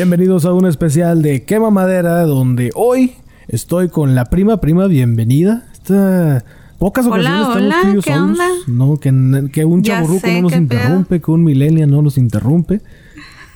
Bienvenidos 0.00 0.46
a 0.46 0.54
un 0.54 0.64
especial 0.64 1.20
de 1.20 1.44
Quema 1.44 1.70
Madera, 1.70 2.22
donde 2.22 2.70
hoy 2.74 3.16
estoy 3.48 3.90
con 3.90 4.14
la 4.14 4.24
prima, 4.24 4.58
prima, 4.58 4.86
bienvenida. 4.86 5.68
Esta 5.74 6.42
pocas 6.78 7.06
ocasiones 7.06 7.48
Hola, 7.48 7.50
hola, 7.50 7.76
estamos 7.76 8.04
¿qué 8.06 8.10
solos, 8.14 8.30
onda? 8.30 8.48
No, 8.66 8.96
que, 8.96 9.50
que 9.52 9.66
un 9.66 9.82
chaburruco 9.82 10.26
no 10.26 10.40
nos 10.40 10.52
¿qué 10.52 10.56
interrumpe, 10.58 11.20
que 11.20 11.30
un 11.30 11.44
millennial 11.44 11.90
no 11.90 12.00
nos 12.00 12.16
interrumpe. 12.16 12.80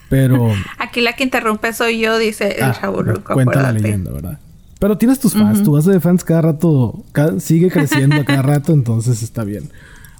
Pero 0.07 0.51
Aquí 0.77 1.01
la 1.01 1.13
que 1.13 1.23
interrumpe 1.23 1.73
soy 1.73 1.97
yo, 1.99 2.15
dice 2.19 2.57
el 2.59 2.65
ah, 2.65 2.77
chaburruco. 2.79 3.33
cuenta 3.33 3.63
la 3.63 3.71
leyenda, 3.71 4.11
¿verdad? 4.11 4.39
Pero 4.79 4.99
tienes 4.99 5.19
tus 5.19 5.33
fans, 5.33 5.63
tu 5.63 5.71
base 5.71 5.89
de 5.89 5.99
fans 5.99 6.23
cada 6.23 6.43
rato 6.43 7.03
sigue 7.39 7.71
creciendo 7.71 8.17
a 8.17 8.23
cada 8.23 8.41
rato, 8.43 8.71
entonces 8.71 9.23
está 9.23 9.43
bien. 9.43 9.71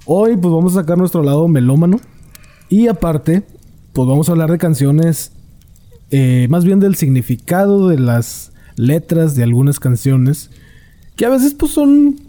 Hoy 0.06 0.36
pues 0.36 0.52
vamos 0.52 0.76
a 0.76 0.80
sacar 0.80 0.98
nuestro 0.98 1.22
lado 1.22 1.46
melómano 1.46 2.00
y 2.68 2.88
aparte 2.88 3.44
pues 3.92 4.08
vamos 4.08 4.28
a 4.28 4.32
hablar 4.32 4.50
de 4.50 4.58
canciones, 4.58 5.30
eh, 6.10 6.46
más 6.50 6.64
bien 6.64 6.80
del 6.80 6.94
significado 6.94 7.88
de 7.88 7.98
las 7.98 8.52
letras 8.76 9.34
de 9.34 9.42
algunas 9.42 9.80
canciones 9.80 10.50
que 11.16 11.24
a 11.26 11.30
veces 11.30 11.54
pues 11.54 11.72
son... 11.72 12.20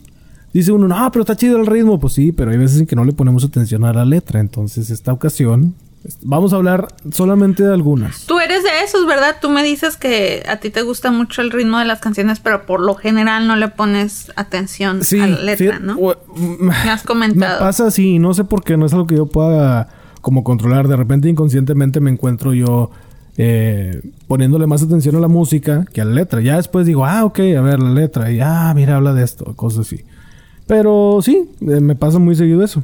Dice 0.54 0.72
uno, 0.72 0.88
no, 0.88 1.12
pero 1.12 1.22
está 1.22 1.36
chido 1.36 1.58
el 1.58 1.68
ritmo. 1.68 2.00
Pues 2.00 2.14
sí, 2.14 2.32
pero 2.32 2.50
hay 2.52 2.58
veces 2.58 2.80
en 2.80 2.88
que 2.88 2.96
no 2.96 3.04
le 3.06 3.12
ponemos 3.14 3.44
atención 3.44 3.84
a 3.84 3.94
la 3.94 4.06
letra. 4.06 4.40
Entonces, 4.40 4.90
esta 4.90 5.14
ocasión, 5.14 5.76
vamos 6.24 6.52
a 6.54 6.56
hablar 6.56 6.88
solamente 7.12 7.64
de 7.64 7.74
algunas. 7.74 8.26
Tú 8.26 8.40
eres 8.40 8.64
de 8.64 8.70
esos, 8.84 9.06
¿verdad? 9.06 9.36
Tú 9.40 9.50
me 9.50 9.62
dices 9.62 9.98
que 9.98 10.42
a 10.50 10.56
ti 10.58 10.72
te 10.72 10.82
gusta 10.82 11.12
mucho 11.12 11.42
el 11.44 11.52
ritmo 11.52 11.78
de 11.78 11.86
las 11.86 12.00
canciones, 12.00 12.40
pero 12.40 12.66
por 12.66 12.80
lo 12.80 12.96
general 12.96 13.46
no 13.46 13.56
le 13.56 13.68
pones 13.68 14.32
atención 14.36 15.04
Sí, 15.04 15.20
a 15.20 15.28
la 15.28 15.40
letra, 15.42 15.80
¿no? 15.80 15.96
mm, 15.96 16.64
Me 16.64 16.90
has 16.90 17.04
comentado. 17.06 17.60
Me 17.60 17.66
pasa 17.66 17.86
así, 17.88 18.18
no 18.18 18.34
sé 18.34 18.44
por 18.46 18.64
qué, 18.64 18.78
no 18.78 18.86
es 18.88 18.94
algo 18.94 19.06
que 19.06 19.16
yo 19.18 19.28
pueda 19.28 19.90
como 20.22 20.44
controlar. 20.44 20.88
De 20.88 20.96
repente 20.96 21.30
inconscientemente 21.30 22.00
me 22.00 22.10
encuentro 22.10 22.54
yo 22.54 22.90
eh, 23.38 24.02
poniéndole 24.28 24.66
más 24.66 24.82
atención 24.82 25.16
a 25.16 25.20
la 25.20 25.28
música 25.28 25.86
que 25.94 26.02
a 26.02 26.06
la 26.06 26.14
letra. 26.14 26.42
Ya 26.42 26.58
después 26.58 26.86
digo, 26.86 27.06
ah, 27.06 27.24
ok, 27.24 27.40
a 27.58 27.62
ver 27.62 27.80
la 27.80 27.92
letra. 27.92 28.32
Y 28.32 28.40
ah, 28.42 28.74
mira, 28.76 28.98
habla 28.98 29.14
de 29.14 29.24
esto, 29.24 29.54
cosas 29.56 29.88
así. 29.88 30.04
Pero 30.66 31.20
sí, 31.22 31.50
eh, 31.62 31.80
me 31.80 31.96
pasa 31.96 32.20
muy 32.20 32.36
seguido 32.36 32.64
eso. 32.64 32.84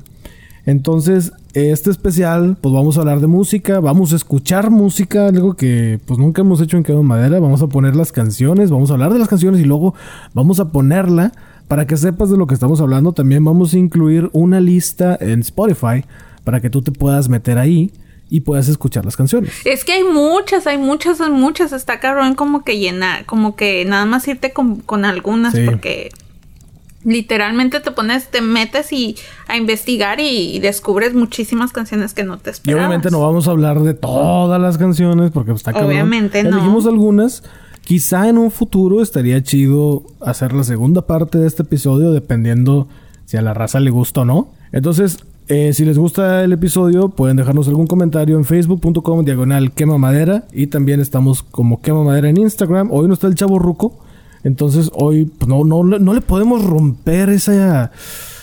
Entonces, 0.65 1.33
este 1.53 1.91
especial, 1.91 2.55
pues 2.61 2.73
vamos 2.73 2.97
a 2.97 3.01
hablar 3.01 3.19
de 3.19 3.27
música, 3.27 3.81
vamos 3.81 4.13
a 4.13 4.15
escuchar 4.15 4.69
música, 4.69 5.27
algo 5.27 5.55
que 5.55 5.99
pues 6.05 6.17
nunca 6.17 6.41
hemos 6.41 6.61
hecho 6.61 6.77
en 6.77 6.83
Quedo 6.83 7.03
Madera, 7.03 7.39
vamos 7.41 7.61
a 7.61 7.67
poner 7.67 7.97
las 7.97 8.13
canciones, 8.13 8.71
vamos 8.71 8.89
a 8.89 8.93
hablar 8.93 9.11
de 9.11 9.19
las 9.19 9.27
canciones 9.27 9.59
y 9.59 9.65
luego 9.65 9.93
vamos 10.33 10.61
a 10.61 10.71
ponerla 10.71 11.33
para 11.67 11.85
que 11.85 11.97
sepas 11.97 12.29
de 12.29 12.37
lo 12.37 12.47
que 12.47 12.53
estamos 12.53 12.79
hablando. 12.79 13.11
También 13.11 13.43
vamos 13.43 13.73
a 13.73 13.77
incluir 13.77 14.29
una 14.31 14.61
lista 14.61 15.17
en 15.19 15.41
Spotify 15.41 16.05
para 16.45 16.61
que 16.61 16.69
tú 16.69 16.81
te 16.81 16.93
puedas 16.93 17.27
meter 17.27 17.57
ahí 17.57 17.91
y 18.29 18.41
puedas 18.41 18.67
escuchar 18.67 19.05
las 19.05 19.15
canciones. 19.15 19.53
Es 19.65 19.85
que 19.85 19.93
hay 19.93 20.03
muchas, 20.03 20.65
hay 20.67 20.77
muchas, 20.77 21.21
hay 21.21 21.31
muchas. 21.31 21.71
Está 21.71 21.99
cabrón 21.99 22.35
como 22.35 22.63
que 22.63 22.79
llenar, 22.79 23.25
como 23.25 23.55
que 23.55 23.85
nada 23.85 24.05
más 24.05 24.27
irte 24.27 24.51
con, 24.53 24.77
con 24.77 25.05
algunas 25.05 25.53
Sí. 25.53 25.61
porque 25.65 26.09
literalmente 27.03 27.79
te 27.79 27.91
pones, 27.91 28.27
te 28.29 28.41
metes 28.41 28.91
y 28.93 29.15
a 29.47 29.57
investigar 29.57 30.19
y, 30.19 30.59
descubres 30.59 31.13
muchísimas 31.13 31.71
canciones 31.73 32.13
que 32.13 32.23
no 32.23 32.37
te 32.37 32.49
Y 32.49 32.53
esperabas. 32.53 32.85
obviamente 32.85 33.11
no 33.11 33.19
vamos 33.19 33.47
a 33.47 33.51
hablar 33.51 33.81
de 33.81 33.93
todas 33.93 34.61
las 34.61 34.77
canciones 34.77 35.31
porque 35.31 35.51
pues, 35.51 35.59
está 35.61 35.73
cabrón. 35.73 35.91
Obviamente 35.91 36.43
no. 36.43 36.49
Elegimos 36.57 36.87
algunas. 36.87 37.43
Quizá 37.81 38.29
en 38.29 38.37
un 38.37 38.49
futuro 38.49 39.01
estaría 39.01 39.43
chido 39.43 40.03
hacer 40.21 40.53
la 40.53 40.63
segunda 40.63 41.05
parte 41.05 41.37
de 41.37 41.47
este 41.47 41.63
episodio 41.63 42.11
dependiendo 42.11 42.87
si 43.25 43.35
a 43.35 43.41
la 43.41 43.53
raza 43.53 43.81
le 43.81 43.89
gusta 43.89 44.21
o 44.21 44.25
no. 44.25 44.47
Entonces, 44.71 45.17
eh, 45.53 45.71
si 45.73 45.85
les 45.85 45.99
gusta 45.99 46.43
el 46.43 46.51
episodio, 46.51 47.09
pueden 47.09 47.37
dejarnos 47.37 47.67
algún 47.67 47.85
comentario 47.85 48.37
en 48.37 48.43
facebook.com 48.43 49.23
diagonal 49.23 49.71
quema 49.71 49.99
madera 49.99 50.45
y 50.51 50.65
también 50.65 50.99
estamos 50.99 51.43
como 51.43 51.79
quema 51.79 52.03
madera 52.03 52.27
en 52.27 52.37
Instagram. 52.37 52.89
Hoy 52.91 53.07
no 53.07 53.13
está 53.13 53.27
el 53.27 53.35
chavo 53.35 53.59
ruco. 53.59 53.99
Entonces 54.43 54.89
hoy 54.93 55.25
pues, 55.25 55.47
no, 55.47 55.63
no, 55.63 55.83
no 55.83 56.13
le 56.13 56.21
podemos 56.21 56.65
romper 56.65 57.29
esa... 57.29 57.91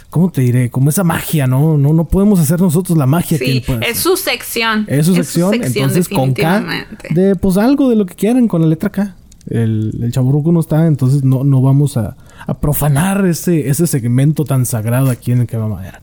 ¿Cómo 0.08 0.30
te 0.30 0.40
diré? 0.40 0.70
Como 0.70 0.90
esa 0.90 1.02
magia, 1.02 1.46
¿no? 1.48 1.76
No, 1.76 1.92
no 1.92 2.04
podemos 2.04 2.38
hacer 2.38 2.60
nosotros 2.60 2.96
la 2.96 3.06
magia 3.06 3.38
que 3.38 3.44
Sí, 3.44 3.50
él 3.58 3.62
puede 3.66 3.90
es 3.90 3.98
su 3.98 4.16
sección. 4.16 4.84
Es 4.88 5.06
su 5.06 5.14
sección, 5.14 5.54
entonces 5.54 6.08
con 6.08 6.32
K, 6.32 6.64
de 7.10 7.34
pues 7.36 7.56
algo 7.56 7.90
de 7.90 7.96
lo 7.96 8.06
que 8.06 8.14
quieran 8.14 8.46
con 8.48 8.60
la 8.60 8.68
letra 8.68 8.90
K. 8.90 9.16
El, 9.48 9.98
el 10.02 10.12
chaburruco 10.12 10.52
no 10.52 10.60
está, 10.60 10.86
entonces 10.86 11.24
no, 11.24 11.44
no 11.44 11.60
vamos 11.60 11.96
a, 11.96 12.16
a 12.46 12.54
profanar 12.54 13.24
ese, 13.26 13.68
ese 13.68 13.86
segmento 13.86 14.44
tan 14.44 14.66
sagrado 14.66 15.10
aquí 15.10 15.32
en 15.32 15.40
el 15.40 15.46
Quema 15.46 15.68
Madera. 15.68 16.02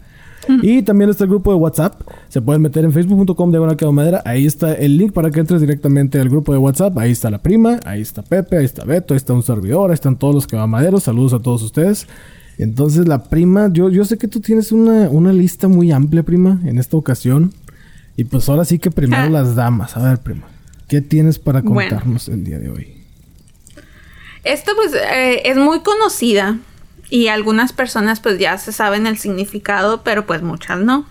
Y 0.61 0.81
también 0.83 1.09
está 1.09 1.23
el 1.25 1.29
grupo 1.29 1.51
de 1.51 1.57
WhatsApp. 1.57 2.01
Se 2.29 2.41
pueden 2.41 2.61
meter 2.61 2.83
en 2.85 2.91
facebook.com 2.93 3.51
de 3.51 3.75
Quema 3.77 3.91
Madera. 3.91 4.21
Ahí 4.25 4.45
está 4.45 4.73
el 4.73 4.97
link 4.97 5.13
para 5.13 5.29
que 5.31 5.39
entres 5.39 5.61
directamente 5.61 6.19
al 6.19 6.29
grupo 6.29 6.51
de 6.53 6.57
WhatsApp. 6.59 6.97
Ahí 6.97 7.11
está 7.11 7.29
la 7.29 7.39
prima, 7.39 7.79
ahí 7.85 8.01
está 8.01 8.21
Pepe, 8.21 8.57
ahí 8.57 8.65
está 8.65 8.83
Beto, 8.85 9.13
ahí 9.13 9.17
está 9.17 9.33
un 9.33 9.43
servidor, 9.43 9.89
ahí 9.89 9.93
están 9.95 10.17
todos 10.17 10.33
los 10.35 10.47
quemamaderos. 10.47 11.03
Saludos 11.03 11.33
a 11.33 11.39
todos 11.39 11.61
ustedes. 11.63 12.07
Entonces 12.57 13.07
la 13.07 13.23
prima, 13.23 13.69
yo, 13.71 13.89
yo 13.89 14.03
sé 14.05 14.17
que 14.17 14.27
tú 14.27 14.39
tienes 14.39 14.71
una, 14.71 15.09
una 15.09 15.31
lista 15.31 15.67
muy 15.67 15.91
amplia, 15.91 16.23
prima, 16.23 16.59
en 16.65 16.77
esta 16.79 16.97
ocasión. 16.97 17.53
Y 18.15 18.23
pues 18.23 18.49
ahora 18.49 18.65
sí 18.65 18.79
que 18.79 18.89
primero 18.89 19.23
Ah. 19.23 19.29
las 19.29 19.53
damas. 19.55 19.95
A 19.95 20.01
ver, 20.01 20.17
prima, 20.19 20.47
¿qué 20.87 21.01
tienes 21.01 21.37
para 21.37 21.61
Bueno. 21.61 21.89
contarnos 21.91 22.27
el 22.29 22.43
día 22.43 22.57
de 22.57 22.69
hoy? 22.69 22.87
Esta 24.43 24.71
pues 24.75 24.93
eh, 24.93 25.41
es 25.45 25.57
muy 25.57 25.81
conocida 25.81 26.57
y 27.09 27.27
algunas 27.27 27.73
personas 27.73 28.19
pues 28.19 28.39
ya 28.39 28.57
se 28.57 28.71
saben 28.71 29.07
el 29.07 29.17
significado, 29.17 30.03
pero 30.03 30.25
pues 30.25 30.41
muchas 30.41 30.79
no. 30.79 31.05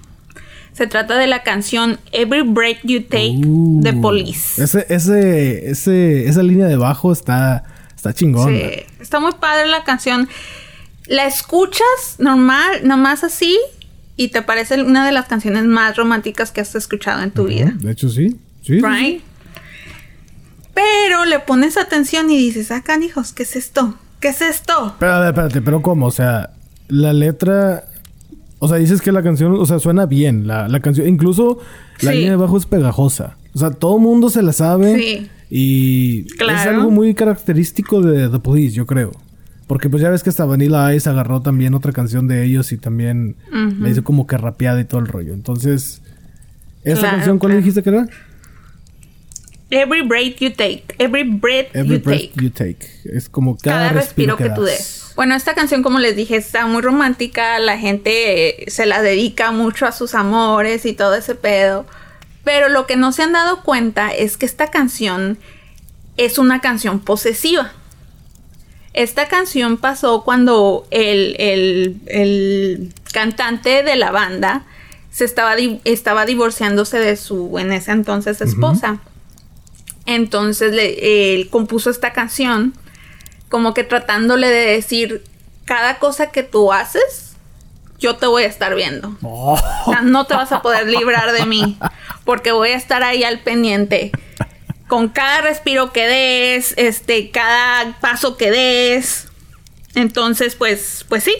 Se 0.72 0.86
trata 0.86 1.16
de 1.16 1.26
la 1.26 1.42
canción 1.42 1.98
Every 2.12 2.42
Break 2.42 2.80
You 2.84 3.02
Take 3.04 3.40
Uh, 3.46 3.80
de 3.82 3.94
Police. 3.94 4.62
Ese, 4.62 4.84
ese, 4.90 5.70
ese, 5.70 6.28
esa 6.28 6.42
línea 6.42 6.66
de 6.66 6.76
bajo 6.76 7.12
está, 7.12 7.64
está 7.94 8.12
chingón. 8.12 8.50
Sí, 8.50 8.62
está 9.00 9.18
muy 9.18 9.32
padre 9.32 9.68
la 9.68 9.84
canción. 9.84 10.28
La 11.06 11.26
escuchas 11.26 12.16
normal, 12.18 12.80
nomás 12.82 13.24
así, 13.24 13.58
y 14.16 14.28
te 14.28 14.42
parece 14.42 14.82
una 14.82 15.06
de 15.06 15.12
las 15.12 15.26
canciones 15.26 15.64
más 15.64 15.96
románticas 15.96 16.50
que 16.50 16.60
has 16.60 16.74
escuchado 16.74 17.22
en 17.22 17.30
tu 17.30 17.44
vida. 17.44 17.72
De 17.76 17.92
hecho, 17.92 18.10
sí. 18.10 18.36
Sí? 18.62 18.80
Pero 20.74 21.24
le 21.24 21.38
pones 21.38 21.78
atención 21.78 22.30
y 22.30 22.36
dices, 22.36 22.70
ah, 22.70 22.82
canijos, 22.82 23.32
¿qué 23.32 23.44
es 23.44 23.56
esto? 23.56 23.96
¿Qué 24.20 24.28
es 24.28 24.40
esto? 24.40 24.94
Pero, 24.98 25.12
a 25.12 25.20
ver, 25.20 25.28
espérate, 25.30 25.62
pero 25.62 25.82
¿cómo? 25.82 26.06
O 26.06 26.10
sea, 26.10 26.50
la 26.88 27.12
letra... 27.12 27.84
O 28.58 28.68
sea, 28.68 28.78
dices 28.78 29.02
que 29.02 29.12
la 29.12 29.22
canción, 29.22 29.52
o 29.52 29.66
sea, 29.66 29.78
suena 29.78 30.06
bien. 30.06 30.46
La, 30.46 30.66
la 30.68 30.80
canción, 30.80 31.06
incluso 31.08 31.58
la 32.00 32.12
Sí. 32.12 32.16
línea 32.18 32.30
de 32.32 32.36
bajo 32.36 32.56
es 32.56 32.64
pegajosa. 32.66 33.36
O 33.54 33.58
sea, 33.58 33.70
todo 33.70 33.98
mundo 33.98 34.30
se 34.30 34.42
la 34.42 34.52
sabe. 34.52 34.94
Sí. 34.98 35.30
Y 35.50 36.20
es 36.42 36.66
algo 36.66 36.90
muy 36.90 37.14
característico 37.14 38.00
de 38.00 38.28
The 38.30 38.38
Police, 38.38 38.74
yo 38.74 38.86
creo. 38.86 39.12
Porque 39.66 39.90
pues 39.90 40.02
ya 40.02 40.10
ves 40.10 40.22
que 40.22 40.30
hasta 40.30 40.44
Vanilla 40.44 40.94
Ice 40.94 41.08
agarró 41.08 41.42
también 41.42 41.74
otra 41.74 41.92
canción 41.92 42.28
de 42.28 42.44
ellos 42.44 42.72
y 42.72 42.78
también 42.78 43.36
la 43.78 43.90
hizo 43.90 44.02
como 44.04 44.26
que 44.26 44.36
rapeada 44.38 44.80
y 44.80 44.84
todo 44.84 45.00
el 45.00 45.06
rollo. 45.08 45.34
Entonces, 45.34 46.02
¿esa 46.84 47.00
Claro, 47.00 47.16
canción 47.16 47.38
cuál 47.38 47.50
claro. 47.50 47.58
dijiste 47.60 47.82
que 47.82 47.90
era? 47.90 48.06
Every 49.70 50.02
break 50.02 50.36
you 50.40 50.50
take, 50.50 50.94
every 50.98 51.24
breath 51.24 51.74
Every 51.74 51.96
you 51.96 52.02
breath 52.02 52.20
take. 52.20 52.40
you 52.40 52.50
take. 52.50 52.78
Es 53.04 53.28
como 53.28 53.56
cada, 53.56 53.88
Cada 53.88 53.92
respiro 54.00 54.36
que 54.36 54.48
tú 54.50 54.62
des. 54.62 55.12
Bueno, 55.16 55.34
esta 55.34 55.54
canción, 55.54 55.82
como 55.82 55.98
les 55.98 56.14
dije, 56.14 56.36
está 56.36 56.66
muy 56.66 56.82
romántica. 56.82 57.58
La 57.58 57.76
gente 57.78 58.64
eh, 58.64 58.70
se 58.70 58.86
la 58.86 59.02
dedica 59.02 59.50
mucho 59.50 59.86
a 59.86 59.92
sus 59.92 60.14
amores 60.14 60.86
y 60.86 60.92
todo 60.92 61.14
ese 61.16 61.34
pedo. 61.34 61.84
Pero 62.44 62.68
lo 62.68 62.86
que 62.86 62.96
no 62.96 63.10
se 63.10 63.22
han 63.24 63.32
dado 63.32 63.62
cuenta 63.64 64.10
es 64.14 64.36
que 64.36 64.46
esta 64.46 64.68
canción 64.70 65.36
es 66.16 66.38
una 66.38 66.60
canción 66.60 67.00
posesiva. 67.00 67.72
Esta 68.92 69.26
canción 69.28 69.78
pasó 69.78 70.22
cuando 70.22 70.86
el, 70.90 71.34
el- 71.38 71.96
el 72.06 72.94
cantante 73.12 73.82
de 73.82 73.96
la 73.96 74.10
banda 74.12 74.64
se 75.10 75.24
estaba, 75.24 75.56
di- 75.56 75.80
estaba 75.84 76.24
divorciándose 76.24 76.98
de 76.98 77.16
su 77.16 77.58
en 77.58 77.72
ese 77.72 77.90
entonces 77.90 78.40
esposa. 78.40 78.98
Entonces 80.06 80.72
le- 80.72 81.34
él 81.34 81.48
compuso 81.50 81.90
esta 81.90 82.12
canción 82.12 82.74
como 83.48 83.74
que 83.74 83.84
tratándole 83.84 84.48
de 84.48 84.66
decir, 84.72 85.22
cada 85.64 85.98
cosa 85.98 86.30
que 86.30 86.42
tú 86.42 86.72
haces, 86.72 87.36
yo 87.98 88.16
te 88.16 88.26
voy 88.26 88.42
a 88.44 88.46
estar 88.46 88.74
viendo. 88.74 89.16
Oh. 89.22 89.58
O 89.86 89.90
sea, 89.90 90.02
no 90.02 90.26
te 90.26 90.34
vas 90.34 90.52
a 90.52 90.62
poder 90.62 90.86
librar 90.88 91.32
de 91.32 91.46
mí, 91.46 91.78
porque 92.24 92.52
voy 92.52 92.70
a 92.70 92.76
estar 92.76 93.02
ahí 93.02 93.24
al 93.24 93.40
pendiente. 93.40 94.12
Con 94.88 95.08
cada 95.08 95.40
respiro 95.40 95.92
que 95.92 96.06
des, 96.06 96.74
este, 96.76 97.30
cada 97.30 97.98
paso 98.00 98.36
que 98.36 98.50
des. 98.50 99.28
Entonces, 99.94 100.54
pues, 100.54 101.04
pues 101.08 101.24
sí, 101.24 101.32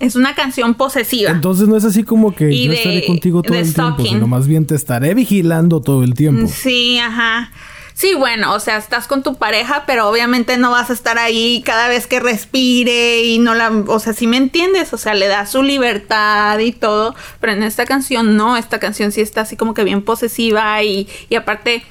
es 0.00 0.16
una 0.16 0.34
canción 0.34 0.74
posesiva. 0.74 1.30
Entonces 1.30 1.68
no 1.68 1.76
es 1.76 1.84
así 1.84 2.02
como 2.02 2.34
que 2.34 2.50
Y 2.50 2.64
yo 2.64 2.72
de- 2.72 2.76
estaré 2.78 3.06
contigo 3.06 3.42
todo 3.42 3.56
el 3.56 3.72
tiempo, 3.72 4.02
sino 4.04 4.26
más 4.26 4.46
bien 4.48 4.66
te 4.66 4.74
estaré 4.74 5.14
vigilando 5.14 5.80
todo 5.80 6.02
el 6.02 6.14
tiempo. 6.14 6.48
Sí, 6.52 6.98
ajá. 6.98 7.50
Sí, 8.00 8.14
bueno, 8.14 8.54
o 8.54 8.60
sea, 8.60 8.78
estás 8.78 9.06
con 9.06 9.22
tu 9.22 9.34
pareja, 9.34 9.84
pero 9.86 10.08
obviamente 10.08 10.56
no 10.56 10.70
vas 10.70 10.88
a 10.88 10.94
estar 10.94 11.18
ahí 11.18 11.62
cada 11.66 11.86
vez 11.86 12.06
que 12.06 12.18
respire 12.18 13.24
y 13.24 13.38
no 13.38 13.54
la, 13.54 13.68
o 13.68 13.98
sea, 14.00 14.14
si 14.14 14.26
me 14.26 14.38
entiendes, 14.38 14.94
o 14.94 14.96
sea, 14.96 15.12
le 15.12 15.28
da 15.28 15.44
su 15.44 15.62
libertad 15.62 16.58
y 16.60 16.72
todo, 16.72 17.14
pero 17.40 17.52
en 17.52 17.62
esta 17.62 17.84
canción 17.84 18.38
no, 18.38 18.56
esta 18.56 18.80
canción 18.80 19.12
sí 19.12 19.20
está 19.20 19.42
así 19.42 19.54
como 19.54 19.74
que 19.74 19.84
bien 19.84 20.00
posesiva 20.00 20.82
y, 20.82 21.10
y 21.28 21.34
aparte 21.34 21.84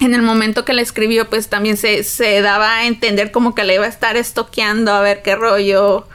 en 0.00 0.12
el 0.12 0.20
momento 0.20 0.66
que 0.66 0.74
la 0.74 0.82
escribió, 0.82 1.30
pues 1.30 1.48
también 1.48 1.78
se, 1.78 2.04
se 2.04 2.42
daba 2.42 2.80
a 2.80 2.86
entender 2.86 3.32
como 3.32 3.54
que 3.54 3.64
le 3.64 3.76
iba 3.76 3.86
a 3.86 3.88
estar 3.88 4.18
estoqueando 4.18 4.92
a 4.92 5.00
ver 5.00 5.22
qué 5.22 5.34
rollo. 5.34 6.06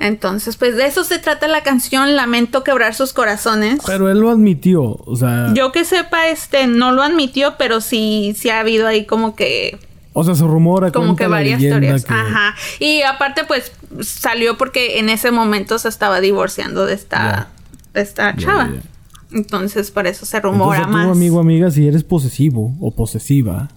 Entonces, 0.00 0.56
pues 0.56 0.76
de 0.76 0.86
eso 0.86 1.02
se 1.04 1.18
trata 1.18 1.48
la 1.48 1.62
canción, 1.62 2.14
Lamento 2.14 2.62
quebrar 2.62 2.94
sus 2.94 3.12
corazones. 3.12 3.80
Pero 3.84 4.10
él 4.10 4.18
lo 4.20 4.30
admitió, 4.30 4.82
o 4.82 5.16
sea... 5.16 5.52
Yo 5.54 5.72
que 5.72 5.84
sepa, 5.84 6.28
este, 6.28 6.66
no 6.66 6.92
lo 6.92 7.02
admitió, 7.02 7.54
pero 7.58 7.80
sí, 7.80 8.34
sí 8.36 8.48
ha 8.50 8.60
habido 8.60 8.86
ahí 8.86 9.06
como 9.06 9.34
que... 9.34 9.78
O 10.12 10.24
sea, 10.24 10.34
se 10.34 10.44
rumora 10.44 10.90
como 10.90 11.14
que 11.16 11.26
varias 11.26 11.60
historias. 11.60 12.04
Ajá. 12.08 12.54
Y 12.80 13.02
aparte, 13.02 13.44
pues, 13.44 13.72
salió 14.00 14.56
porque 14.56 14.98
en 14.98 15.10
ese 15.10 15.30
momento 15.30 15.78
se 15.78 15.88
estaba 15.88 16.20
divorciando 16.20 16.86
de 16.86 16.94
esta, 16.94 17.48
de 17.94 18.00
esta 18.00 18.34
chava. 18.36 18.70
Entonces, 19.30 19.90
por 19.90 20.06
eso 20.06 20.26
se 20.26 20.40
rumora 20.40 20.78
Entonces, 20.78 21.06
más. 21.06 21.16
amigo, 21.16 21.38
amiga, 21.38 21.70
si 21.70 21.86
eres 21.86 22.02
posesivo 22.02 22.74
o 22.80 22.90
posesiva. 22.90 23.68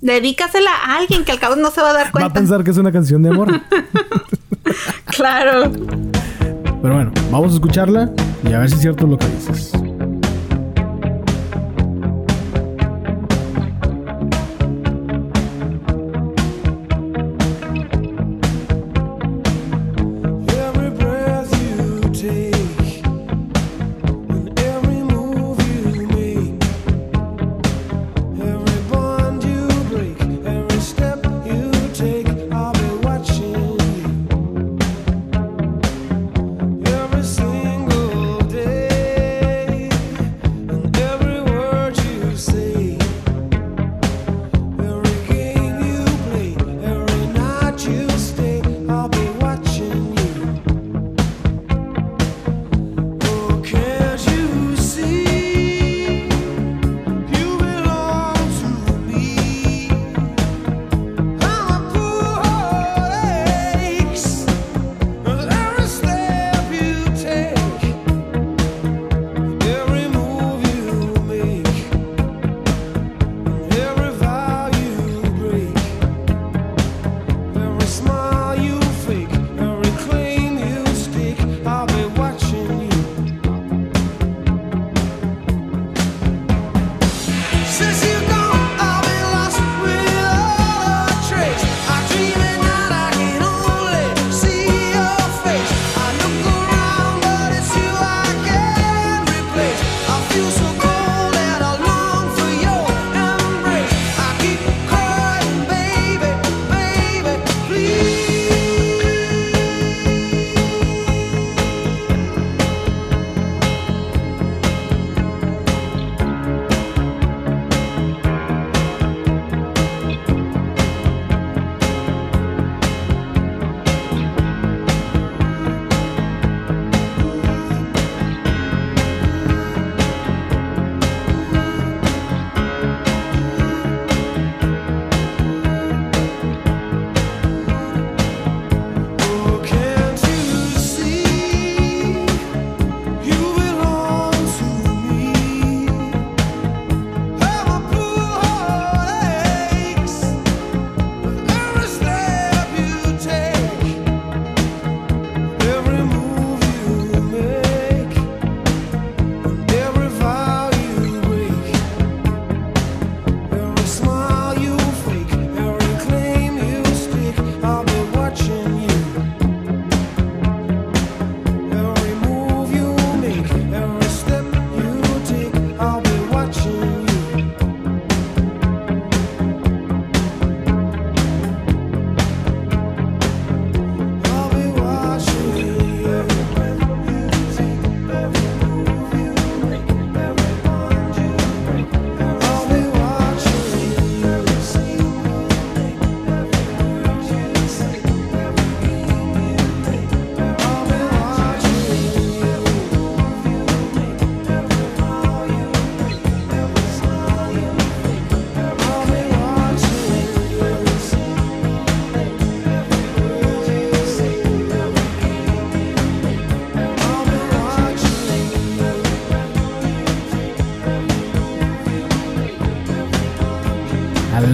Dedícasela 0.00 0.70
a 0.70 0.98
alguien 0.98 1.24
que 1.24 1.32
al 1.32 1.40
cabo 1.40 1.56
no 1.56 1.70
se 1.70 1.80
va 1.80 1.90
a 1.90 1.92
dar 1.92 2.12
cuenta. 2.12 2.28
Va 2.28 2.30
a 2.30 2.34
pensar 2.34 2.64
que 2.64 2.70
es 2.70 2.76
una 2.76 2.92
canción 2.92 3.22
de 3.22 3.30
amor. 3.30 3.48
claro. 5.06 5.72
Pero 6.82 6.94
bueno, 6.94 7.12
vamos 7.30 7.52
a 7.52 7.54
escucharla 7.54 8.10
y 8.44 8.52
a 8.52 8.60
ver 8.60 8.68
si 8.68 8.76
es 8.76 8.80
cierto 8.80 9.06
lo 9.06 9.18
que 9.18 9.26
dices. 9.26 9.72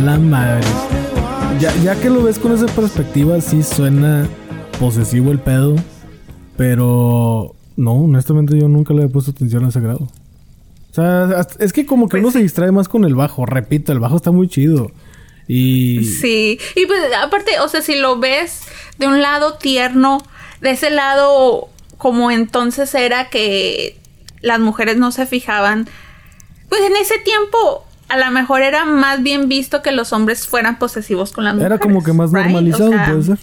Madre. 0.04 0.66
Ya, 1.58 1.74
ya 1.82 2.00
que 2.00 2.10
lo 2.10 2.22
ves 2.22 2.38
con 2.38 2.52
esa 2.52 2.66
perspectiva, 2.66 3.40
sí 3.40 3.62
suena 3.62 4.28
posesivo 4.78 5.32
el 5.32 5.38
pedo. 5.38 5.76
Pero 6.56 7.54
no, 7.76 7.92
honestamente 7.92 8.58
yo 8.58 8.68
nunca 8.68 8.94
le 8.94 9.04
he 9.04 9.08
puesto 9.08 9.30
atención 9.30 9.64
a 9.64 9.68
ese 9.68 9.80
grado. 9.80 10.08
O 10.90 10.94
sea, 10.94 11.46
es 11.58 11.72
que 11.72 11.86
como 11.86 12.08
que 12.08 12.18
uno 12.18 12.30
se 12.30 12.40
distrae 12.40 12.70
más 12.70 12.88
con 12.88 13.04
el 13.04 13.14
bajo. 13.14 13.46
Repito, 13.46 13.92
el 13.92 13.98
bajo 13.98 14.16
está 14.16 14.30
muy 14.30 14.48
chido. 14.48 14.92
Y. 15.48 16.04
Sí. 16.04 16.58
Y 16.76 16.86
pues 16.86 17.00
aparte, 17.20 17.58
o 17.60 17.68
sea, 17.68 17.82
si 17.82 17.96
lo 17.96 18.18
ves 18.18 18.62
de 18.98 19.06
un 19.06 19.20
lado 19.20 19.54
tierno, 19.54 20.22
de 20.60 20.70
ese 20.70 20.90
lado, 20.90 21.68
como 21.98 22.30
entonces 22.30 22.94
era 22.94 23.28
que 23.28 23.98
las 24.40 24.60
mujeres 24.60 24.96
no 24.96 25.10
se 25.10 25.26
fijaban. 25.26 25.88
Pues 26.68 26.82
en 26.82 26.96
ese 26.96 27.18
tiempo 27.18 27.84
a 28.14 28.24
lo 28.24 28.30
mejor 28.30 28.62
era 28.62 28.84
más 28.84 29.22
bien 29.22 29.48
visto 29.48 29.82
que 29.82 29.90
los 29.90 30.12
hombres 30.12 30.46
fueran 30.46 30.78
posesivos 30.78 31.32
con 31.32 31.44
las 31.44 31.54
mujeres. 31.54 31.72
Era 31.72 31.80
como 31.80 32.02
que 32.04 32.12
más 32.12 32.30
normalizado, 32.30 32.90
puede 32.90 33.22
ser. 33.22 33.38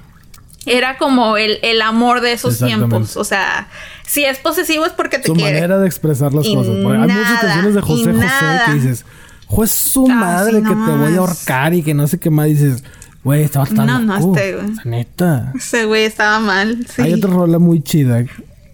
Era 0.66 0.98
como 0.98 1.38
el, 1.38 1.58
el 1.64 1.82
amor 1.82 2.22
de 2.22 2.34
esos 2.34 2.60
tiempos. 2.60 3.18
O 3.18 3.24
sea, 3.24 3.68
si 4.06 4.24
es 4.24 4.38
posesivo 4.38 4.86
es 4.86 4.94
porque 4.94 5.20
te 5.20 5.28
Su 5.28 5.36
manera 5.36 5.78
de 5.78 5.88
expresar 5.88 6.34
las 6.34 6.48
cosas. 6.48 6.74
hay 6.76 6.84
muchas 6.84 7.42
canciones 7.42 7.76
de 7.76 7.82
José 7.82 8.14
José 8.14 8.28
que 8.66 8.74
dices, 8.74 9.06
Juez 9.48 9.72
su 9.72 10.08
madre 10.08 10.58
sí, 10.58 10.62
no 10.62 10.70
que 10.70 10.76
te 10.76 10.98
voy 10.98 11.16
a 11.16 11.18
ahorcar 11.18 11.74
y 11.74 11.84
que 11.84 11.94
no 11.94 12.08
sé 12.08 12.18
qué 12.18 12.30
más 12.30 12.48
dices. 12.48 12.84
Güey, 13.24 13.44
estaba 13.44 13.66
tan 13.66 13.86
No, 13.86 14.00
no, 14.00 14.18
este, 14.18 14.56
güey. 14.56 14.68
Neta. 14.86 15.52
Ese 15.56 15.86
güey 15.86 16.06
estaba 16.06 16.40
mal. 16.40 16.86
Sí. 16.88 17.02
Hay 17.02 17.14
otra 17.14 17.30
rola 17.30 17.60
muy 17.60 17.82
chida. 17.84 18.24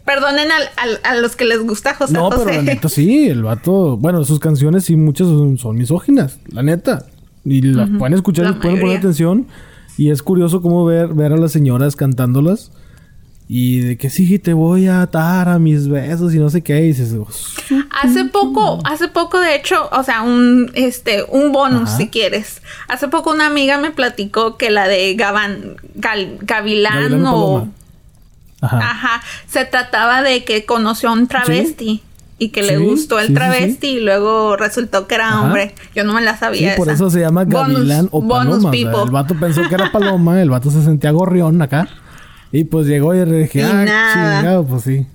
Perdonen 0.07 0.49
al- 0.51 0.69
al- 0.77 0.99
a 1.03 1.15
los 1.21 1.35
que 1.35 1.45
les 1.45 1.59
gusta 1.61 1.93
José 1.93 2.13
no, 2.13 2.31
José. 2.31 2.43
pero 2.45 2.55
la 2.57 2.61
neta 2.63 2.89
sí, 2.89 3.27
el 3.27 3.43
vato. 3.43 3.97
Bueno, 3.97 4.23
sus 4.23 4.39
canciones 4.39 4.85
sí, 4.85 4.95
muchas 4.95 5.27
son, 5.27 5.57
son 5.59 5.75
misóginas, 5.77 6.39
la 6.47 6.63
neta. 6.63 7.05
Y 7.45 7.61
las 7.61 7.89
pueden 7.99 8.13
escuchar 8.15 8.45
La 8.45 8.59
pueden 8.59 8.79
poner 8.79 8.97
atención. 8.97 9.47
Y 9.97 10.09
es 10.09 10.23
curioso 10.23 10.61
cómo 10.61 10.83
ver, 10.85 11.13
ver 11.13 11.33
a 11.33 11.37
las 11.37 11.51
señoras 11.51 11.95
cantándolas. 11.95 12.71
Y 13.49 13.79
de 13.79 13.97
que 13.97 14.09
sí, 14.09 14.39
te 14.39 14.51
voy 14.53 14.87
a 14.87 15.01
atar 15.01 15.47
a 15.47 15.57
mis 15.57 15.87
besos 15.87 16.33
y 16.35 16.37
no 16.39 16.49
sé 16.49 16.61
qué. 16.63 16.79
Y 16.83 16.87
dices, 16.87 17.13
"Oh, 17.17 17.27
Hace 18.01 18.25
poco, 18.25 18.79
hace 18.83 19.07
poco 19.07 19.39
de 19.39 19.55
hecho, 19.55 19.89
o 19.91 20.03
sea, 20.03 20.21
un 20.21 20.69
este 20.73 21.23
un 21.29 21.53
bonus 21.53 21.89
Ajá. 21.89 21.97
si 21.97 22.07
quieres. 22.09 22.61
Hace 22.89 23.07
poco 23.07 23.31
una 23.31 23.47
amiga 23.47 23.77
me 23.77 23.91
platicó 23.91 24.57
que 24.57 24.69
la 24.69 24.87
de 24.89 25.15
Gavan, 25.15 25.77
Gal- 25.95 26.37
Gavilán 26.41 27.25
o 27.25 27.31
Paloma. 27.59 27.71
Ajá. 28.61 28.77
ajá, 28.79 29.21
se 29.47 29.65
trataba 29.65 30.21
de 30.23 30.43
que 30.43 30.65
conoció 30.65 31.09
a 31.09 31.13
un 31.13 31.27
travesti 31.27 32.01
y 32.39 32.49
que 32.49 32.63
le 32.63 32.77
Sí, 32.77 32.83
gustó 32.83 33.19
el 33.19 33.27
sí, 33.27 33.31
sí, 33.33 33.35
travesti 33.35 33.87
y 33.87 33.99
luego 33.99 34.55
resultó 34.57 35.07
que 35.07 35.15
era 35.15 35.29
Ajá. 35.29 35.41
hombre. 35.43 35.75
Yo 35.95 36.03
no 36.03 36.13
me 36.13 36.21
la 36.21 36.33
Sí, 36.33 36.39
sabía. 36.39 36.75
por 36.75 36.87
esa. 36.87 36.95
eso 36.95 37.09
se 37.09 37.19
llama 37.19 37.43
Bonus- 37.45 37.73
Gavilán 37.77 38.09
o 38.11 38.21
bonus 38.21 38.37
Paloma. 38.55 38.57
O 38.57 38.61
sea, 38.61 38.71
people. 38.71 39.03
el 39.05 39.11
vato 39.11 39.35
pensó 39.39 39.61
que 39.69 39.75
era 39.75 39.91
Paloma, 39.91 40.41
el 40.41 40.49
vato 40.49 40.71
se 40.71 40.83
sentía 40.83 41.11
gorrión 41.11 41.61
acá. 41.61 41.87
Y 42.51 42.63
pues 42.63 42.87
llegó 42.87 43.13
y 43.13 43.25
le 43.25 43.39
dije, 43.43 43.59
Y 43.59 43.63
ah, 43.63 43.83
nada. 43.85 44.37
chingado, 44.39 44.65
pues 44.65 44.83
sí. 44.83 45.05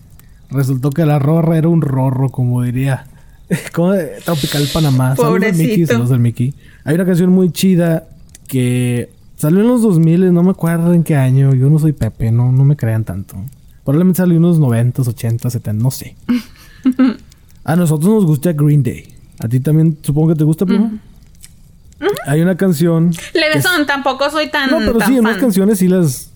Resultó 0.50 0.90
que 0.90 1.06
la 1.06 1.18
rorra 1.18 1.56
era 1.56 1.68
un 1.68 1.80
rorro, 1.80 2.28
como 2.30 2.62
diría. 2.62 3.06
como 3.72 3.92
de 3.92 4.20
Tropical 4.24 4.68
Panamá. 4.72 5.16
Saludos 5.16 5.34
al 5.34 5.52
Mickey, 5.54 5.66
Pobrecito. 5.66 5.92
saludos 5.94 6.12
al 6.12 6.18
Mickey. 6.20 6.54
Hay 6.84 6.94
una 6.94 7.06
canción 7.06 7.30
muy 7.30 7.50
chida 7.50 8.04
que 8.48 9.10
salió 9.42 9.60
en 9.60 9.66
los 9.66 9.82
2000, 9.82 10.32
no 10.32 10.42
me 10.44 10.50
acuerdo 10.52 10.94
en 10.94 11.02
qué 11.02 11.16
año. 11.16 11.52
Yo 11.52 11.68
no 11.68 11.78
soy 11.80 11.92
Pepe, 11.92 12.30
no, 12.30 12.52
no 12.52 12.64
me 12.64 12.76
crean 12.76 13.02
tanto. 13.02 13.36
Probablemente 13.84 14.18
salió 14.18 14.36
en 14.36 14.42
los 14.42 14.60
90, 14.60 15.02
80, 15.02 15.50
70, 15.50 15.82
no 15.82 15.90
sé. 15.90 16.14
A 17.64 17.74
nosotros 17.74 18.12
nos 18.12 18.24
gusta 18.24 18.52
Green 18.52 18.84
Day. 18.84 19.12
A 19.40 19.48
ti 19.48 19.58
también 19.58 19.98
supongo 20.00 20.28
que 20.28 20.34
te 20.36 20.44
gusta, 20.44 20.64
primo. 20.64 20.92
Hay 22.26 22.40
una 22.40 22.56
canción. 22.56 23.12
Levesón, 23.34 23.84
tampoco 23.86 24.30
soy 24.30 24.48
tan 24.48 24.70
No, 24.70 24.78
pero 24.78 24.98
tan 24.98 25.08
sí, 25.08 25.14
fan. 25.16 25.24
unas 25.26 25.38
canciones 25.38 25.78
sí 25.78 25.88
las, 25.88 26.30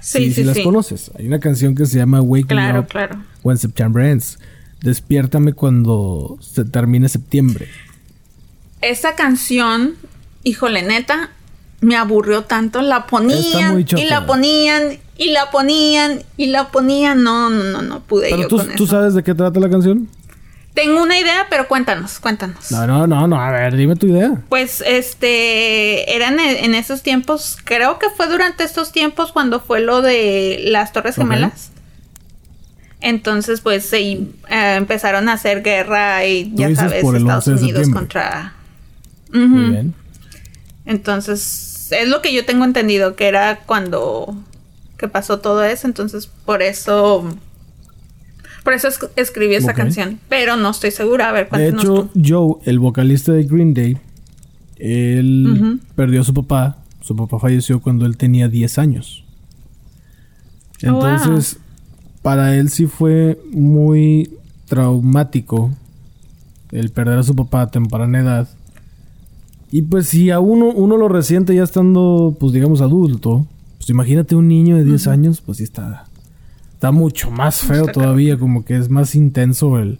Sí, 0.00 0.18
sí, 0.18 0.24
sí, 0.26 0.34
sí 0.34 0.44
las 0.44 0.58
conoces. 0.58 1.10
Hay 1.18 1.26
una 1.26 1.38
canción 1.40 1.74
que 1.74 1.86
se 1.86 1.96
llama 1.96 2.20
Wake 2.20 2.48
Claro, 2.48 2.80
Up 2.80 2.88
claro. 2.88 3.16
When 3.42 3.56
September 3.56 4.04
Ends. 4.04 4.38
Despiértame 4.82 5.52
cuando 5.54 6.36
se 6.40 6.64
termine 6.66 7.08
septiembre. 7.08 7.68
Esa 8.82 9.14
canción, 9.14 9.94
híjole, 10.42 10.82
neta, 10.82 11.30
me 11.82 11.96
aburrió 11.96 12.44
tanto. 12.44 12.80
La 12.80 13.06
ponían 13.06 13.84
y 13.86 14.04
la 14.06 14.24
ponían 14.24 14.98
y 15.18 15.30
la 15.30 15.50
ponían 15.50 16.22
y 16.38 16.46
la 16.46 16.70
ponían. 16.70 17.22
No, 17.22 17.50
no, 17.50 17.64
no, 17.64 17.82
no 17.82 18.00
pude 18.00 18.30
Pero 18.30 18.42
yo 18.42 18.48
tú, 18.48 18.56
con 18.56 18.68
tú 18.68 18.84
eso. 18.84 18.86
sabes 18.86 19.14
de 19.14 19.22
qué 19.22 19.34
trata 19.34 19.60
la 19.60 19.68
canción. 19.68 20.08
Tengo 20.72 21.02
una 21.02 21.18
idea, 21.20 21.48
pero 21.50 21.68
cuéntanos, 21.68 22.18
cuéntanos. 22.18 22.70
No, 22.70 22.86
no, 22.86 23.06
no, 23.06 23.26
no. 23.26 23.38
A 23.38 23.50
ver, 23.50 23.76
dime 23.76 23.94
tu 23.94 24.06
idea. 24.06 24.40
Pues 24.48 24.82
este, 24.86 26.16
eran 26.16 26.40
en, 26.40 26.64
en 26.64 26.74
esos 26.74 27.02
tiempos, 27.02 27.58
creo 27.62 27.98
que 27.98 28.06
fue 28.16 28.26
durante 28.26 28.64
estos 28.64 28.90
tiempos 28.90 29.32
cuando 29.32 29.60
fue 29.60 29.80
lo 29.80 30.00
de 30.00 30.62
las 30.64 30.92
Torres. 30.94 31.16
Gemelas. 31.16 31.72
Entonces, 33.02 33.60
pues 33.60 33.84
se, 33.84 34.00
eh, 34.00 34.28
empezaron 34.48 35.28
a 35.28 35.34
hacer 35.34 35.62
guerra 35.62 36.24
y 36.24 36.52
ya 36.54 36.74
sabes, 36.74 37.04
Estados 37.04 37.48
11 37.48 37.50
de 37.50 37.56
Unidos 37.56 37.88
contra. 37.90 38.54
Muy 39.32 39.70
bien. 39.70 39.94
Entonces, 40.86 41.71
es 41.92 42.08
lo 42.08 42.22
que 42.22 42.32
yo 42.32 42.44
tengo 42.44 42.64
entendido, 42.64 43.14
que 43.16 43.26
era 43.28 43.60
cuando 43.66 44.34
que 44.98 45.08
pasó 45.08 45.40
todo 45.40 45.64
eso, 45.64 45.86
entonces 45.86 46.28
por 46.44 46.62
eso 46.62 47.24
por 48.64 48.72
eso 48.74 48.86
es- 48.88 49.00
escribí 49.16 49.54
esa 49.56 49.74
canción, 49.74 50.20
pero 50.28 50.56
no 50.56 50.70
estoy 50.70 50.92
segura, 50.92 51.28
a 51.28 51.32
ver 51.32 51.50
De 51.50 51.68
hecho, 51.68 52.08
tú. 52.14 52.20
Joe, 52.24 52.54
el 52.64 52.78
vocalista 52.78 53.32
de 53.32 53.42
Green 53.42 53.74
Day, 53.74 53.96
él 54.76 55.80
perdió 55.96 56.20
a 56.20 56.24
su 56.24 56.32
papá. 56.34 56.78
Su 57.00 57.16
papá 57.16 57.40
falleció 57.40 57.80
cuando 57.80 58.06
él 58.06 58.16
tenía 58.16 58.48
10 58.48 58.78
años. 58.78 59.24
Oh, 60.86 60.92
wow. 60.92 61.06
Entonces, 61.08 61.58
para 62.22 62.54
él 62.56 62.70
sí 62.70 62.86
fue 62.86 63.40
muy 63.50 64.30
traumático 64.66 65.72
el 66.70 66.90
perder 66.90 67.18
a 67.18 67.22
su 67.24 67.34
papá 67.34 67.62
a 67.62 67.70
temprana 67.72 68.20
edad. 68.20 68.48
Y 69.72 69.82
pues 69.82 70.06
si 70.08 70.30
a 70.30 70.38
uno, 70.38 70.66
uno 70.66 70.96
lo 70.98 71.08
resiente 71.08 71.54
ya 71.54 71.62
estando, 71.64 72.36
pues 72.38 72.52
digamos, 72.52 72.80
adulto, 72.82 73.46
pues 73.78 73.88
imagínate 73.90 74.36
un 74.36 74.46
niño 74.46 74.76
de 74.76 74.84
10 74.84 75.06
años, 75.08 75.40
pues 75.40 75.58
sí 75.58 75.64
está, 75.64 76.04
está 76.74 76.92
mucho 76.92 77.30
más 77.30 77.60
feo 77.62 77.80
Está 77.86 77.92
todavía, 77.92 78.38
como 78.38 78.64
que 78.66 78.76
es 78.76 78.90
más 78.90 79.14
intenso 79.14 79.78
el, 79.78 79.98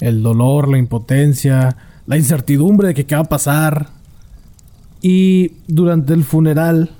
el 0.00 0.22
dolor, 0.22 0.68
la 0.68 0.76
impotencia, 0.78 1.76
la 2.06 2.18
incertidumbre 2.18 2.88
de 2.88 2.94
que 2.94 3.06
qué 3.06 3.14
va 3.14 3.22
a 3.22 3.24
pasar. 3.24 3.88
Y 5.00 5.52
durante 5.68 6.12
el 6.14 6.24
funeral, 6.24 6.90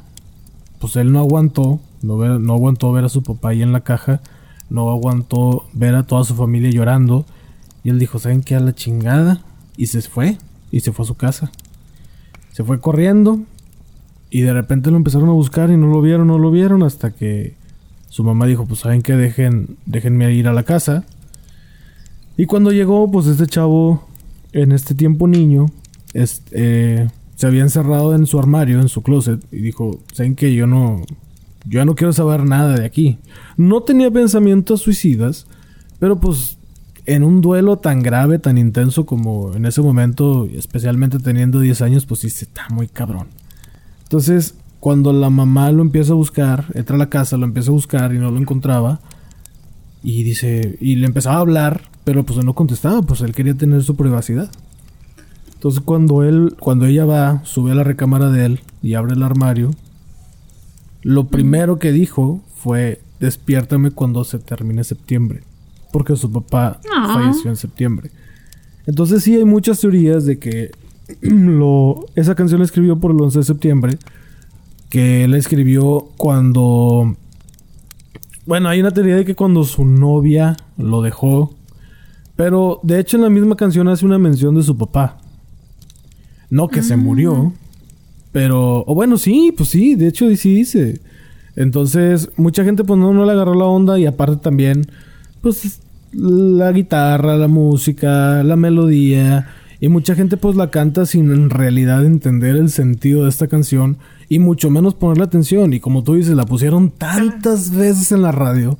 pues 0.79 0.97
él 0.97 1.13
no 1.13 1.21
aguantó, 1.21 1.81
no, 2.03 2.17
ver- 2.19 2.41
no 2.41 2.55
aguantó 2.55 2.93
ver 2.93 3.05
a 3.05 3.09
su 3.09 3.23
papá 3.23 3.51
ahí 3.51 3.63
en 3.63 3.73
la 3.73 3.81
caja, 3.81 4.21
no 4.71 4.91
aguantó 4.91 5.67
ver 5.73 5.95
a 5.95 6.05
toda 6.05 6.25
su 6.25 6.35
familia 6.35 6.71
llorando. 6.71 7.25
Y 7.83 7.91
él 7.91 7.99
dijo, 7.99 8.19
¿saben 8.19 8.43
qué? 8.43 8.57
A 8.57 8.61
la 8.61 8.75
chingada. 8.75 9.43
Y 9.77 9.87
se 9.87 10.01
fue, 10.03 10.39
y 10.71 10.81
se 10.81 10.93
fue 10.93 11.05
a 11.05 11.09
su 11.09 11.15
casa. 11.17 11.51
Se 12.55 12.63
fue 12.63 12.79
corriendo, 12.79 13.41
y 14.31 14.43
de 14.43 14.53
repente 14.53 14.93
lo 14.93 14.97
empezaron 14.97 15.29
a 15.29 15.33
buscar 15.33 15.71
y 15.71 15.77
no 15.77 15.89
lo 15.89 16.01
vieron, 16.01 16.29
no 16.29 16.39
lo 16.39 16.53
vieron, 16.53 16.85
hasta 16.85 17.11
que 17.11 17.55
su 18.09 18.23
mamá 18.23 18.47
dijo, 18.47 18.65
pues 18.65 18.79
¿saben 18.79 19.03
qué? 19.03 19.15
Dejen, 19.15 19.77
déjenme 19.87 20.33
ir 20.33 20.47
a 20.47 20.53
la 20.53 20.63
casa. 20.63 21.05
Y 22.37 22.47
cuando 22.47 22.71
llegó, 22.71 23.11
pues 23.11 23.27
este 23.27 23.49
chavo, 23.49 24.07
en 24.53 24.71
este 24.71 24.95
tiempo 24.95 25.27
niño, 25.27 25.67
eh, 26.15 27.09
se 27.35 27.47
había 27.49 27.63
encerrado 27.63 28.15
en 28.15 28.27
su 28.27 28.39
armario, 28.39 28.81
en 28.81 28.89
su 28.89 29.03
closet, 29.03 29.45
y 29.51 29.57
dijo, 29.57 29.99
¿saben 30.13 30.37
qué? 30.37 30.55
Yo 30.55 30.69
no, 30.69 31.03
yo 31.67 31.85
no 31.85 31.97
quiero 31.97 32.13
saber 32.13 32.45
nada 32.45 32.77
de 32.77 32.87
aquí. 32.87 33.19
No 33.57 33.83
tenía 33.83 34.13
pensamientos 34.13 34.83
suicidas, 34.83 35.49
pero 35.99 36.21
pues 36.21 36.54
en 37.07 37.23
un 37.23 37.41
duelo 37.41 37.79
tan 37.79 38.03
grave, 38.03 38.39
tan 38.39 38.59
intenso 38.59 39.05
como 39.05 39.55
en 39.55 39.67
ese 39.67 39.83
momento, 39.83 40.47
especialmente 40.47 41.19
teniendo 41.19 41.61
10 41.61 41.83
años, 41.83 42.07
pues 42.07 42.21
sí, 42.21 42.29
está 42.29 42.69
muy 42.71 42.89
cabrón. 42.89 43.29
Entonces, 44.05 44.55
cuando 44.81 45.13
la 45.13 45.31
mamá 45.31 45.71
lo 45.73 45.83
empieza 45.83 46.13
a 46.13 46.17
buscar, 46.17 46.67
entra 46.75 46.97
a 46.97 46.99
la 46.99 47.11
casa, 47.11 47.37
lo 47.37 47.45
empieza 47.45 47.71
a 47.71 47.75
buscar 47.75 48.15
y 48.15 48.19
no 48.19 48.31
lo 48.31 48.39
encontraba, 48.39 49.01
y 50.03 50.23
dice, 50.23 50.77
y 50.81 50.97
le 50.97 51.07
empezaba 51.07 51.37
a 51.37 51.41
hablar, 51.41 51.83
pero 52.05 52.25
pues 52.25 52.43
no 52.45 52.55
contestaba, 52.55 53.03
pues 53.03 53.23
él 53.23 53.33
quería 53.33 53.55
tener 53.55 53.83
su 53.83 53.97
privacidad. 53.97 54.51
Entonces 55.55 55.81
cuando 55.83 56.23
él, 56.23 56.57
cuando 56.61 56.85
ella 56.85 57.07
va, 57.07 57.41
sube 57.45 57.73
a 57.73 57.75
la 57.75 57.85
recámara 57.85 58.31
de 58.31 58.45
él 58.45 58.61
y 58.83 58.95
abre 58.95 59.15
el 59.15 59.23
armario, 59.23 59.71
lo 61.01 61.29
primero 61.29 61.79
que 61.79 61.93
dijo 61.93 62.43
fue, 62.55 63.01
despiértame 63.21 63.91
cuando 63.91 64.25
se 64.25 64.39
termine 64.39 64.85
septiembre, 64.85 65.43
porque 65.95 66.17
su 66.17 66.29
papá 66.29 66.81
Ah. 66.93 67.15
falleció 67.15 67.51
en 67.51 67.57
septiembre. 67.57 68.11
Entonces 68.85 69.23
sí 69.23 69.37
hay 69.37 69.45
muchas 69.45 69.79
teorías 69.79 70.27
de 70.27 70.41
que 70.41 70.73
lo, 71.21 72.07
esa 72.17 72.35
canción 72.35 72.59
la 72.59 72.65
escribió 72.65 72.99
por 72.99 73.13
el 73.13 73.21
11 73.21 73.39
de 73.39 73.45
septiembre, 73.45 73.99
que 74.91 75.23
él 75.23 75.35
escribió 75.35 76.09
cuando... 76.17 77.17
Bueno, 78.45 78.69
hay 78.71 78.81
una 78.81 78.91
teoría 78.91 79.15
de 79.15 79.25
que 79.25 79.37
cuando 79.37 79.63
su 79.63 79.85
novia 79.85 80.57
lo 80.77 81.01
dejó, 81.01 81.55
pero 82.35 82.81
de 82.83 82.99
hecho 82.99 83.17
en 83.17 83.23
la 83.23 83.31
misma 83.31 83.55
canción 83.55 83.87
hace 83.87 84.05
una 84.05 84.19
mención 84.19 84.57
de 84.57 84.65
su 84.65 84.77
papá. 84.77 85.19
No 86.51 86.67
que 86.67 86.83
se 86.83 86.97
murió, 86.97 87.53
pero... 88.33 88.83
O 88.89 88.97
bueno, 88.97 89.17
sí, 89.17 89.55
pues 89.57 89.69
sí, 89.69 89.95
de 89.95 90.09
hecho 90.09 90.27
sí 90.35 90.57
dice. 90.57 91.01
Entonces, 91.55 92.31
mucha 92.37 92.65
gente 92.65 92.83
pues 92.83 92.99
no, 92.99 93.15
no 93.15 93.25
le 93.25 93.31
agarró 93.31 93.55
la 93.55 93.67
onda 93.67 93.97
y 93.97 94.07
aparte 94.07 94.39
también, 94.39 94.87
pues 95.41 95.84
la 96.17 96.73
guitarra, 96.73 97.37
la 97.37 97.49
música, 97.49 98.43
la 98.43 98.57
melodía. 98.57 99.49
Y 99.81 99.89
mucha 99.89 100.15
gente 100.15 100.37
pues 100.37 100.57
la 100.57 100.71
canta 100.71 101.05
sin 101.05 101.31
en 101.31 101.51
realidad 101.51 102.05
entender 102.07 102.57
el 102.57 102.71
sentido 102.71 103.25
de 103.25 103.29
esta 103.29 103.49
canción 103.49 103.99
y 104.29 104.39
mucho 104.39 104.71
menos 104.71 104.95
ponerle 104.95 105.25
atención. 105.25 105.73
Y 105.75 105.81
como 105.81 106.03
tú 106.03 106.15
dices, 106.15 106.35
la 106.35 106.47
pusieron 106.47 106.91
tantas 106.91 107.71
veces 107.71 108.11
en 108.13 108.23
la 108.23 108.33
radio 108.33 108.79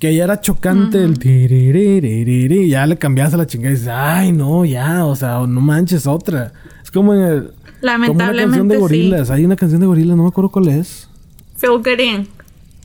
que 0.00 0.14
ya 0.14 0.24
era 0.24 0.40
chocante 0.40 1.02
el 1.02 1.18
tiriririri, 1.18 2.68
ya 2.68 2.86
le 2.86 2.96
cambias 2.98 3.34
a 3.34 3.36
la 3.36 3.46
chingada 3.46 3.70
y 3.72 3.74
dices, 3.74 3.88
ay 3.92 4.32
no, 4.32 4.64
ya, 4.64 5.04
o 5.04 5.16
sea, 5.16 5.40
no 5.46 5.60
manches 5.60 6.06
otra. 6.06 6.52
Es 6.82 6.90
como, 6.90 7.14
en 7.14 7.20
el- 7.20 7.26
como 7.26 7.42
una 7.42 7.52
canción 7.52 7.82
Lamentablemente 7.82 8.74
de 8.74 8.74
sí. 8.76 8.80
gorilas, 8.80 9.30
hay 9.30 9.44
una 9.44 9.56
canción 9.56 9.80
de 9.80 9.86
gorilas, 9.86 10.16
no 10.16 10.22
me 10.22 10.28
acuerdo 10.28 10.50
cuál 10.50 10.68
es. 10.68 11.08
Feel 11.56 11.78
good 11.78 11.98
in. 12.00 12.28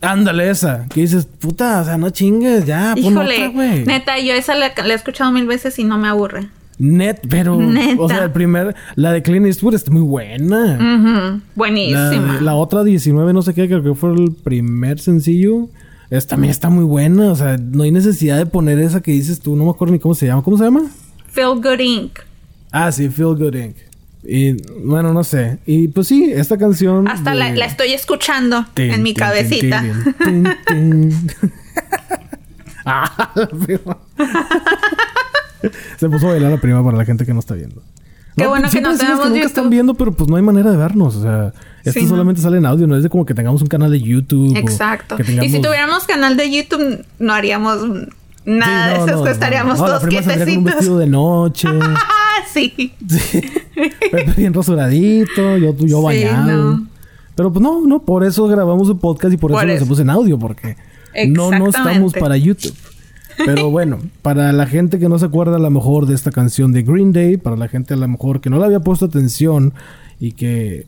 Ándale 0.03 0.50
esa, 0.50 0.86
que 0.89 1.01
dices, 1.01 1.25
puta, 1.25 1.81
o 1.81 1.86
sea, 1.86 1.98
no 1.98 2.10
chingues, 2.10 2.65
ya, 2.65 2.93
Híjole, 2.95 3.48
güey. 3.48 3.86
neta, 3.86 4.19
yo 4.19 4.33
esa 4.33 4.53
la, 4.53 4.74
la 4.75 4.93
he 4.93 4.95
escuchado 4.95 5.31
mil 5.31 5.48
veces 5.48 5.79
y 5.79 5.83
no 5.83 5.98
me 5.98 6.10
aburre. 6.10 6.50
Net, 6.79 7.19
pero. 7.29 7.57
O 7.98 8.10
sea, 8.10 8.25
el 8.25 8.31
primer. 8.31 8.75
La 8.95 9.12
de 9.12 9.22
Clint 9.22 9.45
Eastwood 9.45 9.75
está 9.75 9.91
muy 9.91 10.01
buena. 10.01 11.39
Buenísima. 11.55 12.36
La, 12.36 12.41
la, 12.41 12.55
otra 12.55 12.83
19, 12.83 13.31
no 13.33 13.41
sé 13.41 13.53
qué, 13.53 13.67
creo 13.67 13.83
que 13.83 13.93
fue 13.93 14.13
el 14.13 14.31
primer 14.31 15.00
sencillo. 15.00 15.69
Es, 16.10 16.27
también 16.27 16.51
está 16.51 16.69
muy 16.69 16.83
buena. 16.83 17.31
O 17.31 17.36
sea, 17.36 17.57
no 17.57 17.83
hay 17.83 17.91
necesidad 17.91 18.38
de 18.38 18.45
poner 18.45 18.79
esa 18.79 19.01
que 19.01 19.12
dices 19.12 19.39
tú. 19.39 19.55
No 19.55 19.65
me 19.65 19.72
acuerdo 19.72 19.93
ni 19.93 20.00
cómo 20.00 20.15
se 20.15 20.25
llama. 20.25 20.43
¿Cómo 20.43 20.57
se 20.57 20.63
llama? 20.63 20.81
Feel 21.27 21.55
Good 21.55 21.79
Inc. 21.79 22.19
Ah, 22.72 22.91
sí, 22.91 23.10
Feel 23.10 23.36
Good 23.36 23.55
Inc. 23.55 23.75
Y 24.25 24.56
bueno, 24.84 25.13
no 25.13 25.24
sé. 25.24 25.60
Y 25.65 25.89
pues 25.89 26.08
sí, 26.08 26.32
esta 26.34 26.58
canción. 26.58 27.08
Hasta 27.08 27.34
la, 27.34 27.51
la, 27.51 27.65
estoy 27.65 27.94
escuchando 27.94 28.65
en 28.75 29.03
mi 29.03 29.13
cabecita. 29.13 29.84
ah, 32.86 33.34
Se 35.98 36.10
puso 36.10 36.27
a 36.27 36.32
bailar 36.32 36.51
la 36.51 36.62
prima 36.62 36.84
para 36.84 36.98
la 36.98 37.06
gente 37.06 37.25
que 37.25 37.34
no 37.34 37.39
está 37.39 37.56
viendo. 37.56 37.82
Qué 38.36 38.48
bueno 38.48 38.70
que 38.70 38.82
no 38.82 38.98
tenemos 38.98 39.22
que 39.22 39.30
nunca 39.30 39.46
están 39.46 39.70
viendo, 39.70 39.94
pero 39.94 40.13
pues 40.13 40.30
no 40.30 40.38
hay 40.38 40.42
manera 40.42 40.72
de 40.72 40.77
vernos. 40.77 41.15
O 41.15 41.22
sea, 41.22 41.53
esto 41.84 42.08
solamente 42.08 42.42
sale 42.42 42.58
en 42.58 42.65
audio, 42.65 42.88
no 42.88 42.96
es 42.96 43.03
de 43.03 43.10
como 43.10 43.25
que 43.25 43.34
tengamos 43.34 43.62
un 43.62 43.68
canal 43.68 43.92
de 43.92 44.01
YouTube. 44.01 44.58
Exacto. 44.58 45.18
Y 45.20 45.50
si 45.50 45.62
tuviéramos 45.62 46.06
canal 46.06 46.38
de 46.38 46.51
YouTube, 46.51 47.06
no 47.20 47.34
haríamos 47.34 47.80
nada 48.46 49.06
de 49.06 49.12
eso, 49.12 49.27
estaríamos 49.27 49.77
todos 49.77 50.01
con 50.01 50.13
un 50.13 50.63
vestido 50.63 50.98
de 50.98 51.08
noche. 51.08 51.68
sí. 52.52 52.94
sí. 53.08 53.42
bien 54.38 54.54
rasuradito, 54.54 55.58
yo, 55.58 55.76
yo 55.78 56.02
bañado. 56.02 56.82
Pero 57.36 57.52
pues 57.52 57.64
no, 57.64 57.82
no, 57.86 58.04
por 58.04 58.24
eso 58.24 58.48
grabamos 58.48 58.90
el 58.90 58.98
podcast 58.98 59.34
y 59.34 59.38
por, 59.38 59.52
eso, 59.52 59.66
lo 59.66 59.74
hacemos 59.74 60.00
en 60.00 60.10
audio, 60.10 60.38
porque 60.38 60.78
no, 61.28 61.52
no 61.52 61.70
estamos 61.70 62.14
para 62.14 62.38
YouTube. 62.38 62.76
Pero 63.38 63.72
bueno, 63.72 64.00
para 64.22 64.52
la 64.52 64.68
gente 64.68 65.00
que 65.00 65.10
no 65.10 65.18
se 65.18 65.26
acuerda 65.26 65.56
a 65.56 65.60
lo 65.60 65.70
mejor 65.72 66.06
de 66.06 66.14
esta 66.14 66.32
canción 66.32 66.72
de 66.72 66.84
Green 66.84 67.14
Day, 67.14 67.38
para 67.38 67.56
la 67.56 67.68
gente 67.68 67.96
a 67.96 67.98
lo 67.98 68.08
mejor 68.08 68.42
que 68.42 68.50
no 68.50 68.60
le 68.60 68.66
había 68.66 68.80
puesto 68.80 69.06
atención 69.06 69.74
y 70.20 70.34
que 70.34 70.86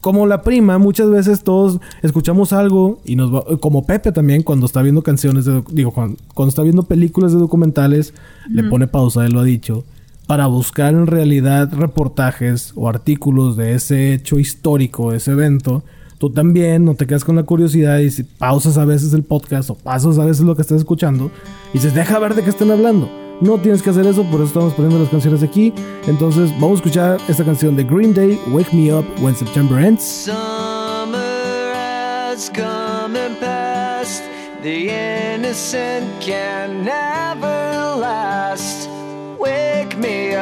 como 0.00 0.26
la 0.26 0.42
prima, 0.42 0.78
muchas 0.78 1.10
veces 1.10 1.42
todos 1.42 1.80
escuchamos 2.02 2.52
algo 2.52 3.00
y 3.04 3.16
nos 3.16 3.34
va, 3.34 3.44
como 3.58 3.84
Pepe 3.84 4.12
también 4.12 4.42
cuando 4.42 4.66
está 4.66 4.80
viendo 4.82 5.02
canciones, 5.02 5.44
de, 5.44 5.62
digo, 5.72 5.92
cuando, 5.92 6.48
está 6.48 6.62
viendo 6.62 6.84
películas 6.84 7.32
de 7.32 7.38
documentales, 7.38 8.14
le 8.48 8.64
pone 8.64 8.86
pausa, 8.86 9.24
él 9.24 9.32
lo 9.32 9.40
ha 9.40 9.44
dicho, 9.44 9.84
para 10.28 10.46
buscar 10.46 10.94
en 10.94 11.08
realidad 11.08 11.72
reportajes 11.72 12.72
o 12.76 12.88
artículos 12.88 13.56
de 13.56 13.74
ese 13.74 14.12
hecho 14.12 14.38
histórico, 14.38 15.12
ese 15.12 15.32
evento 15.32 15.82
tú 16.18 16.30
también 16.30 16.84
no 16.84 16.94
te 16.94 17.06
quedas 17.06 17.24
con 17.24 17.36
la 17.36 17.44
curiosidad 17.44 17.98
y 17.98 18.10
si 18.10 18.24
pausas 18.24 18.76
a 18.76 18.84
veces 18.84 19.14
el 19.14 19.22
podcast 19.22 19.70
o 19.70 19.74
pasas 19.74 20.18
a 20.18 20.24
veces 20.24 20.44
lo 20.44 20.54
que 20.54 20.62
estás 20.62 20.78
escuchando 20.78 21.30
y 21.70 21.78
dices, 21.78 21.94
deja 21.94 22.18
ver 22.18 22.34
de 22.34 22.42
qué 22.42 22.50
están 22.50 22.70
hablando. 22.70 23.10
No 23.40 23.56
tienes 23.58 23.82
que 23.82 23.90
hacer 23.90 24.04
eso, 24.04 24.24
por 24.24 24.40
eso 24.40 24.46
estamos 24.46 24.74
poniendo 24.74 24.98
las 24.98 25.08
canciones 25.10 25.44
aquí. 25.44 25.72
Entonces, 26.08 26.50
vamos 26.54 26.72
a 26.72 26.74
escuchar 26.74 27.18
esta 27.28 27.44
canción 27.44 27.76
de 27.76 27.84
Green 27.84 28.12
Day, 28.12 28.36
Wake 28.48 28.74
Me 28.74 28.92
Up 28.92 29.04
When 29.22 29.36
September 29.36 29.78
Ends. 29.78 30.02
Summer 30.02 31.72
has 31.72 32.50
come 32.50 33.16
and 33.16 33.38
passed. 33.38 34.24
The 34.64 34.90
innocent 35.34 36.04
can 36.20 36.84
never 36.84 37.27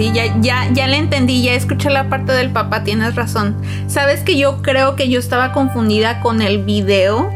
Sí, 0.00 0.12
ya, 0.14 0.34
ya, 0.40 0.72
ya 0.72 0.86
le 0.86 0.96
entendí, 0.96 1.42
ya 1.42 1.52
escuché 1.52 1.90
la 1.90 2.08
parte 2.08 2.32
del 2.32 2.50
papá, 2.50 2.84
tienes 2.84 3.16
razón. 3.16 3.54
Sabes 3.86 4.22
que 4.22 4.38
yo 4.38 4.62
creo 4.62 4.96
que 4.96 5.10
yo 5.10 5.18
estaba 5.18 5.52
confundida 5.52 6.20
con 6.20 6.40
el 6.40 6.64
video. 6.64 7.30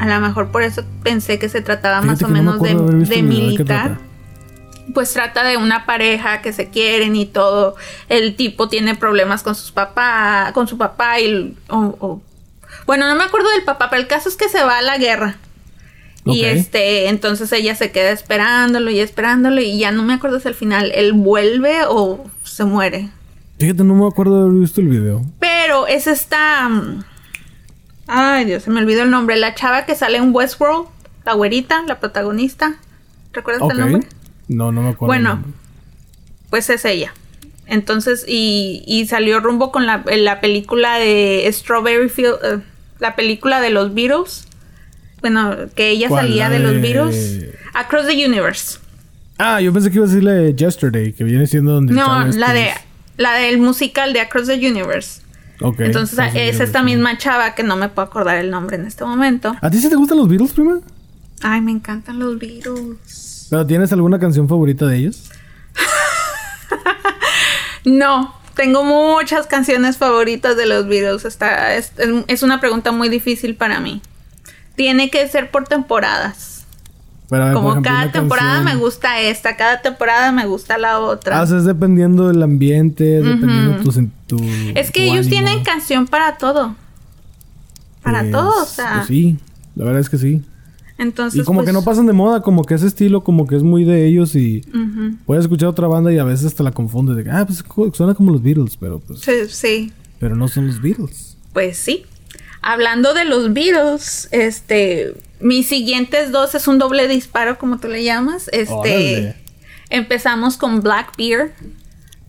A 0.00 0.06
lo 0.06 0.20
mejor 0.20 0.48
por 0.48 0.62
eso 0.62 0.82
pensé 1.04 1.38
que 1.38 1.48
se 1.48 1.60
trataba 1.60 2.02
más 2.02 2.22
o 2.22 2.28
menos 2.28 2.60
de, 2.60 2.74
de 2.74 3.22
militar. 3.22 3.98
Pues 4.94 5.12
trata 5.12 5.44
de 5.44 5.56
una 5.58 5.86
pareja 5.86 6.40
que 6.40 6.52
se 6.52 6.70
quieren 6.70 7.14
y 7.14 7.26
todo. 7.26 7.76
El 8.08 8.34
tipo 8.34 8.68
tiene 8.68 8.96
problemas 8.96 9.44
con 9.44 9.54
sus 9.54 9.70
papás, 9.70 10.52
con 10.52 10.66
su 10.66 10.76
papá 10.76 11.20
y 11.20 11.56
bueno, 12.86 13.06
no 13.06 13.14
me 13.14 13.24
acuerdo 13.24 13.50
del 13.50 13.64
papá, 13.64 13.90
pero 13.90 14.00
el 14.00 14.08
caso 14.08 14.28
es 14.28 14.36
que 14.36 14.48
se 14.48 14.62
va 14.64 14.78
a 14.78 14.82
la 14.82 14.98
guerra. 14.98 15.36
Y 16.34 16.44
este, 16.44 17.08
entonces 17.08 17.52
ella 17.52 17.74
se 17.74 17.90
queda 17.90 18.10
esperándolo 18.10 18.90
y 18.90 19.00
esperándolo 19.00 19.60
y 19.60 19.78
ya 19.78 19.90
no 19.92 20.02
me 20.02 20.14
acuerdo 20.14 20.40
si 20.40 20.48
al 20.48 20.54
final 20.54 20.92
él 20.94 21.12
vuelve 21.12 21.78
o 21.88 22.24
se 22.42 22.64
muere. 22.64 23.10
Fíjate, 23.58 23.84
no 23.84 23.94
me 23.94 24.06
acuerdo 24.06 24.36
de 24.36 24.42
haber 24.48 24.60
visto 24.60 24.80
el 24.80 24.88
video. 24.88 25.24
Pero 25.40 25.86
es 25.86 26.06
esta... 26.06 26.68
Mm, 26.68 27.04
ay, 28.06 28.44
Dios, 28.44 28.62
se 28.62 28.70
me 28.70 28.80
olvidó 28.80 29.02
el 29.02 29.10
nombre. 29.10 29.36
La 29.36 29.54
chava 29.54 29.84
que 29.84 29.94
sale 29.94 30.18
en 30.18 30.34
Westworld, 30.34 30.88
la 31.24 31.34
güerita, 31.34 31.82
la 31.86 31.98
protagonista. 31.98 32.76
¿Recuerdas 33.32 33.68
el 33.70 33.78
nombre? 33.78 34.08
No, 34.48 34.72
no 34.72 34.82
me 34.82 34.90
acuerdo. 34.90 35.06
Bueno, 35.06 35.42
pues 36.50 36.70
es 36.70 36.84
ella. 36.84 37.12
Entonces, 37.66 38.24
y, 38.26 38.82
y 38.86 39.06
salió 39.06 39.40
rumbo 39.40 39.70
con 39.70 39.86
la, 39.86 40.02
la 40.06 40.40
película 40.40 40.98
de 40.98 41.46
Strawberry 41.52 42.08
Field, 42.08 42.38
eh, 42.42 42.60
la 42.98 43.14
película 43.14 43.60
de 43.60 43.70
los 43.70 43.92
Beatles 43.92 44.46
bueno, 45.20 45.56
que 45.74 45.90
ella 45.90 46.08
salía 46.08 46.48
de... 46.48 46.58
los 46.58 46.80
virus. 46.80 47.16
Across 47.74 48.06
the 48.06 48.26
Universe. 48.26 48.78
Ah, 49.38 49.60
yo 49.60 49.72
pensé 49.72 49.90
que 49.90 49.96
iba 49.96 50.04
a 50.04 50.08
decirle 50.08 50.54
Yesterday, 50.54 51.12
que 51.12 51.24
viene 51.24 51.46
siendo 51.46 51.72
donde. 51.72 51.94
No, 51.94 52.26
la 52.26 52.52
de 52.52 52.70
la 53.16 53.34
del 53.34 53.58
musical 53.58 54.12
de 54.12 54.20
Across 54.20 54.46
the 54.46 54.54
Universe. 54.54 55.22
Ok. 55.60 55.80
Entonces 55.80 56.18
es 56.34 56.60
esta 56.60 56.82
misma 56.82 57.18
chava 57.18 57.54
que 57.54 57.62
no 57.62 57.76
me 57.76 57.88
puedo 57.88 58.06
acordar 58.06 58.38
el 58.38 58.50
nombre 58.50 58.76
en 58.76 58.86
este 58.86 59.04
momento. 59.04 59.56
¿A 59.60 59.70
ti 59.70 59.78
sí 59.78 59.88
te 59.88 59.96
gustan 59.96 60.18
los 60.18 60.28
Beatles, 60.28 60.52
prima? 60.52 60.80
Ay, 61.42 61.60
me 61.60 61.72
encantan 61.72 62.18
los 62.18 62.38
Beatles. 62.38 63.46
¿Pero 63.50 63.66
tienes 63.66 63.92
alguna 63.92 64.18
canción 64.18 64.48
favorita 64.48 64.86
de 64.86 64.98
ellos? 64.98 65.30
no, 67.84 68.34
tengo 68.54 68.84
muchas 68.84 69.46
canciones 69.46 69.96
favoritas 69.96 70.56
de 70.56 70.66
los 70.66 70.86
Beatles. 70.86 71.24
Está, 71.24 71.76
es 71.76 72.42
una 72.42 72.60
pregunta 72.60 72.92
muy 72.92 73.08
difícil 73.08 73.56
para 73.56 73.80
mí 73.80 74.00
tiene 74.78 75.10
que 75.10 75.26
ser 75.26 75.50
por 75.50 75.64
temporadas. 75.64 76.64
Como 77.28 77.82
cada 77.82 78.12
temporada 78.12 78.62
me 78.62 78.76
gusta 78.76 79.20
esta, 79.20 79.56
cada 79.56 79.82
temporada 79.82 80.30
me 80.30 80.46
gusta 80.46 80.78
la 80.78 81.00
otra. 81.00 81.40
Ah, 81.40 81.42
es 81.42 81.64
dependiendo 81.64 82.28
del 82.28 82.42
ambiente, 82.42 83.20
dependiendo 83.20 83.90
de 83.90 84.08
tu, 84.28 84.40
Es 84.76 84.92
que 84.92 85.10
ellos 85.10 85.28
tienen 85.28 85.64
canción 85.64 86.06
para 86.06 86.38
todo. 86.38 86.76
Para 88.02 88.20
pues, 88.20 88.32
todo, 88.32 88.62
o 88.62 88.66
sea. 88.66 88.92
Pues 88.94 89.08
sí, 89.08 89.36
la 89.74 89.84
verdad 89.84 90.00
es 90.00 90.08
que 90.08 90.16
sí. 90.16 90.42
Entonces. 90.96 91.42
Y 91.42 91.44
como 91.44 91.60
que 91.60 91.72
pues 91.72 91.74
no 91.74 91.82
pasan 91.82 92.06
de 92.06 92.12
moda, 92.12 92.40
como 92.40 92.64
que 92.64 92.74
ese 92.74 92.86
estilo, 92.86 93.24
como 93.24 93.48
que 93.48 93.56
es 93.56 93.64
muy 93.64 93.84
de 93.84 94.06
ellos 94.06 94.36
y 94.36 94.62
puedes 95.26 95.44
escuchar 95.44 95.68
otra 95.68 95.88
banda 95.88 96.12
y 96.12 96.18
a 96.18 96.24
veces 96.24 96.54
te 96.54 96.62
la 96.62 96.70
confundes 96.70 97.16
de 97.16 97.24
que, 97.24 97.30
ah, 97.30 97.44
pues 97.44 97.64
suena 97.94 98.14
como 98.14 98.30
los 98.30 98.42
Beatles, 98.42 98.76
pero 98.76 99.00
pues. 99.00 99.20
Sí, 99.20 99.32
sí. 99.48 99.92
Pero 100.20 100.36
no 100.36 100.46
son 100.46 100.68
los 100.68 100.80
Beatles. 100.80 101.36
Pues 101.52 101.76
sí. 101.76 102.06
Hablando 102.60 103.14
de 103.14 103.24
los 103.24 103.52
Beatles, 103.52 104.28
este, 104.32 105.14
mis 105.40 105.68
siguientes 105.68 106.32
dos 106.32 106.54
es 106.54 106.66
un 106.66 106.78
doble 106.78 107.06
disparo, 107.08 107.58
como 107.58 107.78
tú 107.78 107.88
le 107.88 108.02
llamas. 108.02 108.48
Este, 108.52 109.36
empezamos 109.90 110.56
con 110.56 110.82
Blackbeard, 110.82 111.52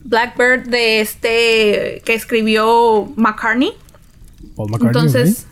Blackbird 0.04 0.68
de 0.68 1.02
este 1.02 2.02
que 2.06 2.14
escribió 2.14 3.12
McCartney. 3.16 3.74
Entonces, 4.82 5.46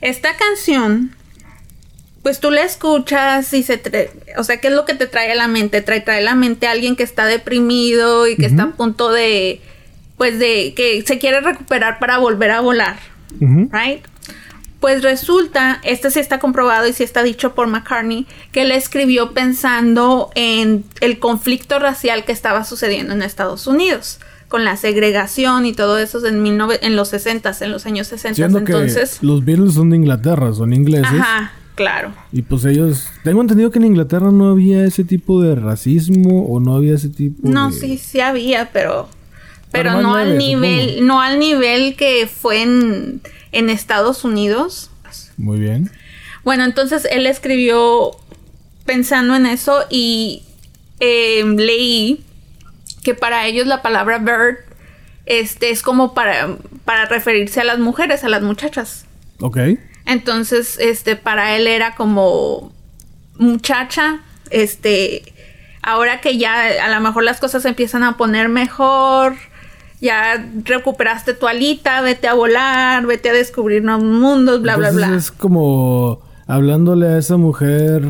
esta 0.00 0.36
canción, 0.36 1.14
pues 2.22 2.40
tú 2.40 2.50
la 2.50 2.62
escuchas 2.62 3.52
y 3.52 3.62
se, 3.62 3.80
o 4.36 4.44
sea, 4.44 4.60
¿qué 4.60 4.68
es 4.68 4.74
lo 4.74 4.84
que 4.84 4.94
te 4.94 5.06
trae 5.06 5.30
a 5.32 5.36
la 5.36 5.48
mente? 5.48 5.80
Trae, 5.80 6.00
trae 6.00 6.18
a 6.18 6.22
la 6.22 6.34
mente 6.34 6.66
a 6.66 6.72
alguien 6.72 6.96
que 6.96 7.02
está 7.02 7.26
deprimido 7.26 8.26
y 8.26 8.36
que 8.36 8.46
está 8.46 8.64
a 8.64 8.70
punto 8.72 9.12
de, 9.12 9.60
pues 10.16 10.38
de, 10.38 10.74
que 10.74 11.02
se 11.06 11.18
quiere 11.18 11.40
recuperar 11.40 11.98
para 11.98 12.18
volver 12.18 12.50
a 12.50 12.60
volar 12.60 13.09
right? 13.38 14.02
Pues 14.80 15.02
resulta, 15.02 15.78
este 15.84 16.10
sí 16.10 16.20
está 16.20 16.38
comprobado 16.38 16.88
y 16.88 16.94
sí 16.94 17.02
está 17.02 17.22
dicho 17.22 17.54
por 17.54 17.66
McCartney, 17.66 18.26
que 18.50 18.62
él 18.62 18.72
escribió 18.72 19.32
pensando 19.32 20.30
en 20.34 20.84
el 21.02 21.18
conflicto 21.18 21.78
racial 21.78 22.24
que 22.24 22.32
estaba 22.32 22.64
sucediendo 22.64 23.12
en 23.12 23.20
Estados 23.20 23.66
Unidos, 23.66 24.20
con 24.48 24.64
la 24.64 24.78
segregación 24.78 25.66
y 25.66 25.74
todo 25.74 25.98
eso 25.98 26.26
en, 26.26 26.46
en 26.46 26.96
los 26.96 27.08
60, 27.08 27.52
en 27.60 27.72
los 27.72 27.84
años 27.84 28.06
60. 28.06 28.42
Entonces, 28.42 29.18
los 29.20 29.44
Beatles 29.44 29.74
son 29.74 29.90
de 29.90 29.96
Inglaterra, 29.96 30.50
son 30.54 30.72
ingleses. 30.72 31.12
Ajá, 31.12 31.52
claro. 31.74 32.14
Y 32.32 32.40
pues 32.40 32.64
ellos, 32.64 33.06
tengo 33.22 33.42
entendido 33.42 33.70
que 33.70 33.80
en 33.80 33.84
Inglaterra 33.84 34.30
no 34.32 34.48
había 34.48 34.82
ese 34.86 35.04
tipo 35.04 35.42
de 35.42 35.56
racismo 35.56 36.46
o 36.46 36.58
no 36.58 36.74
había 36.74 36.94
ese 36.94 37.10
tipo 37.10 37.36
no, 37.42 37.48
de... 37.48 37.54
No, 37.54 37.72
sí, 37.72 37.98
sí 37.98 38.20
había, 38.20 38.70
pero 38.72 39.10
pero 39.70 40.00
no 40.00 40.14
al 40.14 40.36
nivel, 40.36 41.06
no 41.06 41.20
al 41.20 41.38
nivel 41.38 41.96
que 41.96 42.26
fue 42.26 42.62
en, 42.62 43.20
Estados 43.52 44.24
Unidos. 44.24 44.90
Muy 45.36 45.58
bien. 45.58 45.90
Bueno, 46.44 46.64
entonces 46.64 47.06
él 47.10 47.26
escribió 47.26 48.12
pensando 48.84 49.34
en 49.34 49.46
eso 49.46 49.84
y 49.90 50.42
em, 50.98 51.56
leí 51.56 52.24
que 53.02 53.14
para 53.14 53.46
ellos 53.46 53.66
la 53.66 53.82
palabra 53.82 54.18
bird 54.18 54.58
este, 55.26 55.70
es 55.70 55.82
como 55.82 56.14
para, 56.14 56.56
para 56.84 57.06
referirse 57.06 57.60
a 57.60 57.64
las 57.64 57.78
mujeres, 57.78 58.24
a 58.24 58.28
las 58.28 58.42
muchachas. 58.42 59.06
Ok. 59.40 59.58
Entonces, 60.06 60.76
este, 60.80 61.16
para 61.16 61.56
él 61.56 61.66
era 61.66 61.94
como 61.94 62.72
muchacha, 63.36 64.20
este, 64.50 65.32
ahora 65.82 66.20
que 66.20 66.36
ya 66.36 66.84
a 66.84 66.88
lo 66.88 67.00
mejor 67.00 67.22
las 67.22 67.38
cosas 67.38 67.64
empiezan 67.64 68.02
a 68.02 68.16
poner 68.16 68.48
mejor, 68.48 69.36
ya 70.00 70.44
recuperaste 70.64 71.34
tu 71.34 71.46
alita, 71.46 72.00
vete 72.00 72.26
a 72.26 72.34
volar, 72.34 73.06
vete 73.06 73.30
a 73.30 73.32
descubrir 73.32 73.82
nuevos 73.82 74.04
mundos, 74.04 74.62
bla, 74.62 74.76
bla, 74.76 74.90
bla. 74.90 75.14
Es 75.14 75.30
como 75.30 76.20
hablándole 76.46 77.08
a 77.08 77.18
esa 77.18 77.36
mujer 77.36 78.02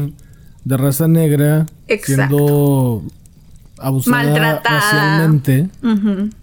de 0.64 0.76
raza 0.76 1.09
negra 1.09 1.66
siendo 2.03 3.03
abusada 3.79 4.24
Maltratada. 4.24 4.81
racialmente 4.81 5.68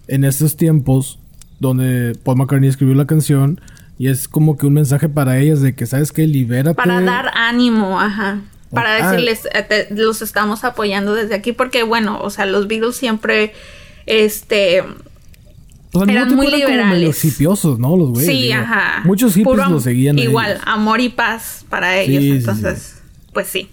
en 0.08 0.24
estos 0.24 0.56
tiempos 0.56 1.18
donde 1.60 2.16
Paul 2.22 2.38
McCartney 2.38 2.68
escribió 2.68 2.94
la 2.94 3.06
canción 3.06 3.60
y 3.98 4.08
es 4.08 4.28
como 4.28 4.56
que 4.56 4.66
un 4.66 4.74
mensaje 4.74 5.08
para 5.08 5.38
ellas 5.38 5.60
de 5.60 5.74
que 5.74 5.86
sabes 5.86 6.12
que 6.12 6.26
libérate 6.26 6.74
para 6.74 7.00
dar 7.00 7.30
ánimo 7.34 8.00
ajá 8.00 8.40
para 8.72 8.96
ah. 8.96 9.10
decirles 9.10 9.48
eh, 9.52 9.88
los 9.90 10.22
estamos 10.22 10.64
apoyando 10.64 11.14
desde 11.14 11.34
aquí 11.34 11.52
porque 11.52 11.82
bueno 11.82 12.20
o 12.20 12.30
sea 12.30 12.46
los 12.46 12.68
Beatles 12.68 12.96
siempre 12.96 13.52
este 14.06 14.84
eran 16.08 16.34
muy 16.34 16.50
liberales. 16.50 17.24
hipiosos, 17.24 17.78
¿no? 17.78 17.96
Los 17.96 18.10
güeyes. 18.10 18.30
Sí, 18.30 18.52
ajá. 18.52 19.02
Muchos 19.04 19.34
hippies 19.34 19.68
lo 19.68 19.80
seguían. 19.80 20.18
Igual, 20.18 20.60
amor 20.64 21.00
y 21.00 21.08
paz 21.08 21.64
para 21.68 21.98
ellos. 21.98 22.22
entonces, 22.22 23.02
pues 23.32 23.48
sí. 23.48 23.70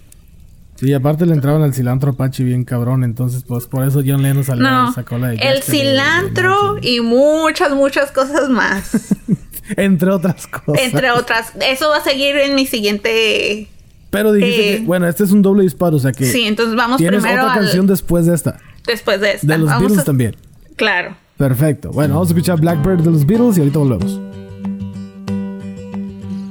Sí, 0.76 0.92
aparte 0.92 1.24
le 1.24 1.32
entraban 1.32 1.62
al 1.62 1.72
cilantro 1.72 2.10
Apache 2.10 2.44
bien 2.44 2.64
cabrón, 2.64 3.02
entonces 3.02 3.44
pues 3.48 3.66
por 3.66 3.86
eso 3.86 4.02
John 4.06 4.22
Lennon 4.22 4.44
salió 4.44 4.68
no, 4.68 4.92
sacó 4.92 5.16
la 5.16 5.28
de 5.28 5.36
El 5.36 5.62
cilantro 5.62 6.76
y 6.82 7.00
muchas, 7.00 7.72
muchas 7.72 8.12
cosas 8.12 8.50
más. 8.50 9.14
Entre 9.76 10.10
otras 10.10 10.46
cosas. 10.46 10.84
Entre 10.84 11.10
otras. 11.10 11.52
Eso 11.60 11.88
va 11.88 11.96
a 11.96 12.04
seguir 12.04 12.36
en 12.36 12.54
mi 12.54 12.66
siguiente... 12.66 13.68
Pero 14.10 14.32
dijiste 14.32 14.56
que, 14.56 14.74
eh, 14.76 14.82
bueno, 14.84 15.08
este 15.08 15.24
es 15.24 15.32
un 15.32 15.42
doble 15.42 15.62
disparo, 15.62 15.96
o 15.96 15.98
sea 15.98 16.12
que... 16.12 16.26
Sí, 16.26 16.42
entonces 16.46 16.76
vamos 16.76 16.98
¿tienes 16.98 17.22
primero 17.22 17.44
otra 17.44 17.54
canción 17.54 17.86
después 17.86 18.26
de 18.26 18.34
esta? 18.34 18.60
Después 18.86 19.20
de 19.20 19.32
esta. 19.32 19.46
De 19.46 19.58
los 19.58 19.68
Beatles 19.68 20.04
también. 20.04 20.36
Claro. 20.76 21.16
Perfecto. 21.36 21.90
Bueno, 21.90 22.14
vamos 22.14 22.28
a 22.28 22.32
escuchar 22.32 22.60
Blackbird 22.60 23.02
de 23.02 23.10
los 23.10 23.26
Beatles 23.26 23.58
y 23.58 23.60
ahorita 23.60 23.78
volvemos. 23.78 24.20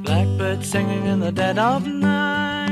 Blackbird 0.04 0.62
singing 0.62 1.06
in 1.06 1.20
the 1.20 1.32
dead 1.32 1.58
of 1.58 1.86
night. 1.86 2.66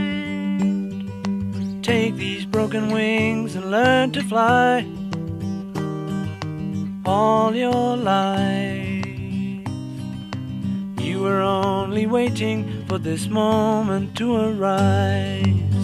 Take 1.83 2.17
these 2.17 2.47
broken 2.47 2.93
wings 2.93 3.57
and 3.57 3.71
learn 3.71 4.13
to 4.13 4.23
fly. 4.23 4.87
All 7.05 7.55
your 7.55 7.97
life. 7.97 9.05
You 11.01 11.21
were 11.21 11.43
only 11.43 12.07
waiting 12.07 12.85
for 12.89 12.99
this 12.99 13.29
moment 13.29 14.17
to 14.17 14.37
arise. 14.37 15.84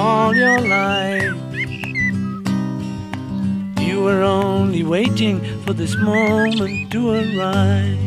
all 0.00 0.34
your 0.34 0.58
life. 0.60 1.34
You 3.78 4.02
were 4.02 4.22
only 4.22 4.82
waiting 4.82 5.40
for 5.66 5.74
this 5.74 5.94
moment 5.96 6.90
to 6.92 7.10
arise. 7.10 7.98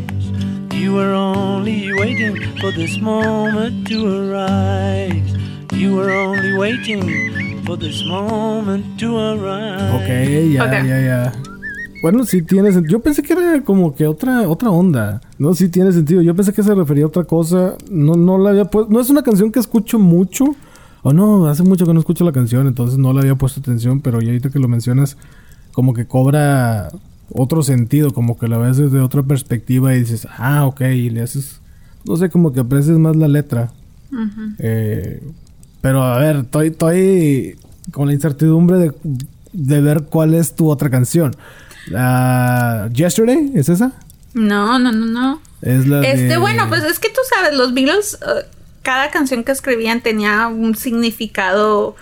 You 0.73 0.93
were 0.95 1.13
only 1.13 1.93
waiting 1.99 2.36
for 2.60 2.71
this 2.71 2.99
moment 2.99 3.88
to 3.89 3.97
arise. 4.08 5.29
You 5.73 5.95
were 5.95 6.12
only 6.12 6.53
waiting 6.58 7.62
for 7.65 7.77
this 7.77 8.03
moment 8.06 8.99
to 8.99 9.15
arise. 9.17 9.93
Ok, 9.93 10.10
ya, 10.53 10.63
Ok. 10.65 10.73
ya, 10.88 10.99
ya. 10.99 11.32
Bueno, 12.01 12.25
sí 12.25 12.41
tiene 12.41 12.71
sentido. 12.71 12.91
Yo 12.97 12.99
pensé 13.01 13.21
que 13.23 13.34
era 13.34 13.62
como 13.63 13.93
que 13.95 14.06
otra, 14.08 14.49
otra 14.49 14.69
onda. 14.71 15.21
No, 15.38 15.53
sí 15.53 15.69
tiene 15.69 15.91
sentido. 15.93 16.21
Yo 16.21 16.36
pensé 16.36 16.51
que 16.53 16.63
se 16.63 16.73
refería 16.75 17.06
a 17.06 17.08
otra 17.08 17.23
cosa. 17.23 17.75
No, 17.89 18.15
no 18.15 18.38
la 18.38 18.49
había 18.49 18.65
puesto. 18.65 18.91
No 18.91 18.99
es 18.99 19.10
una 19.10 19.21
canción 19.23 19.51
que 19.51 19.60
escucho 19.60 19.99
mucho. 19.99 20.56
O 21.04 21.13
no, 21.13 21.48
hace 21.48 21.63
mucho 21.63 21.86
que 21.86 21.94
no 21.94 22.00
escucho 22.00 22.24
la 22.24 22.32
canción, 22.32 22.66
entonces 22.68 22.98
no 22.98 23.13
le 23.13 23.20
había 23.20 23.36
puesto 23.36 23.60
atención, 23.60 24.00
pero 24.02 24.22
ya 24.22 24.28
ahorita 24.30 24.50
que 24.50 24.60
lo 24.60 24.68
mencionas, 24.68 25.18
como 25.74 25.94
que 25.94 26.06
cobra 26.08 26.89
otro 27.32 27.62
sentido, 27.63 28.12
como 28.13 28.38
que 28.38 28.48
la 28.48 28.58
ves 28.58 28.78
desde 28.78 29.00
otra 29.02 29.22
perspectiva 29.24 29.94
y 29.96 30.00
dices, 30.00 30.28
ah, 30.38 30.66
ok, 30.66 30.82
y 30.82 31.10
le 31.10 31.22
haces, 31.22 31.60
no 32.06 32.16
sé, 32.16 32.30
como 32.30 32.54
que 32.54 32.62
aprecias 32.62 32.98
más 33.00 33.16
la 33.16 33.28
letra. 33.28 33.72
Eh, 34.60 35.22
pero 35.82 36.04
a 36.04 36.18
ver, 36.20 36.38
estoy, 36.38 36.68
estoy 36.68 37.58
con 37.92 38.08
la 38.08 38.13
incertidumbre 38.13 38.78
de, 38.78 38.94
de 39.52 39.82
ver 39.82 40.04
cuál 40.04 40.34
es 40.36 40.56
tu 40.56 40.70
otra 40.70 40.89
canción. 40.89 41.36
Yesterday, 42.94 43.52
¿es 43.56 43.70
esa? 43.70 43.92
No, 44.34 44.80
no, 44.80 44.92
no, 44.92 45.06
no. 45.06 45.42
Es 45.62 45.88
la 45.88 46.02
Este, 46.02 46.24
de- 46.28 46.38
bueno, 46.38 46.66
pues 46.70 46.84
es 46.84 47.00
que 47.00 47.10
tú 47.10 47.20
sabes, 47.36 47.58
los 47.58 47.74
Beatles, 47.74 48.16
eh, 48.22 48.46
cada 48.84 49.10
canción 49.10 49.43
que 49.43 49.52
escribían 49.52 50.02
tenía 50.02 50.48
un 50.48 50.76
significado 50.76 51.96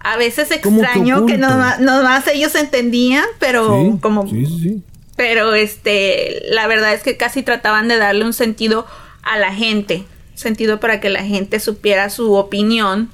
a 0.00 0.16
veces 0.16 0.48
que 0.48 0.54
extraño 0.56 1.26
que, 1.26 1.34
oculto. 1.34 1.48
nomás, 1.48 1.80
nomás 1.80 2.26
ellos 2.28 2.54
entendían, 2.56 3.24
pero 3.38 3.80
Sí, 3.92 3.98
como 4.00 4.26
Sí, 4.28 4.46
sí, 4.46 4.60
sí. 4.62 4.82
pero 5.16 5.54
este 5.54 6.42
la 6.50 6.66
verdad 6.66 6.92
es 6.94 7.02
que 7.02 7.16
casi 7.16 7.42
trataban 7.42 7.88
de 7.88 7.98
darle 7.98 8.24
un 8.24 8.32
sentido 8.32 8.86
a 9.22 9.38
la 9.38 9.52
gente 9.54 10.04
sentido 10.34 10.78
para 10.80 11.00
que 11.00 11.08
la 11.10 11.24
gente 11.24 11.60
supiera 11.60 12.10
su 12.10 12.34
opinión 12.34 13.10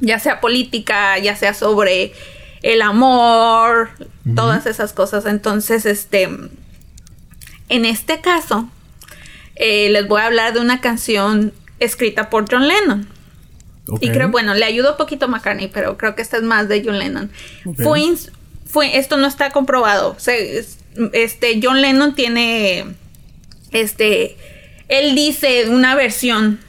ya 0.00 0.18
sea 0.18 0.40
política 0.40 1.18
ya 1.18 1.36
sea 1.36 1.52
sobre 1.54 2.12
el 2.62 2.80
amor 2.82 3.90
todas 4.34 4.64
esas 4.66 4.92
cosas 4.94 5.26
entonces 5.26 5.84
este 5.86 6.28
en 7.68 7.84
este 7.84 8.20
caso 8.22 8.68
eh, 9.56 9.90
les 9.90 10.08
voy 10.08 10.22
a 10.22 10.26
hablar 10.26 10.54
de 10.54 10.60
una 10.60 10.80
canción 10.80 11.52
escrita 11.80 12.30
por 12.30 12.50
John 12.50 12.68
Lennon 12.68 13.08
y 14.00 14.10
creo, 14.12 14.28
bueno, 14.30 14.54
le 14.54 14.64
ayudó 14.64 14.92
un 14.92 14.96
poquito 14.96 15.26
McCartney, 15.26 15.68
pero 15.68 15.96
creo 15.98 16.14
que 16.14 16.22
esta 16.22 16.36
es 16.36 16.42
más 16.44 16.68
de 16.68 16.82
John 16.84 16.98
Lennon. 16.98 17.30
Fue, 17.82 18.00
fue, 18.66 18.98
esto 18.98 19.16
no 19.16 19.26
está 19.26 19.50
comprobado. 19.50 20.14
Se- 20.18 20.64
este, 21.12 21.60
John 21.62 21.80
Lennon 21.80 22.14
tiene, 22.14 22.84
este, 23.72 24.36
él 24.88 25.14
dice 25.14 25.68
una 25.70 25.94
versión, 25.94 26.60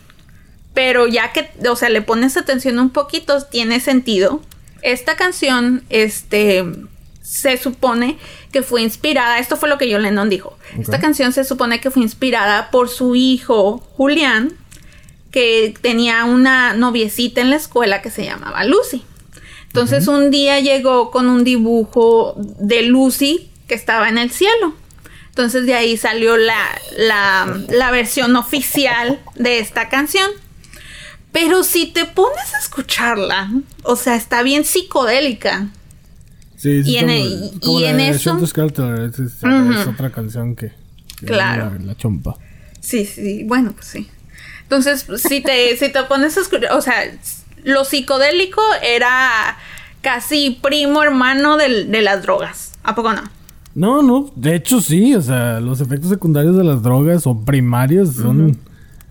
pero 0.74 1.08
ya 1.08 1.32
que, 1.34 1.50
o 1.70 1.76
sea, 1.76 1.90
le 1.90 2.02
pones 2.02 2.38
atención 2.38 2.80
un 2.80 2.90
poquito, 2.90 3.44
tiene 3.44 3.80
sentido. 3.80 4.42
Esta 4.82 5.16
canción, 5.16 5.84
este, 5.90 6.64
se 7.22 7.58
supone 7.58 8.18
que 8.52 8.62
fue 8.64 8.82
inspirada, 8.82 9.38
esto 9.40 9.58
fue 9.58 9.70
lo 9.70 9.78
que 9.78 9.92
John 9.92 10.02
Lennon 10.04 10.30
dijo. 10.30 10.58
Esta 10.80 11.00
canción 11.00 11.34
se 11.34 11.44
supone 11.44 11.80
que 11.82 11.92
fue 11.92 12.02
inspirada 12.02 12.72
por 12.72 12.90
su 12.90 13.16
hijo 13.16 13.78
Julián, 13.96 14.54
que 15.32 15.74
tenía 15.82 16.26
una 16.26 16.74
noviecita 16.74 17.42
en 17.42 17.50
la 17.50 17.56
escuela 17.56 18.02
que 18.02 18.12
se 18.12 18.26
llamaba 18.26 18.64
Lucy. 18.66 19.04
Entonces 19.68 20.08
un 20.08 20.32
día 20.32 20.60
llegó 20.60 21.12
con 21.12 21.30
un 21.30 21.44
dibujo 21.46 22.36
de 22.60 22.84
Lucy 22.84 23.50
que 23.68 23.76
estaba 23.76 24.10
en 24.10 24.18
el 24.18 24.30
cielo. 24.32 24.76
Entonces 25.30 25.66
de 25.66 25.74
ahí 25.76 25.96
salió 25.96 26.36
la, 26.36 26.62
la, 26.98 27.58
la 27.70 27.92
versión 27.92 28.36
oficial 28.36 29.22
de 29.36 29.60
esta 29.60 29.88
canción. 29.88 30.30
Pero 31.32 31.64
si 31.64 31.86
te 31.86 32.04
pones 32.04 32.54
a 32.54 32.60
escucharla, 32.60 33.50
o 33.84 33.96
sea, 33.96 34.18
está 34.18 34.44
bien 34.44 34.66
psicodélica. 34.66 35.70
Sí, 36.58 36.84
sí, 36.84 36.92
Y 36.98 37.00
como, 37.00 37.60
como 37.62 37.80
y 37.80 37.84
la 37.84 37.90
en 37.92 37.98
de 37.98 38.10
eso- 38.10 38.32
es, 39.06 39.20
es- 39.20 39.88
otra 39.88 40.12
canción 40.12 40.56
que... 40.58 40.74
que 41.18 41.26
Claro. 41.28 41.72
La, 41.80 41.86
la 41.86 41.96
chompa. 41.96 42.36
Sí, 42.82 43.06
sí, 43.06 43.44
bueno, 43.46 43.72
pues 43.72 43.86
sí. 43.88 44.10
Entonces, 44.76 45.06
si 45.22 45.42
te, 45.42 45.76
si 45.76 45.92
te 45.92 46.02
pones 46.04 46.38
a 46.38 46.42
escuchar, 46.42 46.72
o 46.72 46.82
sea, 46.82 46.96
lo 47.66 47.84
psicodélico 47.84 48.62
era 48.82 49.58
casi 50.00 50.58
primo 50.64 51.04
hermano 51.04 51.58
del- 51.58 51.92
de 51.92 52.02
las 52.02 52.22
drogas. 52.24 52.72
¿A 52.82 52.96
poco 52.96 53.12
no? 53.12 53.22
No, 53.76 54.02
no, 54.02 54.32
de 54.36 54.56
hecho 54.56 54.80
sí, 54.80 55.14
o 55.14 55.22
sea, 55.22 55.60
los 55.60 55.82
efectos 55.82 56.10
secundarios 56.10 56.56
de 56.56 56.64
las 56.64 56.82
drogas 56.84 57.28
o 57.28 57.38
primarios 57.38 58.16
son, 58.16 58.58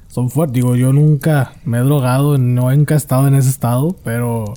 son 0.09 0.31
fuertes. 0.31 0.55
Digo, 0.55 0.77
yo 0.77 0.95
nunca 0.95 1.53
me 1.67 1.77
he 1.77 1.83
drogado, 1.83 2.39
no 2.39 2.71
he 2.71 2.83
estado 2.95 3.29
en 3.29 3.35
ese 3.35 3.51
estado, 3.51 3.95
pero 4.03 4.55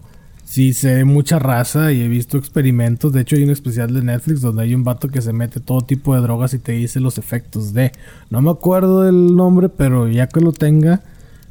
sí 0.54 0.74
sé 0.74 1.04
mucha 1.04 1.39
raza 1.39 1.92
y 1.94 2.04
he 2.04 2.08
visto 2.08 2.38
experimentos. 2.38 3.12
De 3.12 3.22
hecho, 3.22 3.36
hay 3.36 3.44
un 3.44 3.50
especial 3.50 3.92
de 3.92 4.04
Netflix 4.04 4.42
donde 4.42 4.62
hay 4.62 4.76
un 4.76 4.84
vato 4.84 5.08
que 5.08 5.20
se 5.20 5.34
mete 5.34 5.60
todo 5.60 5.82
tipo 5.82 6.13
de 6.13 6.22
drogas 6.22 6.54
y 6.54 6.60
te 6.60 6.74
dice 6.74 7.00
los 7.00 7.18
efectos 7.18 7.74
de. 7.74 7.92
No 8.30 8.39
me 8.39 8.52
acuerdo 8.52 9.02
del 9.02 9.36
nombre, 9.36 9.70
pero 9.70 10.08
ya 10.08 10.28
que 10.28 10.42
lo 10.42 10.52
tenga, 10.52 11.02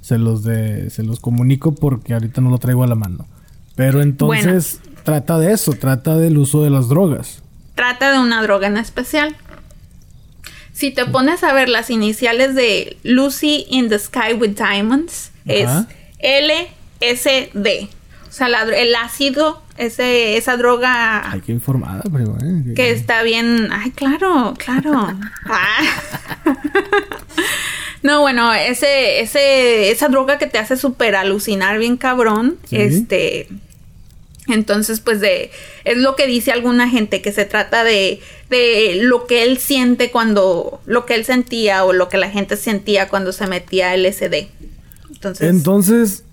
se 0.03 0.19
los 0.19 0.45
de, 0.45 0.89
se 0.91 1.03
los 1.03 1.19
comunico 1.19 1.75
porque 1.75 2.15
ahorita 2.15 2.41
no 2.41 2.51
lo 2.51 2.59
traigo 2.59 2.85
a 2.85 2.87
la 2.87 2.95
mano. 2.95 3.27
Pero 3.75 4.03
entonces 4.03 4.79
trata 5.03 5.37
de 5.41 5.53
eso, 5.53 5.73
trata 5.73 6.17
del 6.17 6.39
uso 6.39 6.63
de 6.63 6.71
las 6.71 6.89
drogas. 6.89 7.43
Trata 7.75 8.13
de 8.13 8.21
una 8.21 8.41
droga 8.41 8.69
en 8.69 8.77
especial. 8.77 9.35
Si 10.73 10.93
te 10.93 11.07
pones 11.07 11.43
a 11.43 11.53
ver 11.53 11.69
las 11.69 11.91
iniciales 11.91 12.55
de 12.55 12.97
Lucy 13.03 13.67
in 13.69 13.89
the 13.89 13.99
Sky 13.99 14.35
with 14.39 14.51
Diamonds, 14.51 15.33
Ajá. 15.45 15.89
es 16.21 16.69
LSD. 17.01 17.89
O 18.33 18.35
sea, 18.35 18.49
la 18.49 18.63
el 18.63 18.95
ácido, 18.95 19.61
ese, 19.77 20.39
esa 20.39 20.57
droga 20.57 21.31
Ay, 21.31 21.43
qué 21.43 21.53
informada, 21.53 22.01
primo, 22.01 22.39
¿eh? 22.43 22.73
que 22.75 22.91
está 22.91 23.23
bien. 23.23 23.69
Ay, 23.71 23.91
claro, 23.91 24.55
claro. 24.57 25.13
Ah. 25.45 25.85
No, 28.03 28.23
bueno, 28.23 28.53
ese, 28.53 29.21
ese, 29.21 29.91
esa 29.91 30.09
droga 30.09 30.39
que 30.39 30.49
te 30.49 30.59
hace 30.59 30.77
súper 30.77 31.15
alucinar 31.15 31.79
bien 31.79 31.97
cabrón. 31.97 32.57
Sí. 32.69 32.77
Este. 32.77 33.49
Entonces, 34.49 34.99
pues 34.99 35.21
de. 35.21 35.53
Es 35.85 35.99
lo 35.99 36.17
que 36.17 36.27
dice 36.27 36.51
alguna 36.51 36.89
gente, 36.89 37.23
que 37.23 37.31
se 37.31 37.45
trata 37.45 37.85
de. 37.85 38.21
de 38.51 38.99
lo 39.03 39.29
que 39.29 39.45
él 39.45 39.59
siente 39.59 40.11
cuando. 40.11 40.81
lo 40.85 41.07
que 41.07 41.15
él 41.15 41.25
sentía 41.25 41.85
o 41.85 41.93
lo 41.93 42.09
que 42.09 42.17
la 42.17 42.29
gente 42.29 42.57
sentía 42.57 43.09
cuando 43.09 43.31
se 43.31 43.47
metía 43.47 43.97
LSD. 43.97 44.49
Entonces. 45.11 45.49
Entonces, 45.49 46.25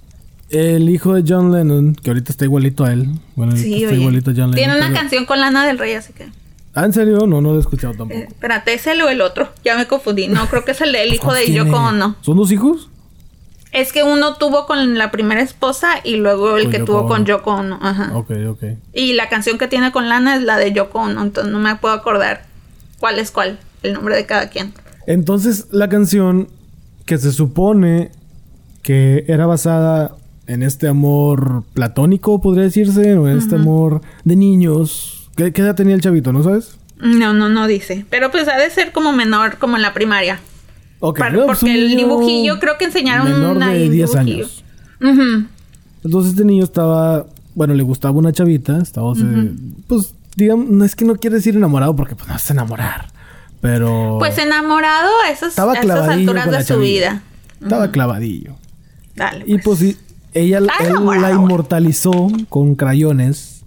El 0.49 0.89
hijo 0.89 1.13
de 1.13 1.23
John 1.27 1.51
Lennon, 1.51 1.95
que 1.95 2.09
ahorita 2.09 2.31
está 2.31 2.45
igualito 2.45 2.83
a 2.83 2.91
él. 2.93 3.07
Bueno, 3.35 3.55
Sí, 3.55 3.83
está 3.83 3.95
igualito 3.95 4.31
a 4.31 4.33
John 4.33 4.51
Lennon. 4.51 4.55
Tiene 4.55 4.75
una 4.77 4.87
pero- 4.87 4.99
canción 4.99 5.25
con 5.25 5.39
Lana 5.39 5.65
del 5.67 5.77
Rey, 5.77 5.93
así 5.93 6.13
que. 6.13 6.27
Ah, 6.73 6.85
¿en 6.85 6.93
serio? 6.93 7.25
No, 7.27 7.41
no 7.41 7.51
lo 7.51 7.57
he 7.57 7.59
escuchado 7.59 7.93
tampoco. 7.93 8.19
eh, 8.19 8.25
espérate, 8.27 8.73
¿es 8.73 8.85
él 8.87 9.01
o 9.01 9.09
el 9.09 9.21
otro? 9.21 9.49
Ya 9.63 9.75
me 9.77 9.87
confundí. 9.87 10.27
No, 10.27 10.47
creo 10.47 10.63
que 10.65 10.71
es 10.71 10.81
el 10.81 10.91
del 10.91 11.13
hijo 11.13 11.33
de 11.33 11.45
¿Cuántos 11.45 11.55
Yoko? 11.67 11.77
Ono. 11.77 12.15
¿Son 12.21 12.37
dos 12.37 12.51
hijos? 12.51 12.89
Es 13.71 13.91
que 13.93 14.01
uno 14.03 14.35
tuvo 14.37 14.65
con 14.65 14.97
la 14.97 15.11
primera 15.11 15.41
esposa 15.41 15.89
y 16.03 16.15
luego 16.17 16.57
el 16.57 16.63
Con 16.63 16.71
que 16.71 16.77
Yoko 16.79 16.91
tuvo 16.91 17.07
con. 17.07 17.25
Yoko 17.25 17.51
Ono. 17.55 17.79
Ajá. 17.81 18.11
Ok, 18.17 18.31
ok. 18.49 18.63
Y 18.93 19.13
la 19.13 19.29
canción 19.29 19.57
que 19.57 19.67
tiene 19.67 19.91
con 19.91 20.09
Lana 20.09 20.35
es 20.35 20.43
la 20.43 20.57
de 20.57 20.71
Yoko 20.73 20.99
Ono, 20.99 21.21
entonces 21.21 21.51
no 21.51 21.59
me 21.59 21.75
puedo 21.75 21.93
acordar 21.93 22.45
cuál 22.99 23.19
es 23.19 23.29
cuál, 23.31 23.59
el 23.83 23.93
nombre 23.93 24.15
de 24.15 24.25
cada 24.25 24.49
quien. 24.49 24.73
Entonces, 25.05 25.67
la 25.71 25.89
canción 25.89 26.47
que 27.05 27.17
se 27.17 27.31
supone 27.31 28.11
que 28.83 29.25
era 29.27 29.45
basada 29.47 30.15
en 30.49 30.63
este 30.63 30.87
amor 30.87 31.63
platónico, 31.73 32.41
podría 32.41 32.63
decirse, 32.63 33.15
o 33.15 33.27
en 33.29 33.37
este 33.37 33.55
amor 33.55 34.01
de 34.23 34.35
niños. 34.35 35.29
¿Qué, 35.35 35.53
qué 35.53 35.61
edad 35.61 35.75
tenía 35.75 35.93
el 35.95 36.01
chavito, 36.01 36.33
no 36.33 36.43
sabes? 36.43 36.77
No, 36.97 37.33
no, 37.33 37.47
no 37.49 37.67
dice. 37.67 38.05
Pero 38.09 38.31
pues 38.31 38.47
ha 38.47 38.57
de 38.57 38.69
ser 38.69 38.91
como 38.91 39.11
menor, 39.13 39.57
como 39.57 39.75
en 39.77 39.83
la 39.83 39.93
primaria. 39.93 40.39
Ok, 40.99 41.19
Para- 41.19 41.33
pues, 41.45 41.45
porque 41.59 41.73
el 41.73 41.95
dibujillo 41.95 42.59
creo 42.59 42.77
que 42.77 42.85
enseñaron 42.85 43.31
menor 43.31 43.61
ahí 43.63 43.79
de 43.81 43.85
un 43.85 43.91
10 43.91 44.09
dibujillo. 44.11 44.45
años. 44.45 44.63
Entonces 46.03 46.31
este 46.31 46.45
niño 46.45 46.63
estaba, 46.63 47.25
bueno, 47.55 47.73
le 47.73 47.83
gustaba 47.83 48.17
una 48.17 48.31
chavita, 48.33 48.79
estaba, 48.81 49.13
pues, 49.87 50.13
digamos, 50.35 50.67
no 50.69 50.83
es 50.83 50.95
que 50.95 51.05
no 51.05 51.15
quiere 51.15 51.37
decir 51.37 51.55
enamorado 51.55 51.95
porque 51.95 52.15
pues 52.15 52.27
no 52.27 52.35
es 52.35 52.49
enamorar, 52.49 53.07
pero 53.61 54.15
Pues 54.19 54.37
enamorado 54.37 55.09
a 55.25 55.29
esas, 55.29 55.49
estaba 55.49 55.73
a 55.73 55.79
esas 55.79 56.07
alturas 56.09 56.49
de 56.51 56.63
su 56.63 56.79
vida. 56.79 57.21
Estaba 57.61 57.91
clavadillo. 57.91 58.55
Dale. 59.15 59.43
Y 59.47 59.57
pues 59.59 59.79
sí, 59.79 59.97
ella 60.33 60.59
él 60.59 60.67
la 61.21 61.31
inmortalizó 61.31 62.27
con 62.49 62.75
crayones 62.75 63.63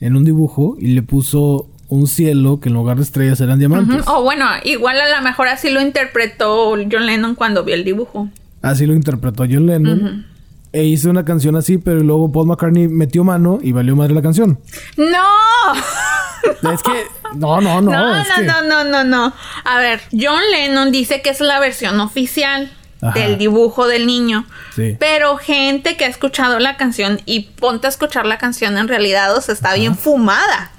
en 0.00 0.16
un 0.16 0.24
dibujo 0.24 0.76
y 0.78 0.88
le 0.88 1.02
puso 1.02 1.66
un 1.88 2.06
cielo 2.06 2.60
que 2.60 2.68
en 2.68 2.74
lugar 2.76 2.96
de 2.96 3.02
estrellas 3.02 3.40
eran 3.40 3.58
diamantes. 3.58 4.06
O 4.06 4.22
bueno, 4.22 4.46
igual 4.64 5.00
a 5.00 5.16
lo 5.18 5.22
mejor 5.22 5.48
así 5.48 5.70
lo 5.70 5.80
interpretó 5.80 6.70
John 6.90 7.06
Lennon 7.06 7.34
cuando 7.34 7.64
vio 7.64 7.74
el 7.74 7.84
dibujo. 7.84 8.28
Así 8.62 8.86
lo 8.86 8.94
interpretó 8.94 9.44
John 9.50 9.66
Lennon. 9.66 10.26
E 10.72 10.84
hizo 10.84 11.10
una 11.10 11.24
canción 11.24 11.56
así, 11.56 11.78
pero 11.78 11.98
luego 12.00 12.30
Paul 12.30 12.46
McCartney 12.46 12.86
metió 12.86 13.24
mano 13.24 13.58
y 13.60 13.72
valió 13.72 13.96
madre 13.96 14.14
la 14.14 14.22
canción. 14.22 14.60
¡No! 14.96 16.70
Es 16.72 16.82
que... 16.82 16.92
No, 17.36 17.60
no, 17.60 17.80
no. 17.80 17.90
No, 17.92 18.16
es 18.16 18.28
no, 18.28 18.34
que- 18.36 18.42
no, 18.46 18.62
no, 18.62 18.84
no, 18.84 19.04
no. 19.04 19.32
A 19.64 19.78
ver, 19.80 20.00
John 20.12 20.40
Lennon 20.52 20.92
dice 20.92 21.22
que 21.22 21.30
es 21.30 21.40
la 21.40 21.58
versión 21.58 21.98
oficial 22.00 22.70
Ajá. 23.02 23.18
del 23.18 23.38
dibujo 23.38 23.86
del 23.86 24.06
niño. 24.06 24.44
Sí. 24.76 24.96
Pero 25.00 25.36
gente 25.38 25.96
que 25.96 26.04
ha 26.04 26.08
escuchado 26.08 26.58
la 26.58 26.76
canción 26.76 27.20
y 27.24 27.40
ponte 27.58 27.86
a 27.86 27.90
escuchar 27.90 28.26
la 28.26 28.36
canción 28.38 28.76
en 28.78 28.88
realidad, 28.88 29.34
o 29.36 29.40
sea, 29.40 29.54
está 29.54 29.74
bien 29.74 29.96
fumada. 29.96 30.70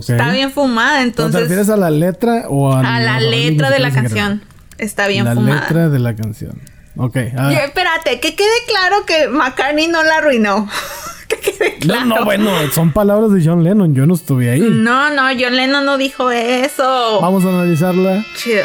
Está 0.00 0.30
bien 0.30 0.50
fumada, 0.52 0.96
¿No 0.98 1.02
¿Te 1.02 1.08
entonces 1.08 1.40
refieres 1.42 1.68
a 1.68 1.76
la 1.76 1.90
letra 1.90 2.44
o 2.48 2.72
al- 2.74 2.86
a 2.86 2.98
la 3.00 3.20
letra 3.20 3.70
de 3.70 3.78
la 3.78 3.90
canción. 3.90 4.42
Está 4.78 5.06
bien 5.06 5.24
la 5.26 5.34
fumada. 5.34 5.60
letra 5.60 5.88
de 5.90 5.98
la 5.98 6.14
canción. 6.16 6.58
Ok. 6.96 7.16
a 7.16 7.52
Y 7.52 7.54
ver. 7.56 7.64
espérate, 7.66 8.18
que 8.20 8.34
quede 8.34 8.48
claro 8.68 9.04
que 9.06 9.28
McCartney 9.28 9.88
no 9.88 10.02
la 10.02 10.16
arruinó. 10.16 10.66
que 11.28 11.36
quede 11.38 11.76
claro. 11.78 12.06
No, 12.06 12.16
no, 12.20 12.24
bueno, 12.24 12.50
son 12.74 12.92
palabras 12.92 13.32
de 13.32 13.42
John 13.44 13.64
Lennon. 13.64 13.94
Yo 13.94 14.06
no 14.06 14.14
estuve 14.14 14.50
ahí. 14.50 14.60
No, 14.60 15.10
no, 15.10 15.22
John 15.38 15.56
Lennon 15.56 15.84
no 15.84 15.98
dijo 15.98 16.30
eso. 16.30 17.20
Vamos 17.20 17.44
a 17.44 17.48
analizarla. 17.48 18.24
Chido. 18.36 18.64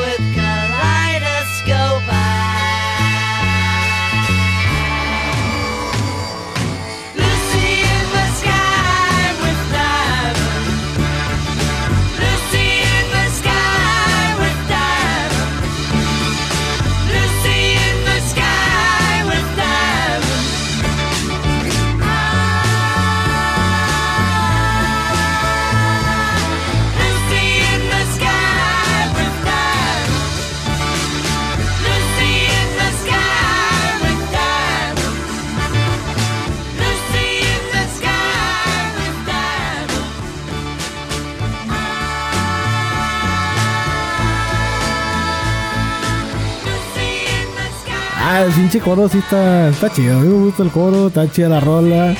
Ah, 48.33 48.43
el 48.45 48.51
pinche 48.53 48.79
coro 48.79 49.09
sí 49.09 49.17
está, 49.17 49.67
está 49.67 49.91
chido. 49.91 50.17
A 50.17 50.21
mí 50.21 50.27
me 50.29 50.45
gusta 50.45 50.63
el 50.63 50.69
coro, 50.69 51.07
está 51.07 51.29
chida 51.29 51.49
la 51.49 51.59
rola. 51.59 52.15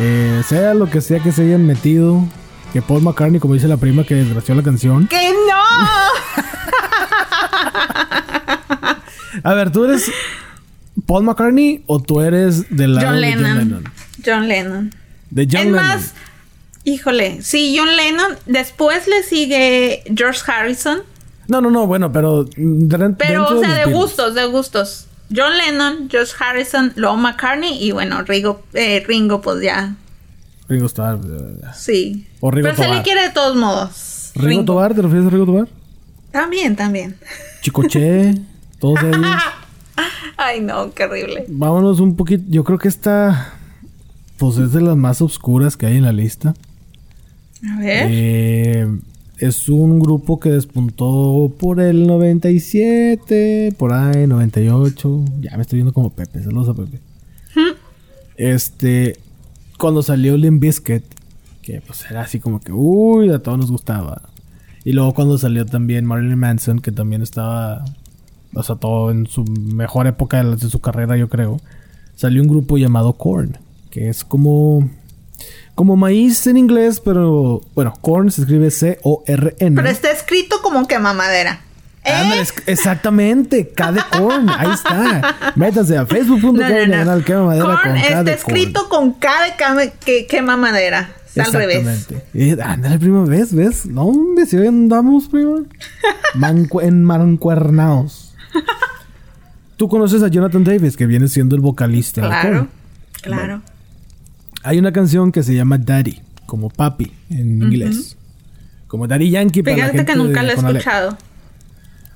Eh, 0.00 0.42
sea 0.48 0.74
lo 0.74 0.90
que 0.90 1.00
sea 1.00 1.20
que 1.20 1.30
se 1.30 1.42
hayan 1.42 1.64
metido. 1.64 2.24
Que 2.72 2.82
Paul 2.82 3.02
McCartney, 3.02 3.38
como 3.38 3.54
dice 3.54 3.68
la 3.68 3.76
prima 3.76 4.02
que 4.02 4.16
desgració 4.16 4.56
la 4.56 4.62
canción. 4.64 5.06
¡Que 5.06 5.30
no! 5.30 5.62
A 9.44 9.54
ver, 9.54 9.70
¿tú 9.70 9.84
eres 9.84 10.10
Paul 11.06 11.22
McCartney 11.24 11.84
o 11.86 12.00
tú 12.02 12.20
eres 12.20 12.74
del 12.76 12.96
lado 12.96 13.08
John 13.08 13.20
de 13.20 13.32
John 13.32 13.42
Lennon. 13.42 13.58
Lennon? 13.58 13.84
John 14.24 14.48
Lennon. 14.48 14.94
De 15.30 15.44
John 15.44 15.56
es 15.60 15.64
Lennon. 15.66 15.74
más, 15.86 16.14
híjole, 16.82 17.42
sí, 17.42 17.76
John 17.78 17.94
Lennon. 17.96 18.32
Después 18.46 19.06
le 19.06 19.22
sigue 19.22 20.02
George 20.12 20.40
Harrison. 20.50 21.02
No, 21.46 21.60
no, 21.60 21.70
no, 21.70 21.86
bueno, 21.86 22.10
pero... 22.10 22.42
de- 22.44 23.14
Pero, 23.16 23.46
o 23.46 23.60
sea, 23.60 23.74
de 23.74 23.92
gustos, 23.92 24.34
de 24.34 24.44
gustos. 24.46 25.06
John 25.34 25.56
Lennon, 25.56 26.08
George 26.10 26.32
Harrison, 26.38 26.92
luego 26.96 27.16
McCartney 27.16 27.82
y 27.82 27.92
bueno, 27.92 28.22
Ringo, 28.22 28.62
eh, 28.74 29.02
Ringo 29.06 29.40
pues 29.40 29.62
ya, 29.62 29.94
Ringo 30.68 30.86
Starr. 30.86 31.20
sí. 31.74 32.26
O 32.40 32.50
Ringo 32.50 32.70
Pero 32.70 32.82
se 32.88 32.94
le 32.94 33.02
quiere 33.02 33.22
de 33.22 33.30
todos 33.30 33.56
modos. 33.56 34.32
¿Ringo 34.34 34.64
Tobar? 34.64 34.94
¿Te 34.94 35.02
refieres 35.02 35.26
a 35.26 35.30
Ringo 35.30 35.46
Tobar? 35.46 35.68
También, 36.30 36.76
también. 36.76 37.16
Chicoche, 37.62 38.34
todos 38.80 39.02
ellos. 39.02 39.26
Ay, 40.36 40.60
no, 40.60 40.92
qué 40.92 41.04
horrible. 41.04 41.46
Vámonos 41.48 42.00
un 42.00 42.16
poquito. 42.16 42.44
Yo 42.48 42.62
creo 42.64 42.78
que 42.78 42.88
esta. 42.88 43.54
Pues 44.36 44.58
es 44.58 44.72
de 44.72 44.82
las 44.82 44.96
más 44.96 45.22
oscuras 45.22 45.76
que 45.78 45.86
hay 45.86 45.96
en 45.96 46.04
la 46.04 46.12
lista. 46.12 46.54
A 47.66 47.78
ver. 47.80 48.06
Eh, 48.10 48.86
es 49.38 49.68
un 49.68 50.00
grupo 50.00 50.40
que 50.40 50.50
despuntó 50.50 51.52
por 51.58 51.80
el 51.80 52.06
97, 52.06 53.74
por 53.76 53.92
ahí, 53.92 54.26
98. 54.26 55.24
Ya 55.40 55.56
me 55.56 55.62
estoy 55.62 55.78
viendo 55.78 55.92
como 55.92 56.10
Pepe, 56.10 56.42
saludos 56.42 56.70
a 56.70 56.74
Pepe. 56.74 57.00
Este. 58.36 59.18
Cuando 59.78 60.02
salió 60.02 60.38
Limp 60.38 60.62
Bizkit, 60.62 61.04
que 61.60 61.82
pues 61.82 62.06
era 62.10 62.22
así 62.22 62.40
como 62.40 62.60
que, 62.60 62.72
uy, 62.72 63.28
a 63.28 63.40
todos 63.40 63.58
nos 63.58 63.70
gustaba. 63.70 64.22
Y 64.84 64.92
luego 64.92 65.12
cuando 65.12 65.36
salió 65.36 65.66
también 65.66 66.06
Marilyn 66.06 66.38
Manson, 66.38 66.78
que 66.78 66.92
también 66.92 67.20
estaba, 67.20 67.84
o 68.54 68.62
sea, 68.62 68.76
todo 68.76 69.10
en 69.10 69.26
su 69.26 69.44
mejor 69.44 70.06
época 70.06 70.42
de, 70.42 70.56
de 70.56 70.70
su 70.70 70.80
carrera, 70.80 71.18
yo 71.18 71.28
creo. 71.28 71.60
Salió 72.14 72.40
un 72.40 72.48
grupo 72.48 72.78
llamado 72.78 73.12
Korn, 73.14 73.58
que 73.90 74.08
es 74.08 74.24
como 74.24 74.88
como 75.76 75.94
maíz 75.96 76.44
en 76.48 76.56
inglés, 76.56 76.98
pero 77.00 77.60
bueno, 77.74 77.94
corn 78.00 78.32
se 78.32 78.40
escribe 78.40 78.70
C-O-R-N. 78.72 79.76
Pero 79.76 79.88
está 79.88 80.10
escrito 80.10 80.60
como 80.62 80.88
que 80.88 80.98
mamadera. 80.98 81.60
¿Eh? 82.02 82.12
Ándale, 82.12 82.44
exactamente, 82.66 83.68
K 83.68 83.92
de 83.92 84.00
corn, 84.16 84.48
ahí 84.48 84.70
está. 84.72 85.52
Métanse 85.56 85.96
a 85.98 86.06
facebook.com 86.06 86.56
No, 86.56 86.62
no, 86.62 86.68
no. 86.68 86.86
diagonal 86.86 87.24
quema 87.24 87.44
madera 87.46 87.64
Corn 87.66 87.78
con 87.82 87.92
K 88.00 88.08
está 88.20 88.32
escrito 88.32 88.88
con 88.88 89.12
K 89.14 89.28
de 89.44 89.56
cama- 89.56 89.90
que 90.04 90.26
quema 90.26 90.56
madera. 90.56 91.10
Está 91.26 91.42
al 91.42 91.52
revés. 91.52 92.08
Ándale, 92.64 92.98
prima, 92.98 93.24
¿ves? 93.26 93.54
¿Ves? 93.54 93.84
No, 93.86 94.04
hombre, 94.04 94.46
si 94.46 94.56
hoy 94.56 94.68
andamos, 94.68 95.28
prima. 95.28 95.58
Mancu 96.34 96.80
enmancuernados. 96.80 98.32
Tú 99.76 99.88
conoces 99.88 100.22
a 100.22 100.28
Jonathan 100.28 100.64
Davis, 100.64 100.96
que 100.96 101.04
viene 101.04 101.28
siendo 101.28 101.54
el 101.54 101.60
vocalista 101.60 102.22
Claro, 102.22 102.68
Korn. 103.24 103.62
Hay 104.66 104.80
una 104.80 104.90
canción 104.90 105.30
que 105.30 105.44
se 105.44 105.54
llama 105.54 105.78
Daddy, 105.78 106.20
como 106.44 106.70
papi 106.70 107.12
en 107.30 107.62
inglés. 107.62 108.16
Como 108.88 109.06
Daddy 109.06 109.30
Yankee 109.30 109.62
para 109.62 109.76
la 109.76 109.82
Fíjate 109.84 109.98
gente 109.98 110.12
que 110.12 110.18
nunca 110.18 110.42
la 110.42 110.52
he 110.52 110.56
escuchado. 110.56 111.16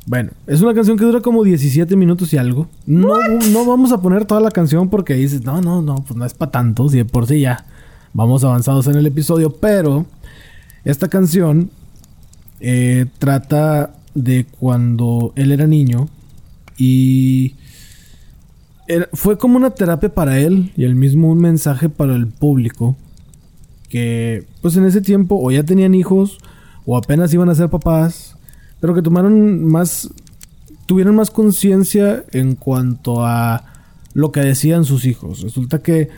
Bueno, 0.04 0.32
es 0.48 0.60
una 0.60 0.74
canción 0.74 0.98
que 0.98 1.04
dura 1.04 1.20
como 1.20 1.44
17 1.44 1.94
minutos 1.94 2.32
y 2.32 2.38
algo. 2.38 2.68
No, 2.86 3.18
no 3.52 3.64
vamos 3.64 3.92
a 3.92 4.02
poner 4.02 4.24
toda 4.24 4.40
la 4.40 4.50
canción 4.50 4.90
porque 4.90 5.14
dices, 5.14 5.44
no, 5.44 5.60
no, 5.60 5.80
no, 5.80 6.04
pues 6.04 6.16
no 6.16 6.24
es 6.24 6.34
para 6.34 6.50
tanto, 6.50 6.88
si 6.88 6.96
de 6.96 7.04
por 7.04 7.28
sí 7.28 7.38
ya 7.38 7.66
vamos 8.14 8.42
avanzados 8.42 8.88
en 8.88 8.96
el 8.96 9.06
episodio, 9.06 9.50
pero 9.50 10.06
esta 10.84 11.06
canción 11.06 11.70
eh, 12.58 13.06
trata 13.20 13.94
de 14.14 14.46
cuando 14.58 15.32
él 15.36 15.52
era 15.52 15.68
niño 15.68 16.08
y 16.76 17.54
era- 18.94 19.08
fue 19.12 19.38
como 19.38 19.56
una 19.56 19.70
terapia 19.70 20.12
para 20.14 20.38
él 20.38 20.72
y 20.76 20.84
el 20.84 20.94
mismo 20.94 21.30
un 21.30 21.38
mensaje 21.38 21.88
para 21.88 22.14
el 22.16 22.26
público 22.26 22.96
que 23.88 24.44
pues 24.62 24.76
en 24.76 24.84
ese 24.84 25.00
tiempo 25.00 25.38
o 25.42 25.50
ya 25.50 25.62
tenían 25.64 25.94
hijos 25.94 26.38
o 26.86 26.96
apenas 26.96 27.32
iban 27.34 27.48
a 27.48 27.54
ser 27.54 27.68
papás, 27.68 28.36
pero 28.80 28.94
que 28.94 29.02
tomaron 29.02 29.64
más 29.64 30.08
tuvieron 30.86 31.14
más 31.14 31.30
conciencia 31.30 32.24
en 32.32 32.56
cuanto 32.56 33.24
a 33.24 33.64
lo 34.12 34.32
que 34.32 34.40
decían 34.40 34.84
sus 34.84 35.04
hijos. 35.04 35.40
Resulta 35.42 35.78
que 35.80 36.08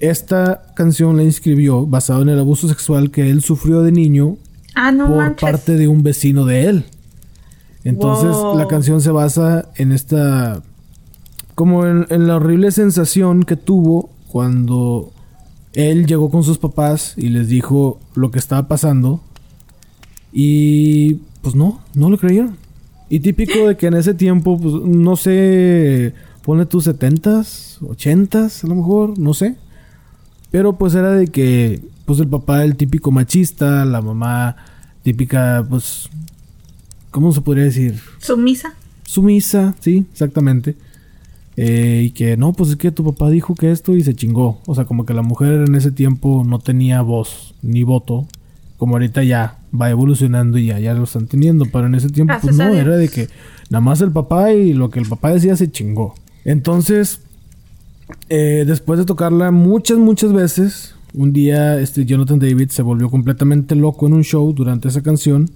esta 0.00 0.66
canción 0.74 1.16
la 1.16 1.22
inscribió 1.22 1.86
basado 1.86 2.22
en 2.22 2.28
el 2.30 2.38
abuso 2.40 2.68
sexual 2.68 3.10
que 3.10 3.30
él 3.30 3.40
sufrió 3.42 3.82
de 3.82 3.92
niño 3.92 4.36
Ah, 4.74 4.90
no 4.92 5.06
por 5.06 5.16
manches. 5.16 5.40
parte 5.40 5.76
de 5.76 5.88
un 5.88 6.02
vecino 6.02 6.44
de 6.44 6.66
él. 6.66 6.84
Entonces 7.84 8.30
Wow. 8.30 8.58
la 8.58 8.66
canción 8.66 9.00
se 9.00 9.10
basa 9.10 9.68
en 9.76 9.92
esta 9.92 10.62
como 11.56 11.84
en, 11.86 12.06
en 12.10 12.28
la 12.28 12.36
horrible 12.36 12.70
sensación 12.70 13.42
que 13.42 13.56
tuvo 13.56 14.10
cuando 14.28 15.12
él 15.72 16.06
llegó 16.06 16.30
con 16.30 16.44
sus 16.44 16.58
papás 16.58 17.14
y 17.16 17.30
les 17.30 17.48
dijo 17.48 17.98
lo 18.14 18.30
que 18.30 18.38
estaba 18.38 18.68
pasando 18.68 19.20
y 20.32 21.14
pues 21.40 21.54
no, 21.54 21.80
no 21.94 22.10
lo 22.10 22.18
creyeron. 22.18 22.56
Y 23.08 23.20
típico 23.20 23.68
de 23.68 23.76
que 23.76 23.86
en 23.86 23.94
ese 23.94 24.12
tiempo, 24.12 24.58
pues 24.58 24.74
no 24.74 25.16
sé, 25.16 26.12
pone 26.42 26.66
tus 26.66 26.84
setentas, 26.84 27.78
ochentas, 27.80 28.62
a 28.62 28.66
lo 28.66 28.74
mejor, 28.74 29.18
no 29.18 29.32
sé. 29.32 29.56
Pero 30.50 30.76
pues 30.76 30.94
era 30.94 31.12
de 31.12 31.28
que, 31.28 31.80
pues 32.04 32.20
el 32.20 32.28
papá 32.28 32.64
el 32.64 32.76
típico 32.76 33.10
machista, 33.10 33.84
la 33.84 34.02
mamá 34.02 34.56
típica, 35.02 35.64
pues, 35.68 36.10
¿cómo 37.10 37.32
se 37.32 37.40
podría 37.40 37.64
decir? 37.64 37.98
Sumisa. 38.18 38.74
Sumisa, 39.04 39.74
sí, 39.80 40.04
exactamente. 40.12 40.76
Eh, 41.56 42.02
y 42.06 42.10
que 42.10 42.36
no, 42.36 42.52
pues 42.52 42.70
es 42.70 42.76
que 42.76 42.90
tu 42.90 43.02
papá 43.02 43.30
dijo 43.30 43.54
que 43.54 43.70
esto 43.70 43.96
y 43.96 44.02
se 44.02 44.14
chingó. 44.14 44.60
O 44.66 44.74
sea, 44.74 44.84
como 44.84 45.06
que 45.06 45.14
la 45.14 45.22
mujer 45.22 45.64
en 45.66 45.74
ese 45.74 45.90
tiempo 45.90 46.44
no 46.46 46.58
tenía 46.58 47.02
voz 47.02 47.54
ni 47.62 47.82
voto. 47.82 48.26
Como 48.76 48.96
ahorita 48.96 49.24
ya 49.24 49.58
va 49.78 49.88
evolucionando 49.90 50.58
y 50.58 50.66
ya, 50.66 50.78
ya 50.78 50.92
lo 50.92 51.04
están 51.04 51.26
teniendo. 51.26 51.64
Pero 51.72 51.86
en 51.86 51.94
ese 51.94 52.10
tiempo, 52.10 52.34
pues 52.40 52.56
Gracias 52.56 52.66
a 52.66 52.70
no, 52.70 52.78
era 52.78 52.96
de 52.96 53.08
que 53.08 53.28
nada 53.70 53.80
más 53.80 54.00
el 54.02 54.12
papá 54.12 54.52
y 54.52 54.74
lo 54.74 54.90
que 54.90 55.00
el 55.00 55.08
papá 55.08 55.32
decía 55.32 55.56
se 55.56 55.70
chingó. 55.70 56.14
Entonces, 56.44 57.20
eh, 58.28 58.64
después 58.66 58.98
de 58.98 59.06
tocarla 59.06 59.50
muchas, 59.50 59.98
muchas 59.98 60.32
veces, 60.32 60.94
un 61.14 61.32
día 61.32 61.80
este 61.80 62.04
Jonathan 62.04 62.38
David 62.38 62.68
se 62.68 62.82
volvió 62.82 63.08
completamente 63.08 63.74
loco 63.74 64.06
en 64.06 64.12
un 64.12 64.24
show 64.24 64.52
durante 64.52 64.88
esa 64.88 65.02
canción. 65.02 65.50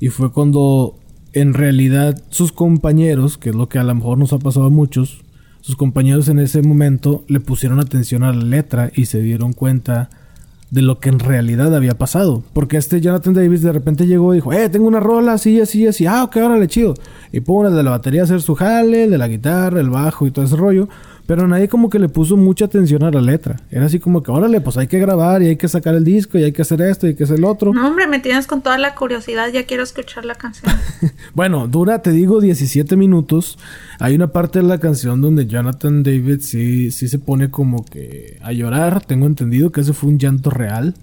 Y 0.00 0.08
fue 0.08 0.32
cuando 0.32 0.96
en 1.32 1.54
realidad 1.54 2.22
sus 2.30 2.52
compañeros, 2.52 3.38
que 3.38 3.50
es 3.50 3.54
lo 3.54 3.68
que 3.68 3.78
a 3.78 3.84
lo 3.84 3.94
mejor 3.94 4.18
nos 4.18 4.32
ha 4.32 4.38
pasado 4.38 4.66
a 4.66 4.70
muchos, 4.70 5.22
sus 5.60 5.76
compañeros 5.76 6.28
en 6.28 6.38
ese 6.38 6.62
momento 6.62 7.24
le 7.28 7.40
pusieron 7.40 7.80
atención 7.80 8.22
a 8.22 8.32
la 8.32 8.44
letra 8.44 8.90
y 8.94 9.06
se 9.06 9.20
dieron 9.20 9.52
cuenta 9.52 10.10
de 10.70 10.82
lo 10.82 11.00
que 11.00 11.08
en 11.08 11.18
realidad 11.18 11.74
había 11.74 11.98
pasado. 11.98 12.42
Porque 12.52 12.76
este 12.76 13.00
Jonathan 13.00 13.34
Davis 13.34 13.62
de 13.62 13.72
repente 13.72 14.06
llegó 14.06 14.32
y 14.32 14.38
dijo, 14.38 14.52
eh, 14.52 14.68
tengo 14.68 14.86
una 14.86 15.00
rola 15.00 15.34
así, 15.34 15.60
así, 15.60 15.86
así, 15.86 16.06
ah, 16.06 16.24
ok, 16.24 16.36
órale, 16.36 16.68
chido. 16.68 16.94
Y 17.32 17.40
pone 17.40 17.70
de 17.70 17.82
la 17.82 17.90
batería 17.90 18.22
a 18.22 18.24
hacer 18.24 18.40
su 18.40 18.54
jale, 18.54 19.08
de 19.08 19.18
la 19.18 19.28
guitarra, 19.28 19.80
el 19.80 19.90
bajo 19.90 20.26
y 20.26 20.30
todo 20.30 20.44
ese 20.44 20.56
rollo. 20.56 20.88
Pero 21.30 21.46
nadie 21.46 21.68
como 21.68 21.88
que 21.90 22.00
le 22.00 22.08
puso 22.08 22.36
mucha 22.36 22.64
atención 22.64 23.04
a 23.04 23.10
la 23.12 23.20
letra. 23.20 23.60
Era 23.70 23.86
así 23.86 24.00
como 24.00 24.20
que, 24.20 24.32
órale, 24.32 24.60
pues 24.60 24.76
hay 24.76 24.88
que 24.88 24.98
grabar 24.98 25.44
y 25.44 25.46
hay 25.46 25.56
que 25.56 25.68
sacar 25.68 25.94
el 25.94 26.02
disco 26.02 26.36
y 26.38 26.42
hay 26.42 26.50
que 26.50 26.62
hacer 26.62 26.82
esto 26.82 27.06
y 27.06 27.10
hay 27.10 27.14
que 27.14 27.22
hacer 27.22 27.38
el 27.38 27.44
otro. 27.44 27.72
No, 27.72 27.86
hombre, 27.86 28.08
me 28.08 28.18
tienes 28.18 28.48
con 28.48 28.62
toda 28.62 28.78
la 28.78 28.96
curiosidad. 28.96 29.46
Ya 29.52 29.64
quiero 29.64 29.84
escuchar 29.84 30.24
la 30.24 30.34
canción. 30.34 30.74
Bueno, 31.34 31.68
dura, 31.68 32.02
te 32.02 32.10
digo, 32.10 32.40
17 32.40 32.96
minutos. 32.96 33.58
Hay 34.00 34.16
una 34.16 34.32
parte 34.32 34.58
de 34.58 34.64
la 34.64 34.78
canción 34.80 35.20
donde 35.20 35.46
Jonathan 35.46 36.02
David 36.02 36.40
sí, 36.40 36.90
sí 36.90 37.06
se 37.06 37.20
pone 37.20 37.48
como 37.48 37.84
que 37.84 38.40
a 38.42 38.50
llorar. 38.50 39.04
Tengo 39.06 39.26
entendido 39.26 39.70
que 39.70 39.82
ese 39.82 39.92
fue 39.92 40.08
un 40.10 40.18
llanto 40.18 40.50
real 40.50 40.96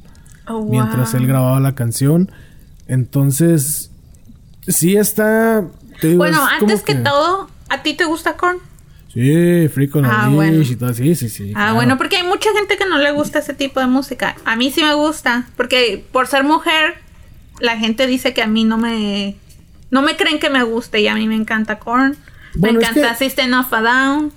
Oh, 0.45 0.59
wow. 0.59 0.69
mientras 0.69 1.13
él 1.13 1.25
grababa 1.25 1.61
la 1.61 1.73
canción. 1.73 2.29
Entonces, 2.89 3.91
sí 4.67 4.97
está. 4.97 5.63
te 6.01 6.09
digo, 6.09 6.17
Bueno, 6.17 6.39
es 6.57 6.61
antes 6.63 6.81
que... 6.83 6.95
todo, 6.95 7.49
¿a 7.69 7.81
ti 7.81 7.93
te 7.93 8.03
gusta 8.03 8.35
Korn? 8.35 8.57
Sí, 9.19 9.67
Freak 9.69 9.95
on 9.95 10.05
Ah, 10.05 10.29
bueno. 10.31 10.61
y 10.61 10.75
todo. 10.75 10.93
Sí, 10.93 11.15
sí, 11.15 11.27
sí. 11.29 11.49
Ah, 11.55 11.59
claro. 11.59 11.75
bueno, 11.75 11.97
porque 11.97 12.17
hay 12.17 12.23
mucha 12.23 12.49
gente 12.55 12.77
que 12.77 12.85
no 12.87 12.99
le 12.99 13.11
gusta 13.11 13.39
ese 13.39 13.53
tipo 13.55 13.79
de 13.79 13.87
música. 13.87 14.35
A 14.45 14.55
mí 14.55 14.69
sí 14.71 14.81
me 14.83 14.93
gusta, 14.93 15.47
porque 15.57 16.05
por 16.11 16.27
ser 16.27 16.43
mujer, 16.43 16.93
la 17.59 17.77
gente 17.77 18.05
dice 18.05 18.33
que 18.33 18.41
a 18.43 18.47
mí 18.47 18.63
no 18.63 18.77
me... 18.77 19.35
No 19.89 20.01
me 20.03 20.15
creen 20.17 20.37
que 20.39 20.49
me 20.51 20.61
guste 20.63 21.01
y 21.01 21.07
a 21.07 21.15
mí 21.15 21.27
me 21.27 21.35
encanta 21.35 21.79
Korn. 21.79 22.15
Bueno, 22.55 22.77
me 22.79 22.83
es 22.85 22.91
encanta 22.91 23.17
que- 23.17 23.25
System 23.25 23.53
of 23.53 23.73
a 23.73 23.81
Down. 23.81 24.31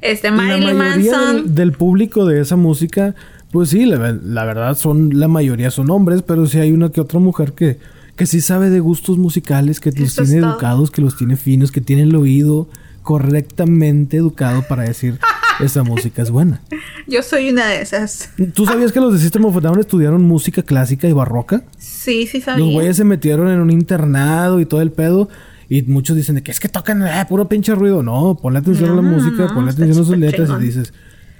Este, 0.00 0.30
la 0.30 0.36
Marilyn 0.36 0.76
mayoría 0.78 1.12
Manson. 1.12 1.36
del, 1.46 1.54
del 1.54 1.72
público 1.72 2.24
de 2.24 2.40
esa 2.40 2.54
música, 2.56 3.14
pues 3.50 3.70
sí, 3.70 3.84
la, 3.84 4.12
la 4.22 4.44
verdad 4.44 4.76
son, 4.78 5.18
la 5.18 5.26
mayoría 5.28 5.70
son 5.72 5.90
hombres, 5.90 6.22
pero 6.22 6.46
sí 6.46 6.58
hay 6.60 6.70
una 6.70 6.90
que 6.92 7.00
otra 7.00 7.18
mujer 7.18 7.52
que, 7.52 7.78
que 8.16 8.24
sí 8.24 8.40
sabe 8.40 8.70
de 8.70 8.78
gustos 8.78 9.18
musicales, 9.18 9.80
que 9.80 9.90
los 9.90 9.98
Eso 10.12 10.22
es 10.22 10.30
tiene 10.30 10.46
educados, 10.46 10.92
que 10.92 11.02
los 11.02 11.16
tiene 11.16 11.36
finos, 11.36 11.72
que 11.72 11.80
tiene 11.80 12.02
el 12.02 12.14
oído 12.14 12.68
correctamente 13.02 14.16
educado 14.16 14.62
para 14.68 14.82
decir 14.84 15.18
esa 15.60 15.82
música 15.82 16.22
es 16.22 16.30
buena. 16.30 16.60
Yo 17.06 17.22
soy 17.22 17.50
una 17.50 17.66
de 17.66 17.82
esas. 17.82 18.30
¿Tú 18.54 18.64
sabías 18.66 18.92
que 18.92 19.00
los 19.00 19.12
de 19.12 19.18
System 19.18 19.44
of 19.44 19.56
a 19.56 19.60
Down 19.60 19.80
estudiaron 19.80 20.22
música 20.22 20.62
clásica 20.62 21.08
y 21.08 21.12
barroca? 21.12 21.64
Sí, 21.78 22.26
sí 22.26 22.40
sabía. 22.40 22.64
Los 22.64 22.74
güeyes 22.74 22.96
se 22.96 23.04
metieron 23.04 23.48
en 23.48 23.60
un 23.60 23.70
internado 23.70 24.60
y 24.60 24.66
todo 24.66 24.80
el 24.82 24.92
pedo. 24.92 25.28
Y 25.68 25.82
muchos 25.82 26.16
dicen 26.16 26.36
de 26.36 26.42
que 26.42 26.50
es 26.50 26.60
que 26.60 26.68
tocan 26.68 27.06
eh, 27.06 27.26
puro 27.28 27.48
pinche 27.48 27.74
ruido. 27.74 28.02
No, 28.02 28.38
ponle 28.40 28.60
atención 28.60 28.90
a 28.90 28.94
la 28.94 29.02
No, 29.02 29.10
música, 29.10 29.44
no, 29.46 29.54
ponle 29.54 29.70
está 29.70 29.82
atención 29.82 30.04
a 30.04 30.08
sus 30.08 30.16
letras 30.16 30.48
chingón. 30.48 30.62
y 30.62 30.66
dices, 30.66 30.92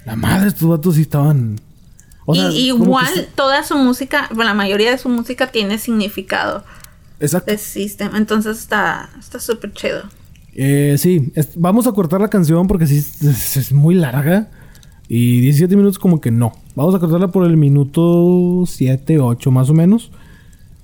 la 0.05 0.17
madre, 0.17 0.49
estos 0.49 0.69
vatos 0.69 0.97
sí 0.97 1.03
estaban. 1.03 1.61
O 2.27 2.35
sea, 2.35 2.51
y 2.51 2.55
que 2.55 2.59
igual 2.61 3.29
toda 3.35 3.63
su 3.63 3.79
música, 3.79 4.27
bueno, 4.35 4.51
la 4.51 4.55
mayoría 4.55 4.91
de 4.91 4.99
su 4.99 5.09
música 5.09 5.47
tiene 5.47 5.79
significado 5.79 6.63
Exacto. 7.21 7.51
de 7.51 7.57
sistema. 7.57 8.19
Entonces 8.19 8.59
está 8.59 9.09
está 9.19 9.39
súper 9.41 9.73
chido. 9.73 10.03
Eh, 10.61 10.97
sí, 10.99 11.33
vamos 11.55 11.87
a 11.87 11.93
cortar 11.93 12.21
la 12.21 12.27
canción 12.27 12.67
porque 12.67 12.89
sí 12.89 12.97
es 12.99 13.73
muy 13.73 13.95
larga. 13.95 14.49
Y 15.09 15.41
17 15.41 15.77
minutos 15.77 16.01
como 16.01 16.21
que 16.21 16.33
no. 16.33 16.53
Vamos 16.75 16.97
a 16.97 16.99
cortarla 16.99 17.29
por 17.29 17.47
el 17.47 17.57
minuto 17.57 18.65
7, 18.67 19.21
8 19.21 19.51
más 19.53 19.71
o 19.71 19.75
menos. 19.75 20.11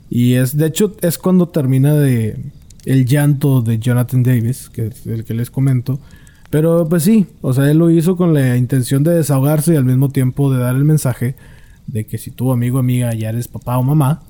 Y 0.08 0.34
es, 0.34 0.56
de 0.56 0.66
hecho, 0.66 0.94
es 1.02 1.18
cuando 1.18 1.48
termina 1.48 1.92
de 1.92 2.38
el 2.84 3.04
llanto 3.04 3.62
de 3.62 3.80
Jonathan 3.80 4.22
Davis, 4.22 4.70
que 4.70 4.86
es 4.86 5.06
el 5.06 5.24
que 5.24 5.34
les 5.34 5.50
comento. 5.50 5.98
Pero 6.50 6.88
pues 6.88 7.02
sí, 7.02 7.26
o 7.40 7.52
sea, 7.52 7.68
él 7.68 7.78
lo 7.78 7.90
hizo 7.90 8.16
con 8.16 8.32
la 8.32 8.56
intención 8.56 9.02
de 9.02 9.12
desahogarse 9.12 9.74
y 9.74 9.76
al 9.76 9.84
mismo 9.84 10.10
tiempo 10.10 10.52
de 10.52 10.60
dar 10.60 10.76
el 10.76 10.84
mensaje 10.84 11.34
de 11.88 12.06
que 12.06 12.16
si 12.16 12.30
tu 12.30 12.52
amigo 12.52 12.76
o 12.76 12.80
amiga 12.80 13.12
ya 13.12 13.30
eres 13.30 13.48
papá 13.48 13.76
o 13.76 13.82
mamá, 13.82 14.22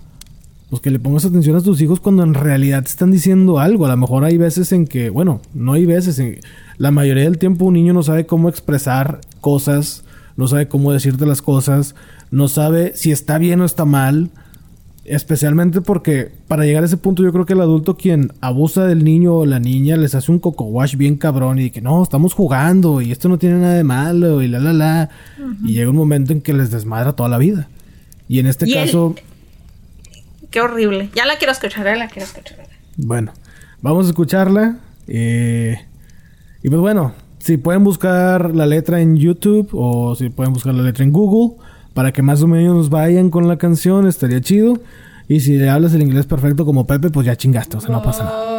pues 0.74 0.82
que 0.82 0.90
le 0.90 0.98
pongas 0.98 1.24
atención 1.24 1.54
a 1.54 1.60
tus 1.60 1.80
hijos 1.80 2.00
cuando 2.00 2.24
en 2.24 2.34
realidad 2.34 2.82
te 2.82 2.88
están 2.88 3.12
diciendo 3.12 3.60
algo. 3.60 3.86
A 3.86 3.90
lo 3.90 3.96
mejor 3.96 4.24
hay 4.24 4.36
veces 4.38 4.72
en 4.72 4.86
que, 4.88 5.08
bueno, 5.08 5.40
no 5.54 5.74
hay 5.74 5.86
veces 5.86 6.18
en 6.18 6.40
la 6.78 6.90
mayoría 6.90 7.22
del 7.22 7.38
tiempo 7.38 7.66
un 7.66 7.74
niño 7.74 7.92
no 7.92 8.02
sabe 8.02 8.26
cómo 8.26 8.48
expresar 8.48 9.20
cosas, 9.40 10.02
no 10.36 10.48
sabe 10.48 10.66
cómo 10.66 10.92
decirte 10.92 11.26
las 11.26 11.42
cosas, 11.42 11.94
no 12.32 12.48
sabe 12.48 12.90
si 12.96 13.12
está 13.12 13.38
bien 13.38 13.60
o 13.60 13.64
está 13.64 13.84
mal. 13.84 14.30
Especialmente 15.04 15.80
porque 15.80 16.32
para 16.48 16.64
llegar 16.64 16.82
a 16.82 16.86
ese 16.86 16.96
punto 16.96 17.22
yo 17.22 17.30
creo 17.30 17.46
que 17.46 17.52
el 17.52 17.60
adulto 17.60 17.96
quien 17.96 18.32
abusa 18.40 18.84
del 18.84 19.04
niño 19.04 19.34
o 19.34 19.46
la 19.46 19.60
niña 19.60 19.96
les 19.96 20.16
hace 20.16 20.32
un 20.32 20.40
coco 20.40 20.64
wash 20.64 20.96
bien 20.96 21.16
cabrón 21.18 21.60
y 21.60 21.70
que 21.70 21.82
no, 21.82 22.02
estamos 22.02 22.34
jugando 22.34 23.00
y 23.00 23.12
esto 23.12 23.28
no 23.28 23.38
tiene 23.38 23.60
nada 23.60 23.74
de 23.74 23.84
malo 23.84 24.42
y 24.42 24.48
la 24.48 24.58
la 24.58 24.72
la. 24.72 25.10
Y 25.62 25.74
llega 25.74 25.90
un 25.90 25.96
momento 25.96 26.32
en 26.32 26.40
que 26.40 26.52
les 26.52 26.72
desmadra 26.72 27.12
toda 27.12 27.28
la 27.28 27.38
vida. 27.38 27.68
Y 28.28 28.40
en 28.40 28.46
este 28.46 28.68
Y 28.68 28.72
el- 28.72 28.86
caso... 28.86 29.14
Qué 30.54 30.60
horrible. 30.60 31.10
Ya 31.16 31.26
la 31.26 31.36
quiero 31.36 31.50
escuchar, 31.50 31.84
ya 31.84 31.96
la 31.96 32.06
quiero 32.06 32.26
escuchar. 32.26 32.56
Bueno, 32.96 33.32
vamos 33.82 34.06
a 34.06 34.10
escucharla. 34.10 34.76
eh, 35.08 35.76
y 36.62 36.68
pues 36.68 36.80
bueno, 36.80 37.12
si 37.40 37.56
pueden 37.56 37.82
buscar 37.82 38.54
la 38.54 38.64
letra 38.64 39.00
en 39.00 39.16
YouTube 39.16 39.68
o 39.72 40.14
si 40.14 40.28
pueden 40.28 40.52
buscar 40.52 40.72
la 40.72 40.84
letra 40.84 41.02
en 41.02 41.10
Google 41.10 41.60
para 41.92 42.12
que 42.12 42.22
más 42.22 42.40
o 42.40 42.46
menos 42.46 42.88
vayan 42.88 43.30
con 43.30 43.48
la 43.48 43.58
canción, 43.58 44.06
estaría 44.06 44.40
chido. 44.40 44.78
Y 45.26 45.40
si 45.40 45.54
le 45.54 45.70
hablas 45.70 45.92
el 45.92 46.02
inglés 46.02 46.26
perfecto 46.26 46.64
como 46.64 46.86
Pepe, 46.86 47.10
pues 47.10 47.26
ya 47.26 47.34
chingaste, 47.34 47.78
o 47.78 47.80
sea, 47.80 47.90
no 47.90 48.00
pasa 48.00 48.22
nada. 48.22 48.53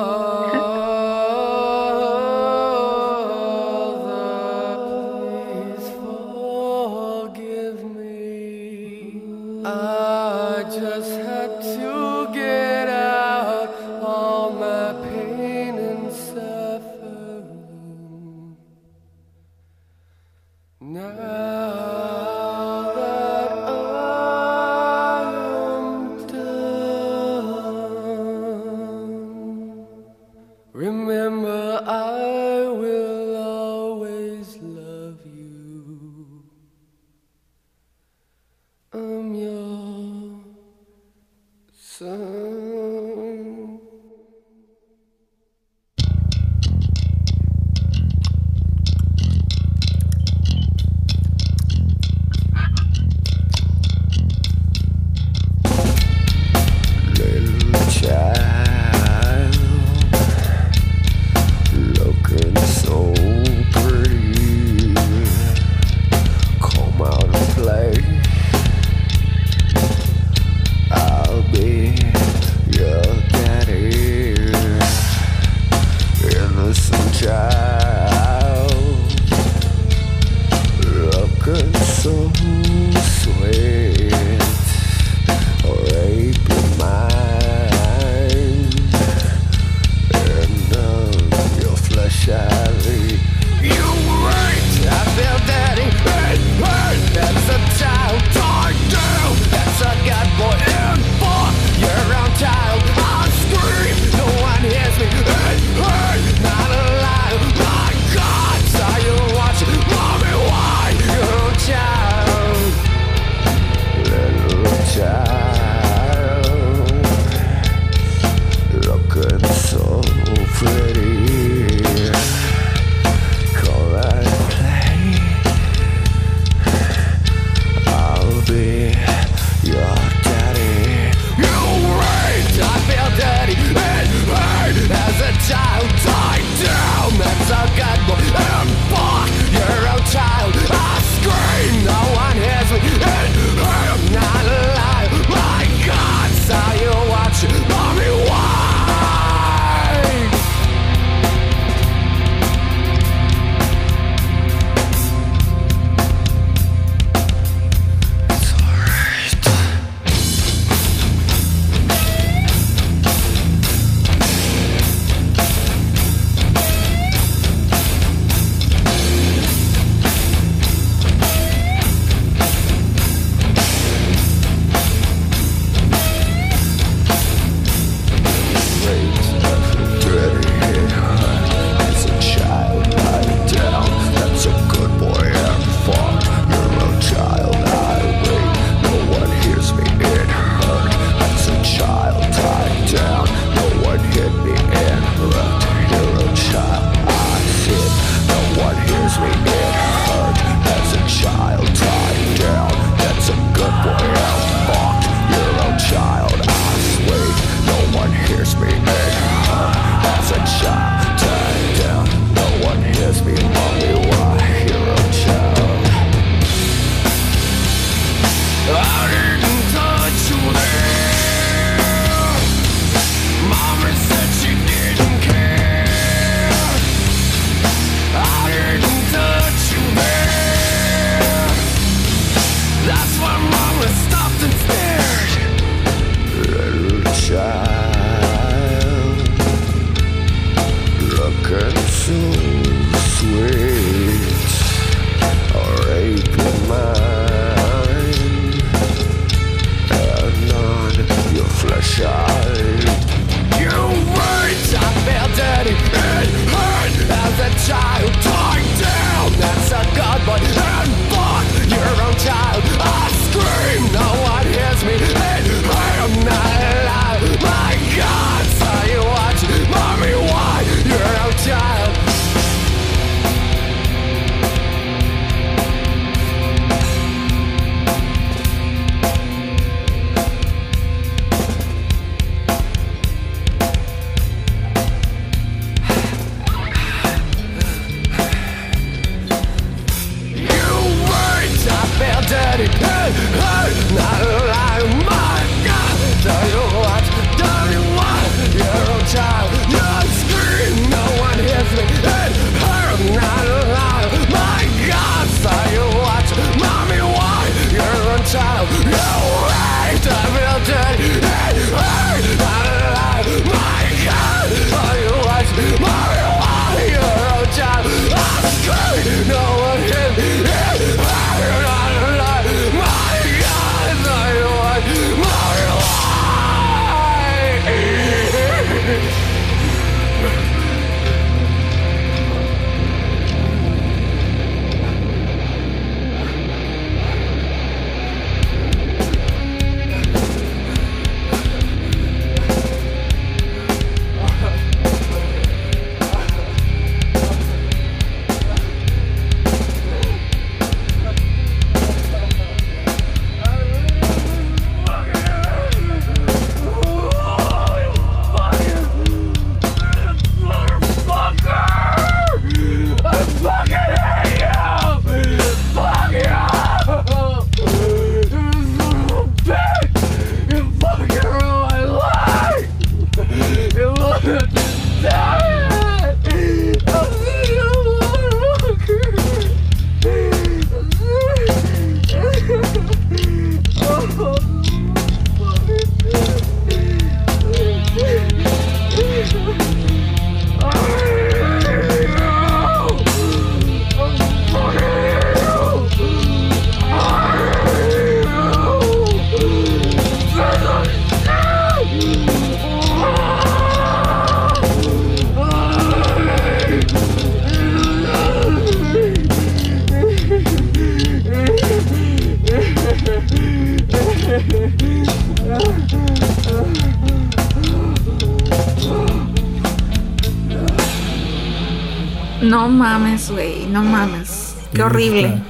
Horrible. 424.86 425.41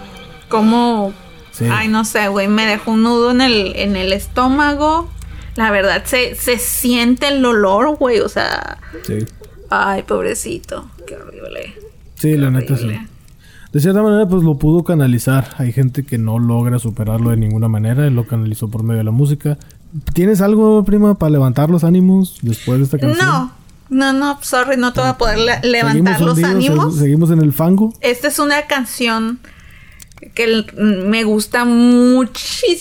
Cómo 0.49 1.13
Sí. 1.55 1.65
Ay, 1.71 1.88
no 1.88 2.03
sé, 2.03 2.27
güey, 2.27 2.49
me 2.49 2.65
dejó 2.65 2.91
un 2.91 3.03
nudo 3.03 3.31
en 3.31 3.39
el, 3.39 3.73
en 3.77 3.95
el 3.95 4.11
estómago. 4.11 5.07
La 5.55 5.71
verdad, 5.71 6.03
se, 6.03 6.36
se 6.36 6.57
siente 6.57 7.29
el 7.29 7.45
olor, 7.45 7.95
güey, 7.95 8.19
o 8.19 8.27
sea... 8.27 8.77
Sí. 9.07 9.19
Ay, 9.69 10.03
pobrecito, 10.03 10.89
qué 11.07 11.15
horrible. 11.15 11.73
Sí, 12.15 12.36
la 12.36 12.51
neta 12.51 12.75
sí. 12.75 12.91
De 13.71 13.79
cierta 13.79 14.03
manera, 14.03 14.27
pues 14.27 14.43
lo 14.43 14.57
pudo 14.57 14.83
canalizar. 14.83 15.47
Hay 15.57 15.71
gente 15.71 16.03
que 16.03 16.17
no 16.17 16.39
logra 16.39 16.77
superarlo 16.77 17.29
de 17.29 17.38
ninguna 17.38 17.69
manera. 17.69 18.05
Él 18.05 18.15
lo 18.15 18.27
canalizó 18.27 18.67
por 18.69 18.83
medio 18.83 18.97
de 18.97 19.05
la 19.05 19.11
música. 19.11 19.57
¿Tienes 20.13 20.41
algo, 20.41 20.83
prima, 20.83 21.15
para 21.15 21.29
levantar 21.29 21.69
los 21.69 21.86
ánimos 21.86 22.38
después 22.41 22.79
de 22.79 22.83
esta 22.83 22.97
canción? 22.97 23.25
No, 23.25 23.51
no, 23.89 24.13
no, 24.13 24.39
sorry, 24.41 24.77
no 24.77 24.93
te 24.93 25.01
voy 25.01 25.09
a 25.09 25.17
poder 25.17 25.38
le- 25.39 25.59
levantar 25.69 26.17
¿Seguimos 26.17 26.21
los 26.21 26.38
hundidos? 26.38 26.51
ánimos. 26.55 26.93
¿Se- 26.95 27.01
¿Seguimos 27.01 27.31
en 27.31 27.41
el 27.41 27.53
fango? 27.53 27.93
Esta 28.01 28.27
es 28.27 28.39
una 28.39 28.63
canción 28.63 29.39
que 30.33 30.65
me 30.77 31.23
gusta 31.23 31.65
muchísimo. 31.65 32.75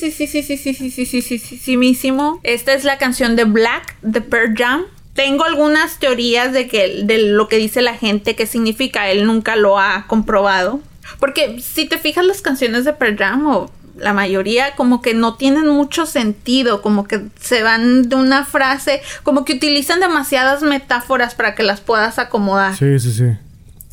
Esta 2.42 2.74
es 2.74 2.84
la 2.84 2.98
canción 2.98 3.36
de 3.36 3.44
Black, 3.44 3.96
de 4.02 4.20
Pearl 4.20 4.54
Jam. 4.56 4.82
Tengo 5.14 5.44
algunas 5.44 5.98
teorías 5.98 6.52
de 6.52 6.66
que 6.66 7.02
de 7.04 7.18
lo 7.18 7.48
que 7.48 7.56
dice 7.56 7.82
la 7.82 7.94
gente, 7.94 8.34
qué 8.34 8.46
significa, 8.46 9.10
él 9.10 9.26
nunca 9.26 9.54
lo 9.56 9.78
ha 9.78 10.06
comprobado. 10.08 10.80
Porque 11.20 11.60
si 11.60 11.84
te 11.86 11.98
fijas 11.98 12.24
las 12.24 12.40
canciones 12.40 12.84
de 12.84 12.92
Pearl 12.94 13.16
Jam 13.16 13.46
o 13.46 13.70
la 13.96 14.12
mayoría 14.12 14.74
como 14.74 15.02
que 15.02 15.14
no 15.14 15.34
tienen 15.34 15.68
mucho 15.68 16.06
sentido, 16.06 16.82
como 16.82 17.06
que 17.06 17.22
se 17.40 17.62
van 17.62 18.08
de 18.08 18.16
una 18.16 18.44
frase, 18.44 19.00
como 19.22 19.44
que 19.44 19.54
utilizan 19.54 20.00
demasiadas 20.00 20.62
metáforas 20.62 21.34
para 21.34 21.54
que 21.54 21.62
las 21.62 21.80
puedas 21.80 22.18
acomodar. 22.18 22.76
Sí, 22.76 22.98
sí, 22.98 23.12
sí. 23.12 23.36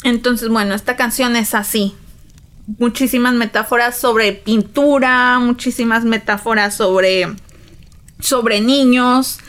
Entonces, 0.04 0.49
bueno, 0.49 0.74
esta 0.74 0.95
canción 0.95 1.36
es 1.36 1.54
así. 1.54 1.95
Muchísimas 2.80 3.34
metáforas 3.34 3.97
sobre 3.97 4.34
pintura, 4.34 5.39
muchísimas 5.39 6.04
metáforas 6.04 6.76
sobre 6.76 7.28
sobre 8.20 8.62
niños. 8.62 9.39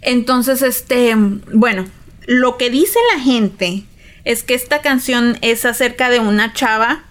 Entonces, 0.00 0.62
este, 0.62 1.14
bueno, 1.16 1.86
lo 2.26 2.56
que 2.56 2.70
dice 2.70 2.98
la 3.14 3.22
gente 3.22 3.84
es 4.24 4.42
que 4.42 4.54
esta 4.54 4.82
canción 4.82 5.38
es 5.40 5.64
acerca 5.64 6.10
de 6.10 6.20
una 6.20 6.52
chava 6.52 7.04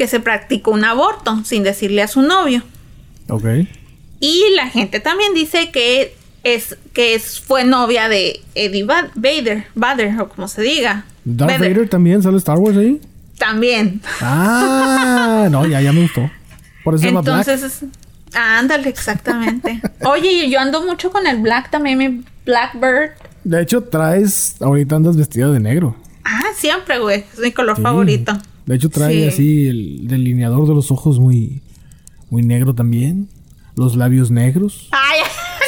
que 0.00 0.06
se 0.06 0.18
practicó 0.18 0.70
un 0.70 0.82
aborto 0.86 1.44
sin 1.44 1.62
decirle 1.62 2.00
a 2.00 2.08
su 2.08 2.22
novio. 2.22 2.62
Ok. 3.28 3.44
Y 4.18 4.42
la 4.56 4.66
gente 4.70 4.98
también 4.98 5.34
dice 5.34 5.70
que 5.70 6.14
es 6.42 6.78
que 6.94 7.12
es, 7.14 7.38
fue 7.38 7.64
novia 7.64 8.08
de 8.08 8.40
Eddie 8.54 8.84
Va- 8.84 9.10
Vader, 9.14 9.66
Vader 9.74 10.18
o 10.22 10.30
como 10.30 10.48
se 10.48 10.62
diga. 10.62 11.04
¿Darth 11.26 11.52
Vader. 11.58 11.74
Vader 11.74 11.88
también 11.90 12.22
sale 12.22 12.38
Star 12.38 12.56
Wars 12.56 12.78
ahí? 12.78 12.98
También. 13.36 14.00
Ah, 14.22 15.48
no, 15.50 15.66
ya, 15.66 15.82
ya 15.82 15.92
me 15.92 16.00
gustó. 16.00 16.30
Por 16.82 16.94
eso 16.94 17.02
se 17.02 17.08
llama 17.08 17.20
Black. 17.20 17.46
Entonces, 17.46 17.82
es- 17.82 18.34
ándale, 18.34 18.88
exactamente. 18.88 19.82
Oye, 20.06 20.48
yo 20.48 20.60
ando 20.60 20.80
mucho 20.82 21.10
con 21.12 21.26
el 21.26 21.42
Black 21.42 21.70
también, 21.70 21.98
mi 21.98 22.24
Blackbird. 22.46 23.10
De 23.44 23.60
hecho, 23.60 23.82
traes... 23.82 24.56
Ahorita 24.62 24.96
andas 24.96 25.18
vestida 25.18 25.50
de 25.50 25.60
negro. 25.60 25.94
Ah, 26.24 26.44
siempre, 26.56 26.98
güey. 27.00 27.26
Es 27.34 27.38
mi 27.38 27.52
color 27.52 27.76
Sí. 27.76 27.82
favorito. 27.82 28.32
De 28.70 28.76
hecho, 28.76 28.88
trae 28.88 29.12
Sí. 29.14 29.26
así 29.28 29.66
el 29.68 30.06
delineador 30.08 30.66
de 30.68 30.74
los 30.74 30.90
ojos 30.92 31.18
muy... 31.18 31.60
Muy 32.30 32.42
negro 32.44 32.72
también. 32.74 33.28
Los 33.74 33.96
labios 33.96 34.30
negros. 34.30 34.88
Ay, 34.92 35.18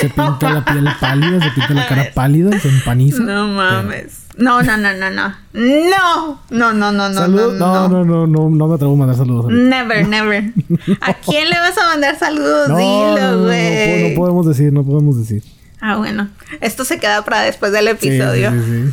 Se 0.01 0.07
pinta 0.09 0.51
la 0.53 0.65
piel 0.65 0.89
pálida, 1.01 1.41
se 1.43 1.51
pinta 1.51 1.75
la 1.75 1.87
cara 1.89 2.07
pálida, 2.15 2.57
se 2.61 2.69
empaniza. 2.69 3.21
no 3.25 3.49
mames. 3.49 4.27
No, 4.39 4.63
no, 4.63 4.77
no, 4.77 4.93
no, 4.95 5.11
no. 5.11 5.35
No, 5.53 6.41
no, 6.51 6.73
no, 6.73 6.93
no, 6.93 7.09
no, 7.09 7.15
Salud. 7.15 7.59
no, 7.59 7.89
No, 7.89 7.89
no, 7.89 8.05
no, 8.05 8.27
no, 8.29 8.49
no 8.51 8.69
me 8.69 8.75
atrevo 8.77 8.95
a 8.95 8.97
mandar 8.97 9.17
saludos. 9.17 9.45
ahorita. 9.47 9.63
Never, 9.63 10.07
never. 10.09 10.53
¿A 11.01 11.15
quién 11.15 11.51
le 11.51 11.59
vas 11.59 11.77
a 11.77 11.87
mandar 11.89 12.17
saludos? 12.19 12.69
No, 12.69 12.77
Dilo, 12.79 13.33
no, 13.33 13.43
güey. 13.43 14.03
no, 14.05 14.09
no 14.11 14.15
podemos 14.15 14.47
decir, 14.47 14.73
no 14.73 14.85
podemos 14.85 15.19
decir. 15.19 15.43
Ah, 15.81 15.97
bueno. 15.97 16.29
Esto 16.61 16.85
se 16.85 17.01
queda 17.01 17.25
para 17.25 17.41
después 17.43 17.73
del 17.73 17.89
episodio. 17.89 18.53
sí, 18.53 18.59
sí, 18.65 18.91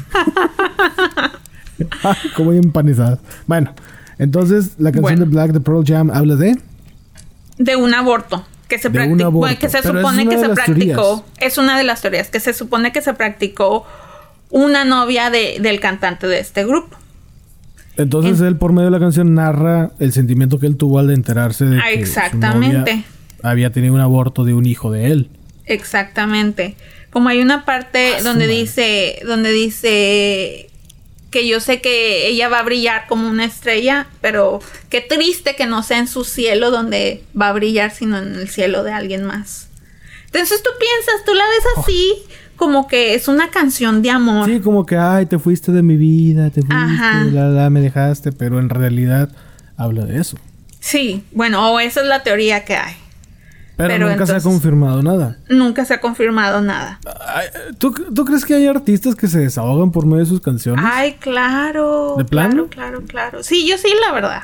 sí. 1.78 1.86
Como 2.36 2.52
empanizada. 2.54 3.20
Bueno, 3.48 3.74
entonces 4.20 4.74
la 4.78 4.92
canción 4.92 5.02
Bueno. 5.02 5.26
de 5.26 5.32
Black 5.32 5.52
de 5.52 5.60
Pearl 5.62 5.84
Jam 5.86 6.12
habla 6.12 6.36
de. 6.36 6.56
De 7.58 7.76
un 7.76 7.94
aborto. 7.94 8.46
Que 8.68 8.78
se 8.78 8.92
practicó. 8.92 9.26
aborto, 9.26 9.58
Que 9.60 9.68
se 9.70 9.82
supone 9.82 10.28
que 10.30 10.38
se 10.38 10.50
practicó. 10.50 10.76
teorías. 10.76 11.24
Es 11.40 11.58
una 11.58 11.76
de 11.78 11.84
las 11.84 12.02
teorías. 12.02 12.30
Que 12.30 12.40
se 12.40 12.54
supone 12.54 12.92
que 12.92 13.02
se 13.02 13.16
practicó 13.16 13.84
una 14.52 14.86
novia 14.86 15.32
de- 15.32 15.58
del 15.60 15.80
cantante 15.80 16.28
de 16.28 16.40
este 16.40 16.64
grupo. 16.66 16.96
Entonces 17.98 18.40
él 18.42 18.56
por 18.58 18.72
medio 18.72 18.86
de 18.86 18.92
la 18.92 19.00
canción 19.00 19.34
narra 19.34 19.92
el 20.00 20.14
sentimiento 20.14 20.60
que 20.60 20.68
él 20.68 20.78
tuvo 20.78 21.00
al 21.00 21.10
enterarse 21.12 21.66
de 21.66 21.80
Ah, 21.80 21.84
que 21.90 21.96
su 21.96 22.02
exactamente. 22.04 22.78
novia 22.96 23.04
había 23.44 23.72
tenido 23.72 23.94
un 23.96 24.02
aborto 24.02 24.44
de 24.46 24.54
un 24.54 24.66
hijo 24.66 24.92
de 24.92 25.08
él. 25.08 25.30
Exactamente. 25.66 26.76
Como 27.10 27.30
hay 27.30 27.42
una 27.42 27.66
parte 27.66 28.14
Ah, 28.16 28.20
su 28.20 28.26
donde 28.26 28.48
dice, 28.48 29.20
donde 29.28 29.52
dice 29.52 30.69
que 31.32 31.48
yo 31.48 31.60
sé 31.60 31.82
que 31.82 32.28
ella 32.28 32.50
va 32.50 32.60
a 32.60 32.64
brillar 32.64 33.08
como 33.08 33.28
una 33.28 33.46
estrella, 33.46 34.08
pero 34.22 34.60
qué 34.90 35.02
triste 35.02 35.56
que 35.56 35.66
no 35.66 35.84
sea 35.84 36.00
en 36.00 36.08
su 36.08 36.24
cielo 36.24 36.72
donde 36.72 37.24
va 37.40 37.50
a 37.50 37.54
brillar, 37.54 37.92
sino 37.92 38.18
en 38.18 38.36
el 38.36 38.50
cielo 38.50 38.84
de 38.84 38.92
alguien 38.92 39.24
más. 39.24 39.68
Entonces 40.26 40.62
tú 40.64 40.70
piensas, 40.80 41.26
tú 41.26 41.34
la 41.34 41.44
ves 41.44 41.66
así, 41.78 42.14
como 42.56 42.88
que 42.88 43.14
es 43.16 43.28
una 43.28 43.50
canción 43.50 44.02
de 44.02 44.12
amor. 44.12 44.50
Sí, 44.50 44.60
como 44.60 44.86
que, 44.86 44.96
ay, 44.98 45.26
te 45.26 45.40
fuiste 45.40 45.72
de 45.72 45.82
mi 45.82 45.96
vida, 45.96 46.50
te 46.50 46.62
fuiste, 46.62 46.76
Ajá. 46.76 47.24
la, 47.26 47.48
la, 47.50 47.70
me 47.70 47.82
dejaste, 47.82 48.32
pero 48.32 48.60
en 48.60 48.70
realidad 48.70 49.30
habla 49.78 50.06
de 50.06 50.20
eso. 50.20 50.38
Sí, 50.80 51.24
bueno, 51.32 51.72
o 51.72 51.80
esa 51.80 52.02
es 52.02 52.08
la 52.08 52.24
teoría 52.24 52.66
que 52.66 52.76
hay. 52.76 52.96
Pero, 53.80 53.94
Pero 53.94 54.10
nunca 54.10 54.26
se 54.26 54.36
ha 54.36 54.42
confirmado 54.42 55.02
nada. 55.02 55.38
Nunca 55.48 55.86
se 55.86 55.94
ha 55.94 56.02
confirmado 56.02 56.60
nada. 56.62 57.00
¿tú, 57.78 57.94
¿Tú 57.94 58.26
crees 58.26 58.44
que 58.44 58.54
hay 58.56 58.68
artistas 58.68 59.16
que 59.16 59.28
se 59.30 59.40
desahogan 59.40 59.92
por 59.92 60.06
medio 60.06 60.20
de 60.20 60.26
sus 60.26 60.42
canciones? 60.42 60.84
Ay, 60.86 61.14
claro. 61.14 62.16
¿De 62.18 62.26
plano? 62.26 62.68
Claro, 62.68 62.98
claro, 63.00 63.02
claro. 63.08 63.44
Sí, 63.44 63.66
yo 63.66 63.78
sí, 63.78 63.88
la 64.06 64.12
verdad. 64.14 64.42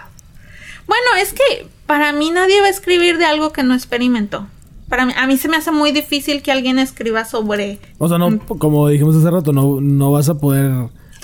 Bueno, 0.88 1.04
es 1.22 1.34
que 1.34 1.68
para 1.86 2.14
mí 2.14 2.32
nadie 2.32 2.62
va 2.62 2.68
a 2.68 2.70
escribir 2.70 3.18
de 3.18 3.26
algo 3.26 3.52
que 3.52 3.64
no 3.64 3.74
experimentó. 3.74 4.48
Para 4.88 5.06
mí, 5.06 5.12
a 5.18 5.28
mí 5.28 5.36
se 5.36 5.50
me 5.50 5.58
hace 5.58 5.72
muy 5.72 5.92
difícil 5.92 6.42
que 6.42 6.54
alguien 6.54 6.80
escriba 6.80 7.26
sobre. 7.26 7.80
O 7.98 8.08
sea, 8.08 8.18
no, 8.18 8.40
como 8.40 8.88
dijimos 8.88 9.18
hace 9.18 9.30
rato, 9.30 9.52
no, 9.52 9.82
no 9.82 10.12
vas 10.14 10.30
a 10.30 10.36
poder 10.36 10.72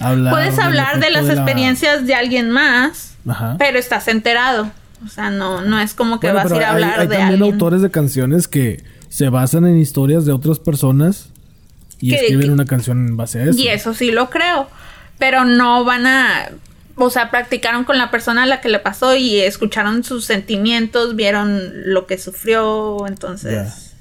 hablar. 0.01 0.33
Puedes 0.33 0.59
hablar 0.59 0.99
de 0.99 1.11
las 1.11 1.27
la- 1.27 1.33
experiencias 1.35 2.05
de 2.05 2.13
alguien 2.13 2.49
más, 2.51 3.15
Ajá. 3.25 3.55
pero 3.57 3.79
estás 3.79 4.09
enterado. 4.09 4.69
O 5.05 5.09
sea, 5.09 5.29
no, 5.29 5.61
no 5.61 5.79
es 5.79 5.93
como 5.93 6.19
que 6.19 6.27
Bueno, 6.31 6.43
vas 6.43 6.51
a 6.51 6.55
ir 6.55 6.63
a 6.63 6.67
hay- 6.69 6.73
hablar 6.75 6.99
hay, 6.99 7.07
de 7.07 7.15
también 7.15 7.33
alguien. 7.41 7.53
autores 7.53 7.81
de 7.81 7.89
canciones 7.91 8.47
que 8.47 8.83
se 9.09 9.29
basan 9.29 9.65
en 9.65 9.77
historias 9.77 10.25
de 10.25 10.31
otras 10.31 10.59
personas 10.59 11.29
y 11.99 12.09
Que- 12.11 12.15
escriben 12.17 12.47
que- 12.47 12.53
una 12.53 12.65
canción 12.65 13.07
en 13.07 13.17
base 13.17 13.39
a 13.41 13.43
eso. 13.45 13.59
Y 13.59 13.67
eso 13.67 13.93
sí 13.93 14.11
lo 14.11 14.29
creo. 14.29 14.67
Pero 15.17 15.45
no 15.45 15.83
van 15.83 16.05
a. 16.07 16.49
O 16.95 17.09
sea, 17.09 17.31
practicaron 17.31 17.83
con 17.83 17.97
la 17.97 18.11
persona 18.11 18.43
a 18.43 18.45
la 18.45 18.59
que 18.61 18.69
le 18.69 18.79
pasó 18.79 19.15
y 19.15 19.39
escucharon 19.39 20.03
sus 20.03 20.25
sentimientos, 20.25 21.15
vieron 21.15 21.61
lo 21.85 22.05
que 22.05 22.17
sufrió. 22.17 23.05
Entonces. 23.07 23.93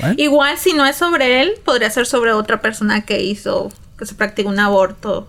¿Vale? 0.00 0.14
Igual 0.16 0.56
si 0.58 0.74
no 0.74 0.86
es 0.86 0.96
sobre 0.96 1.42
él, 1.42 1.52
podría 1.64 1.90
ser 1.90 2.06
sobre 2.06 2.32
otra 2.32 2.60
persona 2.60 3.00
que 3.04 3.22
hizo, 3.22 3.72
que 3.98 4.06
se 4.06 4.14
practicó 4.14 4.48
un 4.48 4.60
aborto. 4.60 5.28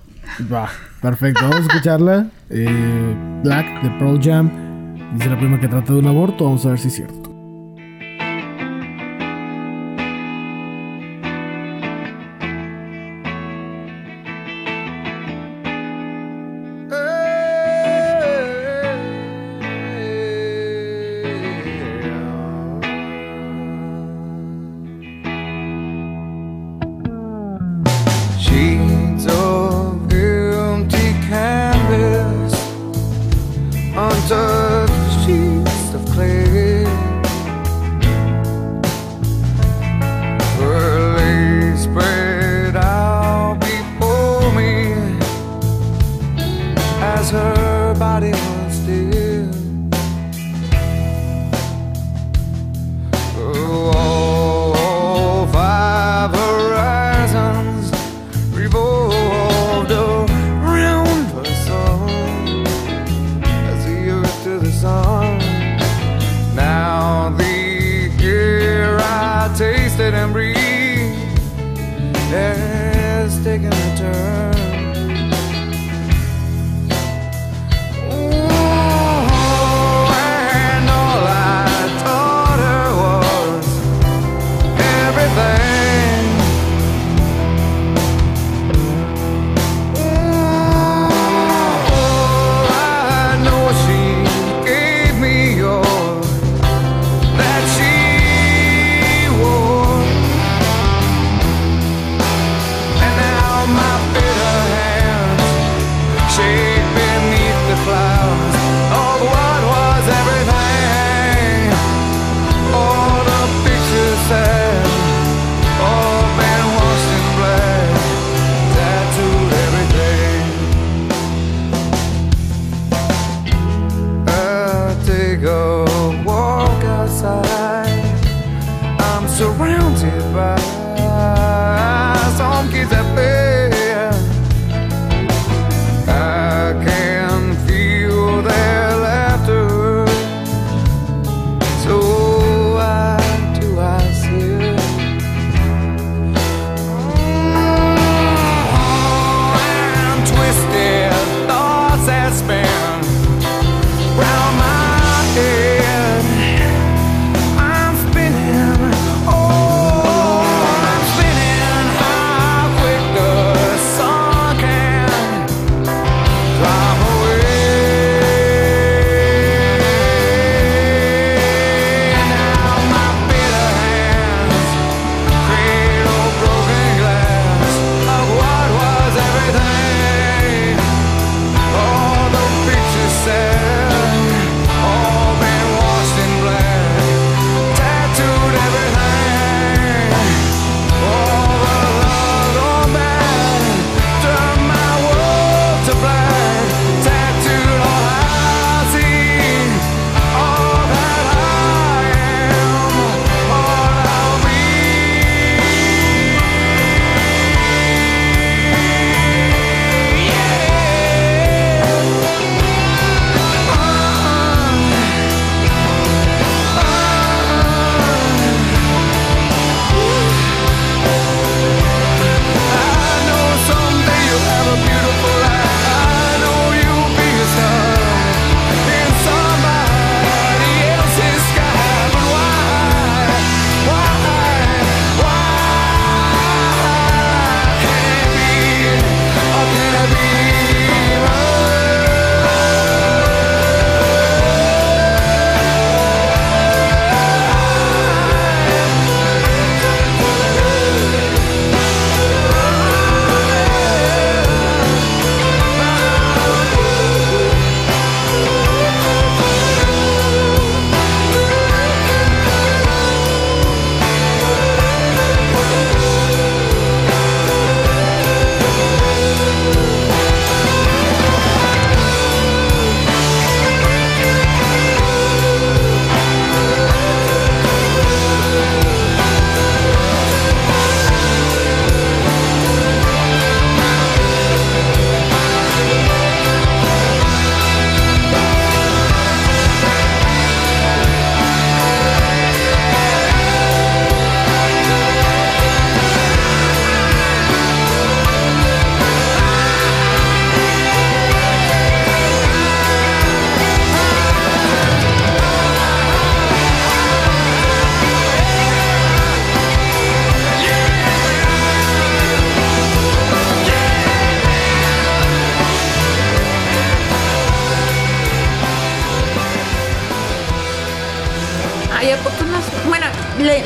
Va, 0.52 0.70
perfecto. 1.02 1.42
Vamos 1.42 1.62
a 1.68 1.74
escucharla. 1.74 2.28
Eh, 2.52 3.16
Black 3.44 3.82
de 3.82 3.90
Pearl 3.98 4.20
Jam. 4.24 4.69
Dice 5.14 5.30
la 5.30 5.38
prima 5.38 5.60
que 5.60 5.68
trata 5.68 5.94
de 5.94 6.00
un 6.00 6.08
aborto. 6.08 6.46
Vamos 6.46 6.66
a 6.66 6.70
ver 6.70 6.80
si 6.80 6.88
es 6.88 6.96
cierto. 6.96 7.19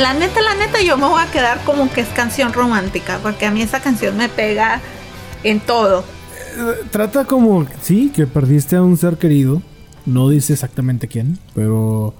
La 0.04 0.14
neta, 0.14 0.41
la 0.41 0.56
neta, 0.56 0.82
yo 0.82 0.97
me 0.97 1.08
voy 1.08 1.22
a 1.22 1.32
quedar 1.32 1.64
como 1.64 1.89
que 1.89 2.01
es 2.01 2.10
canción 2.10 2.51
romántica, 2.51 3.20
porque 3.24 3.45
a 3.45 3.51
mí 3.51 3.62
esa 3.62 3.80
canción 3.80 4.18
me 4.18 4.28
pega 4.28 4.82
en 5.45 5.62
todo. 5.62 6.04
Trata 6.91 7.24
como, 7.24 7.66
sí, 7.82 8.12
que 8.14 8.28
perdiste 8.28 8.76
a 8.76 8.82
un 8.82 8.97
ser 8.97 9.18
querido. 9.18 9.62
No 10.06 10.28
dice 10.28 10.51
exactamente 10.51 11.08
quién, 11.08 11.39
pero 11.56 12.14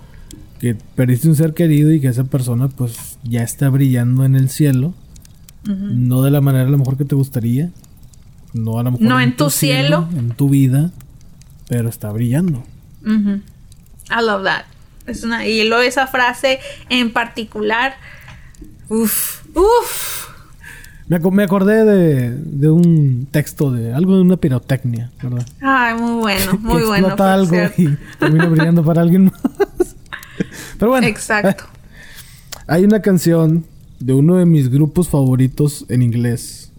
que 0.62 0.76
perdiste 0.76 1.28
un 1.28 1.36
ser 1.36 1.54
querido 1.54 1.92
y 1.92 2.00
que 2.00 2.08
esa 2.08 2.24
persona 2.24 2.70
pues 2.70 3.18
ya 3.24 3.44
está 3.44 3.68
brillando 3.68 4.24
en 4.24 4.36
el 4.36 4.50
cielo. 4.50 4.94
No 5.66 6.22
de 6.22 6.32
la 6.32 6.40
manera 6.40 6.66
a 6.66 6.72
lo 6.72 6.78
mejor 6.78 6.96
que 6.96 7.04
te 7.04 7.16
gustaría. 7.16 7.70
No 8.54 8.80
a 8.80 8.84
lo 8.84 8.92
mejor 8.92 9.08
No 9.08 9.20
en 9.20 9.36
tu 9.36 9.50
cielo. 9.50 10.08
En 10.16 10.30
tu 10.30 10.48
vida. 10.48 10.92
Pero 11.68 11.90
está 11.90 12.12
brillando. 12.12 12.64
I 13.06 14.22
love 14.22 14.46
that. 14.46 14.72
Es 15.06 15.24
una, 15.24 15.45
y 15.45 15.68
luego 15.68 15.84
esa 15.84 16.08
frase 16.08 16.60
en 16.89 17.12
particular. 17.12 17.95
Uff, 18.89 19.43
uff. 19.56 20.28
Me, 21.08 21.20
me 21.20 21.43
acordé 21.43 21.84
de, 21.84 22.32
de 22.32 22.70
un 22.70 23.28
texto 23.30 23.72
de 23.72 23.93
algo 23.93 24.16
de 24.16 24.22
una 24.22 24.38
pirotecnia, 24.38 25.12
¿verdad? 25.22 25.45
Ay, 25.62 25.95
muy 25.99 26.22
bueno, 26.22 26.54
muy 26.60 26.82
que 26.82 26.88
bueno. 26.88 27.08
explota 27.08 27.34
algo 27.34 27.49
cierto. 27.49 27.82
y 27.82 27.97
termina 28.18 28.45
brillando 28.45 28.84
para 28.84 29.01
alguien 29.01 29.26
más. 29.26 29.41
Pero 30.80 30.91
bueno. 30.91 31.06
Exacto. 31.08 31.66
Hay 32.68 32.86
una 32.86 33.01
canción 33.01 33.66
de 33.99 34.14
uno 34.14 34.36
de 34.38 34.45
mis 34.45 34.70
grupos 34.70 35.10
favoritos 35.10 35.86
en 35.89 36.01
inglés. 36.01 36.72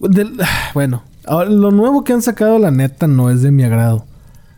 Bueno, 0.74 1.02
ahora, 1.24 1.48
lo 1.48 1.70
nuevo 1.70 2.04
que 2.04 2.12
han 2.12 2.20
sacado, 2.20 2.58
la 2.58 2.70
neta, 2.70 3.06
no 3.06 3.30
es 3.30 3.40
de 3.42 3.50
mi 3.50 3.64
agrado. 3.64 4.06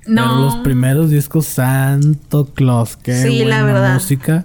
Pero 0.07 0.27
No. 0.27 0.45
los 0.45 0.57
primeros 0.57 1.11
discos, 1.11 1.47
Santo 1.47 2.47
Claus, 2.55 2.97
qué 2.97 3.15
Sí, 3.23 3.39
la 3.45 3.63
buena 3.63 3.65
verdad. 3.65 3.95
música. 3.95 4.45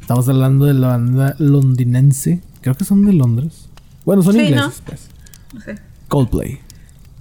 Estamos 0.00 0.28
hablando 0.28 0.64
de 0.64 0.74
la 0.74 0.88
banda 0.88 1.34
londinense. 1.38 2.40
Creo 2.60 2.74
que 2.74 2.84
son 2.84 3.04
de 3.06 3.12
Londres. 3.12 3.68
Bueno, 4.04 4.22
son 4.22 4.34
Sí, 4.34 4.40
ingleses, 4.40 4.82
pues. 4.84 5.08
No 5.54 5.60
sé. 5.60 5.76
Coldplay. 6.08 6.58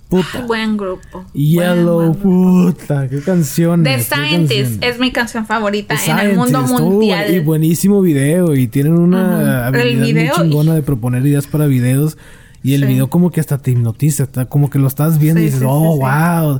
Puta. 0.10 0.42
Buen 0.48 0.76
grupo. 0.76 1.24
Yellow, 1.34 1.96
Buen, 1.98 2.12
buen 2.24 2.64
grupo. 2.64 2.78
puta, 2.80 3.08
qué 3.10 3.22
canciones. 3.22 4.08
The 4.10 4.16
Scientist 4.16 4.84
es 4.84 5.00
mi 5.00 5.12
canción 5.12 5.46
favorita 5.46 5.96
The 6.04 6.12
en 6.12 6.20
el 6.20 6.36
mundo 6.36 6.62
mundial. 6.64 7.32
y 7.34 7.40
buenísimo 7.40 8.02
video. 8.02 8.56
Y 8.56 8.68
tienen 8.68 8.94
una. 8.94 9.68
El 9.70 9.76
habilidad 9.76 10.06
video- 10.06 10.36
muy 10.38 10.46
chingona 10.48 10.74
de 10.74 10.82
proponer 10.82 11.26
ideas 11.26 11.46
para 11.46 11.68
videos. 11.68 12.18
Y 12.64 12.74
el 12.74 12.82
Sí. 12.82 12.88
video 12.88 13.10
como 13.10 13.30
que 13.30 13.40
hasta 13.40 13.60
te 13.60 13.72
hipnotiza. 13.72 14.24
está 14.24 14.46
como 14.48 14.70
que 14.72 14.80
lo 14.80 14.88
estás 14.88 15.20
viendo 15.20 15.42
y 15.42 15.46
dices, 15.46 15.62
oh, 15.64 15.98
wow. 15.98 16.60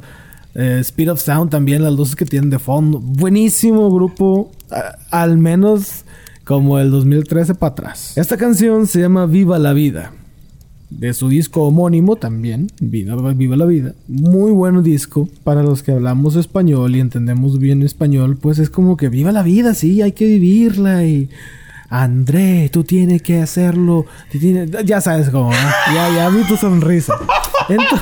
Eh, 0.62 0.80
Speed 0.82 1.12
of 1.12 1.22
Sound 1.22 1.50
también, 1.52 1.84
las 1.84 1.94
luces 1.94 2.16
que 2.16 2.26
tienen 2.26 2.50
de 2.50 2.60
fondo. 2.60 3.00
Buenísimo 3.00 3.90
grupo. 3.94 4.52
al 5.10 5.38
menos 5.38 6.04
como 6.44 6.80
el 6.80 6.92
2013 6.92 7.56
para 7.56 7.72
atrás. 7.72 8.18
Esta 8.18 8.36
canción 8.38 8.86
se 8.88 9.00
llama 9.02 9.26
Viva 9.26 9.58
la 9.60 9.72
Vida. 9.74 10.12
De 10.90 11.14
su 11.14 11.30
disco 11.30 11.62
homónimo 11.64 12.16
también, 12.16 12.68
Viva, 12.82 13.16
Viva 13.34 13.56
la 13.56 13.66
Vida. 13.66 13.94
Muy 14.08 14.52
buen 14.52 14.82
disco. 14.84 15.30
Para 15.44 15.62
los 15.64 15.84
que 15.84 15.92
hablamos 15.92 16.36
español 16.36 16.96
y 16.96 17.00
entendemos 17.00 17.60
bien 17.60 17.84
español, 17.84 18.38
pues 18.42 18.58
es 18.58 18.70
como 18.72 18.98
que 18.98 19.08
viva 19.10 19.32
la 19.32 19.44
vida, 19.44 19.76
sí, 19.76 20.02
hay 20.02 20.12
que 20.14 20.26
vivirla. 20.26 21.06
Y 21.06 21.30
André, 21.90 22.70
tú 22.74 22.84
tienes 22.84 23.22
que 23.22 23.40
hacerlo. 23.42 24.06
Ya 24.86 25.00
sabes 25.00 25.30
cómo, 25.30 25.52
¿no? 25.52 25.58
Ya, 25.94 26.10
ya 26.16 26.30
vi 26.30 26.44
tu 26.48 26.58
sonrisa. 26.58 27.14
Ento- 27.68 28.02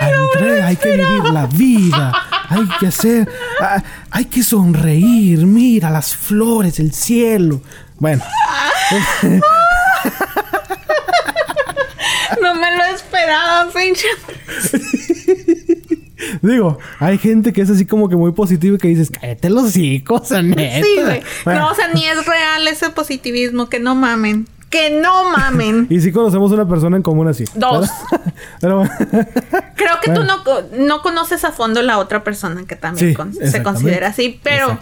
André, 0.00 0.62
hay 0.62 0.76
que 0.76 0.90
vivir 0.92 1.24
la 1.32 1.46
vida. 1.46 2.12
Hay 2.48 2.68
que 2.80 2.86
hacer. 2.88 3.28
ah, 3.60 3.82
hay 4.10 4.24
que 4.26 4.42
sonreír. 4.42 5.46
Mira 5.46 5.90
las 5.90 6.14
flores, 6.14 6.78
el 6.80 6.92
cielo. 6.92 7.62
Bueno, 7.98 8.22
No 12.42 12.54
me 12.56 12.76
lo 12.76 12.84
esperaba, 12.94 13.68
pinche. 13.72 14.06
digo, 16.42 16.78
hay 16.98 17.18
gente 17.18 17.52
que 17.52 17.60
es 17.60 17.70
así 17.70 17.86
como 17.86 18.08
que 18.08 18.16
muy 18.16 18.32
positiva 18.32 18.74
y 18.76 18.78
que 18.78 18.88
dices, 18.88 19.10
cállate 19.10 19.48
los 19.50 19.64
hocicos, 19.64 20.30
neta. 20.30 20.84
Sí, 20.84 20.96
güey. 21.00 21.22
Bueno, 21.44 21.60
No, 21.60 21.68
o 21.70 21.74
sea, 21.74 21.88
ni 21.88 22.04
es 22.06 22.26
real 22.26 22.66
ese 22.66 22.90
positivismo. 22.90 23.68
Que 23.68 23.78
no 23.78 23.94
mamen. 23.94 24.48
Que 24.72 24.90
no 24.90 25.30
mamen. 25.30 25.86
Y 25.90 26.00
sí 26.00 26.10
conocemos 26.10 26.50
una 26.50 26.66
persona 26.66 26.96
en 26.96 27.02
común 27.02 27.28
así. 27.28 27.44
Dos. 27.54 27.88
Pero 28.60 28.78
bueno. 28.78 28.90
Creo 29.76 30.00
que 30.02 30.10
tú 30.12 30.24
no, 30.24 30.42
no 30.78 31.02
conoces 31.02 31.44
a 31.44 31.52
fondo 31.52 31.82
la 31.82 31.98
otra 31.98 32.24
persona 32.24 32.64
que 32.66 32.74
también 32.74 33.10
Sí, 33.10 33.14
con- 33.14 33.34
se 33.34 33.62
considera 33.62 34.08
así, 34.08 34.40
pero 34.42 34.78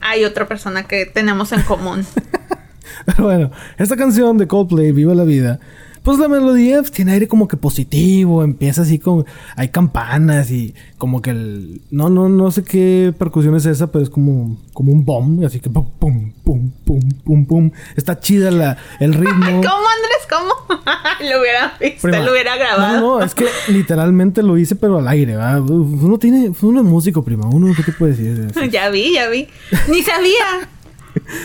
hay 0.00 0.24
otra 0.24 0.48
persona 0.48 0.84
que 0.84 1.06
tenemos 1.06 1.52
en 1.52 1.62
común. 1.62 2.06
Pero 3.06 3.24
bueno, 3.24 3.50
esta 3.76 3.96
canción 3.96 4.38
de 4.38 4.46
Coldplay, 4.46 4.92
Viva 4.92 5.14
la 5.14 5.24
Vida, 5.24 5.58
pues 6.04 6.18
la 6.18 6.28
melodía 6.28 6.80
pues, 6.80 6.92
tiene 6.92 7.12
aire 7.12 7.26
como 7.26 7.48
que 7.48 7.56
positivo, 7.56 8.44
empieza 8.44 8.82
así 8.82 8.98
con... 8.98 9.24
Hay 9.56 9.70
campanas 9.70 10.50
y 10.50 10.74
como 10.98 11.22
que 11.22 11.30
el... 11.30 11.80
No, 11.90 12.10
no, 12.10 12.28
no 12.28 12.50
sé 12.50 12.62
qué 12.62 13.14
percusión 13.18 13.56
es 13.56 13.64
esa, 13.64 13.90
pero 13.90 14.02
es 14.04 14.10
como, 14.10 14.58
como 14.74 14.92
un 14.92 15.06
bomb, 15.06 15.42
así 15.46 15.60
que 15.60 15.70
pum, 15.70 15.90
pum, 15.98 16.32
pum, 16.44 16.70
pum, 16.84 17.00
pum, 17.24 17.46
pum. 17.46 17.70
Está 17.96 18.20
chida 18.20 18.50
la, 18.50 18.76
el 19.00 19.14
ritmo. 19.14 19.46
¿Cómo, 19.46 19.56
Andrés? 19.62 20.28
¿Cómo? 20.28 20.80
lo 21.30 21.40
hubiera 21.40 21.72
visto, 21.80 22.02
Prima. 22.02 22.18
lo 22.18 22.32
hubiera 22.32 22.56
grabado. 22.56 23.00
No, 23.00 23.18
no, 23.20 23.24
es 23.24 23.34
que 23.34 23.46
literalmente 23.68 24.42
lo 24.42 24.58
hice, 24.58 24.76
pero 24.76 24.98
al 24.98 25.08
aire, 25.08 25.36
¿verdad? 25.36 25.60
Uno 25.62 26.18
tiene... 26.18 26.52
Uno 26.60 26.80
es 26.80 26.86
músico, 26.86 27.24
prima. 27.24 27.46
Uno, 27.48 27.72
¿qué 27.74 27.82
te 27.82 27.92
puede 27.92 28.12
decir? 28.14 28.70
ya 28.70 28.90
vi, 28.90 29.14
ya 29.14 29.30
vi. 29.30 29.48
Ni 29.90 30.02
sabía. 30.02 30.68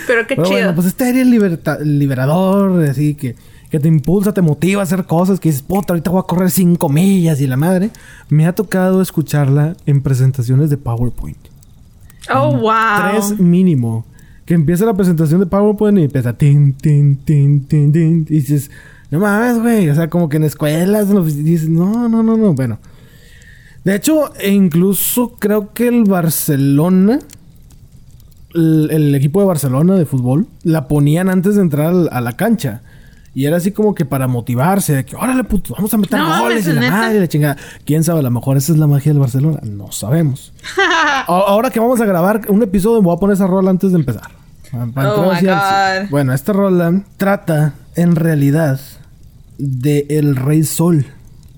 Pero 0.05 0.27
qué 0.27 0.35
Pero 0.35 0.43
chido. 0.43 0.57
bueno, 0.59 0.75
pues 0.75 0.87
este 0.87 1.05
aire 1.05 1.23
liberta- 1.23 1.79
liberador, 1.79 2.83
así 2.83 3.15
que, 3.15 3.35
que 3.69 3.79
te 3.79 3.87
impulsa, 3.87 4.33
te 4.33 4.41
motiva 4.41 4.81
a 4.81 4.83
hacer 4.83 5.05
cosas 5.05 5.39
que 5.39 5.49
dices, 5.49 5.61
puta, 5.61 5.93
ahorita 5.93 6.09
voy 6.09 6.19
a 6.19 6.23
correr 6.23 6.49
cinco 6.49 6.89
millas 6.89 7.39
y 7.39 7.47
la 7.47 7.55
madre. 7.55 7.91
Me 8.27 8.47
ha 8.47 8.53
tocado 8.53 9.01
escucharla 9.01 9.75
en 9.85 10.01
presentaciones 10.01 10.69
de 10.69 10.77
PowerPoint. 10.77 11.37
oh, 12.33 12.57
wow. 12.57 13.11
Tres 13.11 13.39
mínimo. 13.39 14.05
Que 14.45 14.55
empieza 14.55 14.85
la 14.85 14.95
presentación 14.95 15.39
de 15.39 15.45
PowerPoint 15.45 15.99
y 15.99 16.03
empieza 16.05 16.33
tin, 16.33 16.73
tin, 16.73 17.17
tin, 17.17 17.65
tin, 17.65 17.91
tin. 17.91 18.25
Y 18.27 18.39
dices, 18.39 18.71
no 19.11 19.19
mames, 19.19 19.61
güey. 19.61 19.89
O 19.89 19.95
sea, 19.95 20.09
como 20.09 20.29
que 20.29 20.37
en 20.37 20.45
escuelas 20.45 21.11
en 21.11 21.43
dices, 21.43 21.69
no, 21.69 22.09
no, 22.09 22.23
no, 22.23 22.35
no. 22.35 22.53
Bueno. 22.53 22.79
De 23.83 23.95
hecho, 23.95 24.33
e 24.39 24.49
incluso 24.49 25.35
creo 25.37 25.73
que 25.73 25.87
el 25.87 26.05
Barcelona, 26.05 27.19
el, 28.55 28.89
el 28.91 29.13
equipo 29.13 29.39
de 29.39 29.45
Barcelona 29.45 29.95
de 29.95 30.05
fútbol, 30.07 30.47
la 30.63 30.87
ponían 30.87 31.29
antes 31.29 31.55
de 31.55 31.61
entrar 31.61 31.93
a 32.11 32.19
la 32.19 32.35
cancha. 32.35 32.81
Y 33.33 33.45
era 33.45 33.57
así 33.57 33.71
como 33.71 33.93
que 33.93 34.05
para 34.05 34.27
motivarse, 34.27 34.93
de 34.95 35.05
que 35.05 35.15
órale, 35.15 35.43
puto, 35.43 35.73
vamos 35.75 35.93
a 35.93 35.97
meter 35.97 36.17
No, 36.19 36.41
goles 36.41 36.65
y 36.67 36.73
la 36.73 36.81
¿neta? 36.81 36.91
madre 36.97 37.19
la 37.19 37.27
chingada. 37.27 37.57
Quién 37.85 38.03
sabe, 38.03 38.19
a 38.19 38.23
lo 38.23 38.31
mejor 38.31 38.57
esa 38.57 38.71
es 38.73 38.79
la 38.79 38.87
magia 38.87 39.11
del 39.11 39.19
Barcelona. 39.19 39.59
No 39.63 39.91
sabemos. 39.91 40.51
Ahora 41.27 41.69
que 41.69 41.79
vamos 41.79 42.01
a 42.01 42.05
grabar 42.05 42.41
un 42.49 42.63
episodio, 42.63 43.01
voy 43.01 43.15
a 43.15 43.19
poner 43.19 43.35
esa 43.35 43.45
rola 43.47 43.69
antes 43.69 43.91
de 43.91 43.97
empezar. 43.99 44.29
Pa- 44.71 44.87
pa 44.87 45.13
Oh 45.13 45.31
my 45.33 45.41
God. 45.45 46.09
Bueno, 46.09 46.33
esta 46.33 46.53
rola 46.53 47.03
trata 47.17 47.75
en 47.95 48.15
realidad 48.15 48.79
de 49.57 50.05
el 50.09 50.35
Rey 50.35 50.63
Sol. 50.63 51.05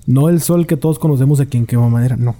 No 0.06 0.28
el 0.28 0.40
Sol 0.42 0.66
que 0.66 0.76
todos 0.76 0.98
conocemos 0.98 1.40
aquí 1.40 1.56
en 1.56 1.66
Quema 1.66 1.88
Madera, 1.88 2.16
no. 2.16 2.36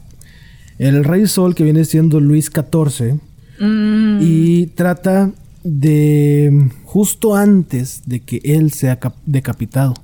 El 0.78 1.04
Rey 1.04 1.26
Sol 1.26 1.54
que 1.54 1.64
viene 1.64 1.84
siendo 1.84 2.20
Luis 2.20 2.50
XIV. 2.52 3.18
Mm, 3.60 4.18
Y 4.20 4.66
trata 4.68 5.30
de 5.64 6.70
justo 6.84 7.34
antes 7.36 8.02
de 8.06 8.20
que 8.20 8.40
él 8.44 8.72
sea 8.72 8.98
cap- 8.98 9.16
decapitado. 9.26 9.94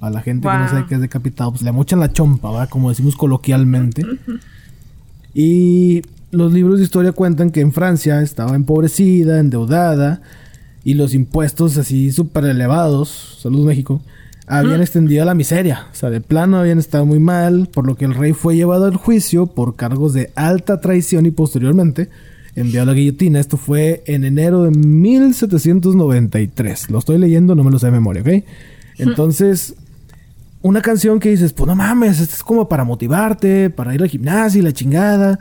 A 0.00 0.10
la 0.10 0.20
gente 0.20 0.46
que 0.46 0.54
no 0.54 0.68
sabe 0.68 0.86
qué 0.88 0.94
es 0.96 1.00
decapitado, 1.00 1.50
pues 1.52 1.62
le 1.62 1.72
mochan 1.72 2.00
la 2.00 2.12
chompa, 2.12 2.50
¿va? 2.50 2.66
Como 2.66 2.90
decimos 2.90 3.16
coloquialmente. 3.16 4.04
Y 5.34 6.02
los 6.30 6.52
libros 6.52 6.78
de 6.78 6.84
historia 6.84 7.12
cuentan 7.12 7.50
que 7.50 7.60
en 7.60 7.72
Francia 7.72 8.20
estaba 8.22 8.54
empobrecida, 8.56 9.38
endeudada, 9.40 10.20
y 10.84 10.94
los 10.94 11.14
impuestos 11.14 11.76
así 11.78 12.12
súper 12.12 12.44
elevados, 12.44 13.38
salud 13.40 13.66
México, 13.66 14.00
habían 14.46 14.80
extendido 14.80 15.22
a 15.22 15.26
la 15.26 15.34
miseria. 15.34 15.86
O 15.90 15.94
sea, 15.94 16.10
de 16.10 16.20
plano 16.20 16.58
habían 16.58 16.78
estado 16.78 17.04
muy 17.06 17.18
mal, 17.18 17.68
por 17.72 17.86
lo 17.86 17.96
que 17.96 18.04
el 18.04 18.14
rey 18.14 18.32
fue 18.34 18.54
llevado 18.54 18.84
al 18.84 18.96
juicio 18.96 19.46
por 19.46 19.74
cargos 19.76 20.12
de 20.12 20.30
alta 20.36 20.80
traición 20.80 21.26
y 21.26 21.32
posteriormente 21.32 22.08
enviado 22.56 22.90
a 22.90 22.92
la 22.92 22.98
guillotina. 22.98 23.38
Esto 23.38 23.56
fue 23.56 24.02
en 24.06 24.24
enero 24.24 24.64
de 24.64 24.70
1793. 24.70 26.90
Lo 26.90 26.98
estoy 26.98 27.18
leyendo, 27.18 27.54
no 27.54 27.62
me 27.62 27.70
lo 27.70 27.78
sé 27.78 27.86
de 27.86 27.92
memoria, 27.92 28.22
¿ok? 28.22 28.44
Entonces, 28.98 29.74
una 30.62 30.80
canción 30.80 31.20
que 31.20 31.28
dices, 31.28 31.52
pues 31.52 31.68
no 31.68 31.76
mames, 31.76 32.18
esto 32.18 32.34
es 32.34 32.42
como 32.42 32.68
para 32.68 32.84
motivarte, 32.84 33.70
para 33.70 33.94
ir 33.94 34.02
al 34.02 34.08
gimnasio 34.08 34.60
y 34.60 34.64
la 34.64 34.72
chingada. 34.72 35.38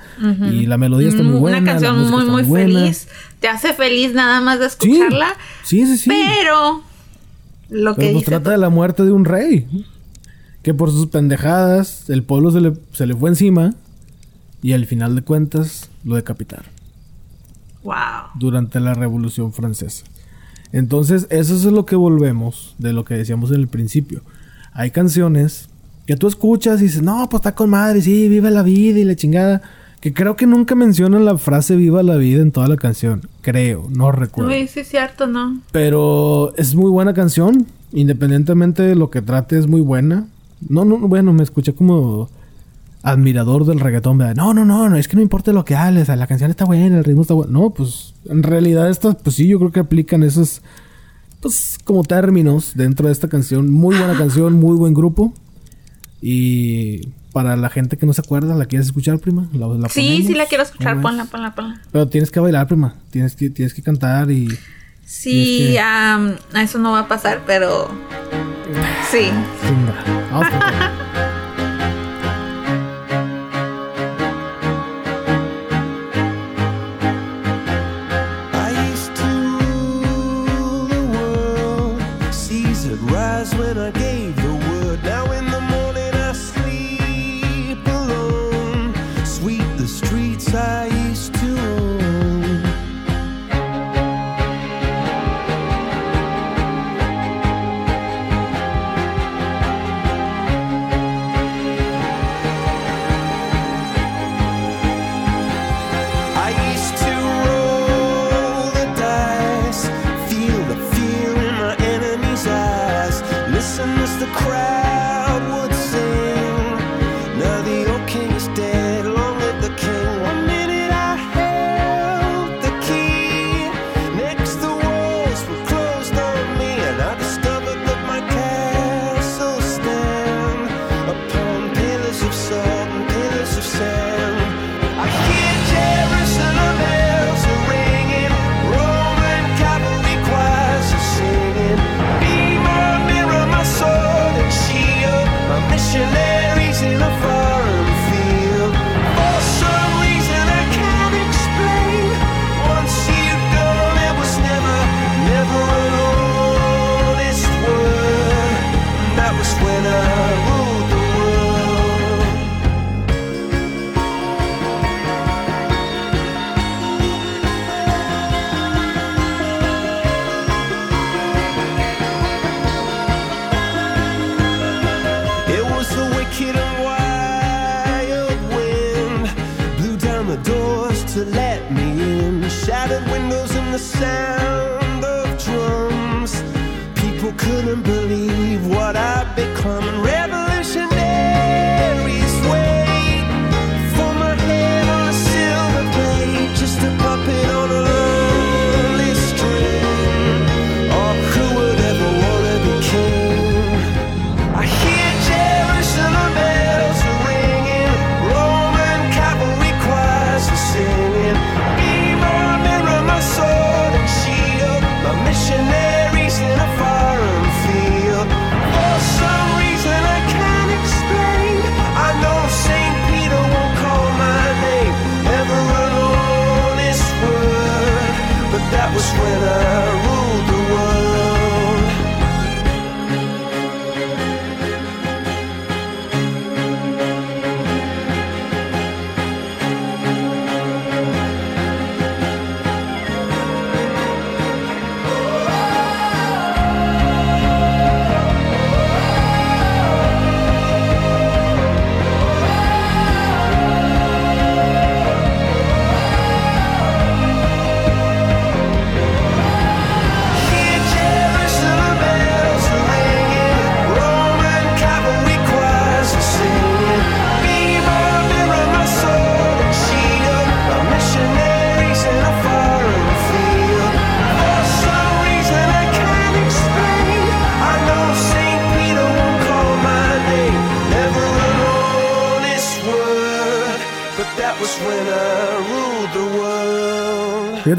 Y 0.52 0.66
la 0.66 0.78
melodía 0.78 1.10
está 1.10 1.24
muy 1.24 1.40
buena. 1.40 1.60
Una 1.60 1.72
canción 1.72 2.12
muy, 2.12 2.26
muy 2.26 2.44
buena. 2.44 2.80
feliz. 2.80 3.08
Te 3.40 3.48
hace 3.48 3.74
feliz 3.74 4.14
nada 4.14 4.42
más 4.42 4.60
de 4.60 4.68
escucharla. 4.68 5.34
Sí, 5.64 5.86
sí, 5.88 5.98
sí. 5.98 6.10
Pero 6.10 6.84
lo 7.70 7.96
que 7.96 8.02
Pero 8.02 8.12
pues 8.12 8.26
dice 8.26 8.26
trata 8.26 8.52
de 8.52 8.58
la 8.58 8.70
muerte 8.70 9.04
de 9.04 9.12
un 9.12 9.26
rey. 9.26 9.68
Que 10.62 10.74
por 10.74 10.92
sus 10.92 11.08
pendejadas, 11.08 12.10
el 12.10 12.24
pueblo 12.24 12.52
se 12.52 12.60
le, 12.60 12.74
se 12.92 13.08
le 13.08 13.16
fue 13.16 13.30
encima. 13.30 13.74
Y 14.62 14.74
al 14.74 14.86
final 14.86 15.16
de 15.16 15.22
cuentas, 15.22 15.90
lo 16.04 16.16
decapitaron. 16.16 16.75
Wow. 17.86 18.32
durante 18.36 18.80
la 18.80 18.94
Revolución 18.94 19.54
Francesa. 19.54 20.04
Entonces, 20.72 21.28
eso 21.30 21.56
es 21.56 21.64
lo 21.64 21.86
que 21.86 21.96
volvemos 21.96 22.76
de 22.80 22.92
lo 22.92 23.06
que 23.06 23.14
decíamos 23.14 23.52
en 23.52 23.62
el 23.62 23.68
principio. 23.68 24.22
Hay 24.74 24.92
canciones 24.92 25.70
que 26.06 26.18
tú 26.18 26.28
escuchas 26.28 26.82
y 26.82 26.86
dices, 26.86 27.02
no, 27.02 27.28
pues 27.30 27.40
está 27.40 27.56
con 27.56 27.70
madre, 27.70 28.02
sí, 28.02 28.28
viva 28.28 28.50
la 28.50 28.64
vida 28.64 29.00
y 29.00 29.06
la 29.06 29.16
chingada. 29.16 29.62
Que 30.02 30.14
creo 30.14 30.36
que 30.36 30.46
nunca 30.46 30.76
mencionan 30.76 31.26
la 31.26 31.38
frase 31.38 31.76
viva 31.76 32.04
la 32.04 32.18
vida 32.18 32.42
en 32.42 32.52
toda 32.52 32.68
la 32.68 32.76
canción. 32.76 33.28
Creo, 33.42 33.88
no 33.90 34.12
recuerdo. 34.12 34.52
Sí 34.68 34.80
es 34.82 34.88
cierto, 34.88 35.28
¿no? 35.28 35.62
Pero 35.72 36.54
es 36.58 36.76
muy 36.76 36.92
buena 36.92 37.14
canción. 37.14 37.66
Independientemente 37.92 38.84
de 38.84 38.96
lo 38.96 39.10
que 39.10 39.22
trate, 39.22 39.58
es 39.58 39.68
muy 39.68 39.82
buena. 39.82 40.28
No, 40.68 40.86
no, 40.86 40.98
bueno, 41.00 41.32
me 41.34 41.44
escuché 41.44 41.74
como 41.74 42.30
admirador 43.06 43.66
del 43.66 43.80
reggaetón. 43.80 44.18
¿verdad? 44.18 44.36
No, 44.36 44.54
no, 44.54 44.66
no, 44.66 44.90
no, 44.90 44.98
es 44.98 45.08
que 45.08 45.16
no 45.16 45.22
importa 45.22 45.54
lo 45.54 45.64
que 45.64 45.76
hables. 45.76 46.10
La 46.10 46.28
canción 46.28 46.50
está 46.50 46.66
buena, 46.66 46.98
el 46.98 47.04
ritmo 47.04 47.22
está 47.22 47.34
bueno. 47.36 47.52
No, 47.52 47.70
pues 47.70 48.14
en 48.28 48.44
realidad 48.44 48.90
estas, 48.90 49.16
pues 49.16 49.36
sí, 49.36 49.48
yo 49.48 49.60
creo 49.60 49.72
que 49.72 49.80
aplican 49.80 50.24
esos, 50.24 50.62
pues 51.40 51.78
como 51.84 52.04
términos 52.04 52.72
dentro 52.76 53.08
de 53.08 53.14
esta 53.14 53.30
canción. 53.30 53.72
Muy 53.72 53.96
buena 53.98 54.18
canción, 54.18 54.54
muy 54.54 54.76
buen 54.76 54.94
grupo. 54.94 55.34
Y 56.22 57.10
para 57.32 57.56
la 57.56 57.70
gente 57.70 57.98
que 57.98 58.06
no 58.08 58.14
se 58.14 58.22
acuerda, 58.22 58.56
¿la 58.56 58.66
quieres 58.66 58.88
escuchar, 58.88 59.20
prima? 59.20 59.48
¿La, 59.54 59.68
la 59.68 59.90
Sí, 59.90 60.24
sí 60.26 60.34
la 60.34 60.46
quiero 60.48 60.64
escuchar. 60.64 60.94
¿Cómo 60.96 61.04
Ponla, 61.04 61.26
ponla, 61.26 61.54
ponla. 61.54 61.82
Pero 61.92 62.08
tienes 62.08 62.32
que 62.32 62.40
bailar, 62.40 62.66
prima. 62.68 62.96
Tienes 63.12 63.36
que, 63.36 63.50
tienes 63.50 63.74
que 63.74 63.82
cantar 63.84 64.32
y... 64.32 64.48
Sí, 65.06 65.76
que- 65.76 66.60
eso 66.62 66.80
no 66.80 66.94
va 66.94 67.02
a 67.02 67.08
pasar, 67.08 67.44
pero... 67.46 67.88
Sí. 69.12 69.30
Venga, 69.64 70.30
vamos 70.32 70.48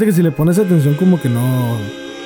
que 0.07 0.13
si 0.13 0.23
le 0.23 0.31
pones 0.31 0.57
atención 0.57 0.93
como 0.95 1.19
que 1.21 1.27
no... 1.27 1.77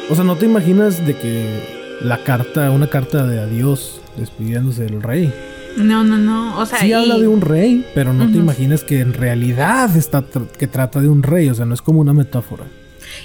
O 0.08 0.14
sea, 0.14 0.24
no 0.24 0.36
te 0.36 0.46
imaginas 0.46 1.04
de 1.04 1.18
que 1.18 1.98
la 2.04 2.24
carta, 2.24 2.70
una 2.70 2.86
carta 2.88 3.26
de 3.26 3.40
adiós 3.40 4.00
despidiéndose 4.18 4.84
del 4.84 5.02
rey. 5.02 5.34
No, 5.78 6.04
no, 6.04 6.20
no. 6.20 6.60
O 6.60 6.66
sea, 6.68 6.78
Sí 6.78 6.90
y- 6.90 6.94
habla 6.94 7.18
de 7.18 7.28
un 7.28 7.42
rey, 7.42 7.84
pero 7.96 8.14
no 8.14 8.32
te 8.32 8.38
imaginas 8.38 8.84
que 8.84 9.00
en 9.00 9.14
realidad 9.16 9.96
está 9.98 10.24
que 10.60 10.68
trata 10.68 11.02
de 11.02 11.10
un 11.10 11.24
rey. 11.24 11.50
O 11.50 11.56
sea, 11.56 11.66
no 11.66 11.74
es 11.74 11.82
como 11.82 12.02
una 12.02 12.14
metáfora. 12.14 12.66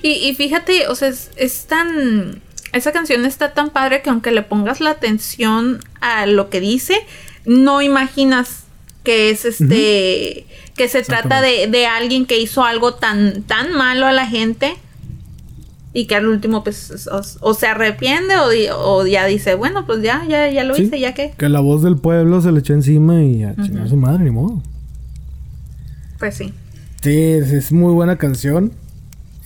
Y, 0.01 0.13
y 0.13 0.35
fíjate, 0.35 0.89
o 0.89 0.95
sea, 0.95 1.09
es, 1.09 1.31
es 1.37 1.67
tan... 1.67 2.41
Esa 2.73 2.93
canción 2.93 3.27
está 3.27 3.53
tan 3.53 3.69
padre 3.69 4.01
que 4.01 4.09
aunque 4.09 4.31
le 4.31 4.41
pongas 4.41 4.81
la 4.81 4.89
atención 4.89 5.81
a 6.01 6.25
lo 6.25 6.49
que 6.49 6.61
dice, 6.61 6.97
no 7.45 7.83
imaginas 7.83 8.65
que 9.07 9.31
es 9.31 9.45
este... 9.47 10.45
Que 10.77 10.89
se 10.89 11.03
trata 11.03 11.41
de, 11.41 11.69
de 11.69 11.87
alguien 11.87 12.27
que 12.27 12.39
hizo 12.39 12.63
algo 12.63 12.93
tan, 12.93 13.45
tan 13.45 13.73
malo 13.73 14.05
a 14.07 14.13
la 14.13 14.27
gente 14.27 14.75
y 15.95 16.05
que 16.07 16.15
al 16.17 16.27
último 16.29 16.63
pues 16.63 17.07
o, 17.07 17.23
o 17.41 17.55
se 17.55 17.67
arrepiente 17.67 18.37
o, 18.37 18.51
di- 18.51 18.69
o 18.71 19.07
ya 19.07 19.25
dice, 19.25 19.55
bueno, 19.55 19.87
pues 19.87 20.03
ya, 20.03 20.27
ya, 20.29 20.51
ya 20.51 20.65
lo 20.65 20.75
Sí. 20.75 20.83
hice, 20.83 21.01
ya 21.01 21.15
que... 21.15 21.33
Que 21.39 21.49
la 21.49 21.61
voz 21.61 21.83
del 21.83 21.97
pueblo 21.97 22.43
se 22.43 22.53
le 22.53 22.61
echó 22.61 22.75
encima 22.75 23.23
y 23.23 23.43
a 23.45 23.57
chingar 23.57 23.85
a 23.85 23.89
su 23.89 23.97
madre, 23.97 24.25
ni 24.25 24.31
modo. 24.31 24.63
Pues 26.19 26.35
sí. 26.37 26.53
Sí, 27.03 27.17
es, 27.23 27.51
es 27.53 27.73
muy 27.73 27.95
buena 27.95 28.19
canción. 28.19 28.73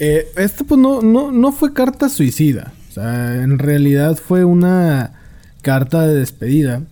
Eh, 0.01 0.27
esto 0.37 0.65
pues 0.65 0.81
no, 0.81 1.03
no, 1.03 1.31
no 1.31 1.53
fue 1.53 1.73
carta 1.73 2.09
suicida. 2.09 2.73
O 2.89 2.93
sea, 2.93 3.37
en 3.37 3.61
realidad 3.61 4.17
fue 4.17 4.45
una 4.45 5.13
carta 5.63 6.09
de 6.09 6.15
despedida. 6.17 6.83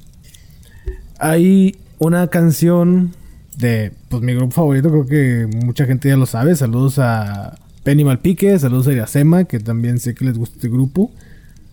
Hay 1.19 1.77
una 1.99 2.27
canción 2.29 3.13
de 3.57 3.93
pues 4.09 4.23
mi 4.23 4.35
grupo 4.35 4.53
favorito, 4.55 4.89
creo 4.91 5.07
que 5.07 5.49
mucha 5.65 5.85
gente 5.87 6.09
ya 6.09 6.17
lo 6.17 6.27
sabe. 6.27 6.55
Saludos 6.55 6.99
a 6.99 7.57
Penny 7.83 8.05
Malpique, 8.05 8.59
saludos 8.59 8.87
a 8.89 8.93
Iracema, 8.93 9.45
que 9.45 9.59
también 9.61 9.99
sé 9.99 10.15
que 10.15 10.25
les 10.25 10.39
gusta 10.39 10.57
este 10.57 10.69
grupo. 10.69 11.11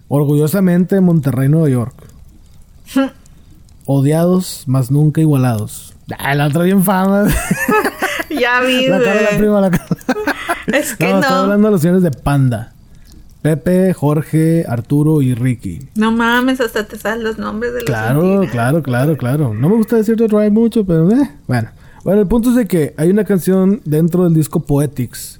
Orgullosamente 0.07 0.99
Monterrey, 1.02 1.49
Nueva 1.49 1.69
York. 1.69 1.95
Odiados, 3.85 4.64
más 4.68 4.89
nunca 4.91 5.22
igualados. 5.22 5.93
Ah, 6.18 6.34
la 6.35 6.47
otra 6.47 6.64
bien 6.64 6.84
fama. 6.84 7.27
Ya 8.27 8.60
vi, 8.61 8.88
la 8.88 8.99
cara 8.99 9.15
de 9.15 9.22
la 9.31 9.38
prima, 9.38 9.61
la 9.61 9.69
cara. 9.72 9.85
Es 10.68 10.95
que 10.95 11.06
No, 11.06 11.11
no. 11.14 11.19
estaba 11.22 11.43
hablando 11.43 11.68
de 11.68 11.72
los 11.73 11.81
señores 11.81 12.03
de 12.03 12.11
Panda. 12.11 12.73
Pepe, 13.45 13.93
Jorge, 13.93 14.65
Arturo 14.67 15.22
y 15.22 15.35
Ricky. 15.35 15.77
No 15.93 16.11
mames, 16.11 16.59
hasta 16.59 16.88
te 16.88 16.97
sabes 16.97 17.23
los 17.23 17.38
nombres 17.38 17.73
de 17.73 17.81
los 17.81 17.85
Claro, 17.85 18.41
claro, 18.49 18.81
claro, 18.81 19.17
claro. 19.17 19.53
No 19.53 19.69
me 19.69 19.76
gusta 19.76 19.97
decir 19.97 20.15
Drive 20.15 20.49
mucho, 20.49 20.84
pero 20.84 21.11
eh, 21.11 21.30
bueno. 21.45 21.69
Bueno, 22.03 22.22
el 22.22 22.27
punto 22.27 22.49
es 22.49 22.55
de 22.55 22.65
que 22.65 22.95
hay 22.97 23.11
una 23.11 23.23
canción 23.23 23.81
dentro 23.85 24.23
del 24.23 24.34
disco 24.34 24.61
Poetics 24.61 25.39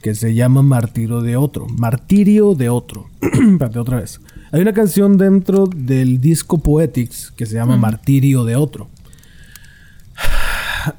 que 0.00 0.14
se 0.14 0.32
llama 0.32 0.62
Martirio 0.62 1.22
de 1.22 1.36
Otro. 1.36 1.66
Martirio 1.66 2.54
de 2.54 2.68
Otro. 2.68 3.08
Espérate, 3.20 3.80
otra 3.80 3.98
vez. 3.98 4.20
Hay 4.52 4.60
una 4.62 4.72
canción 4.72 5.18
dentro 5.18 5.66
del 5.66 6.20
disco 6.20 6.58
Poetics 6.58 7.32
que 7.32 7.46
se 7.46 7.56
llama 7.56 7.76
Martirio 7.76 8.44
de 8.44 8.54
Otro. 8.54 8.90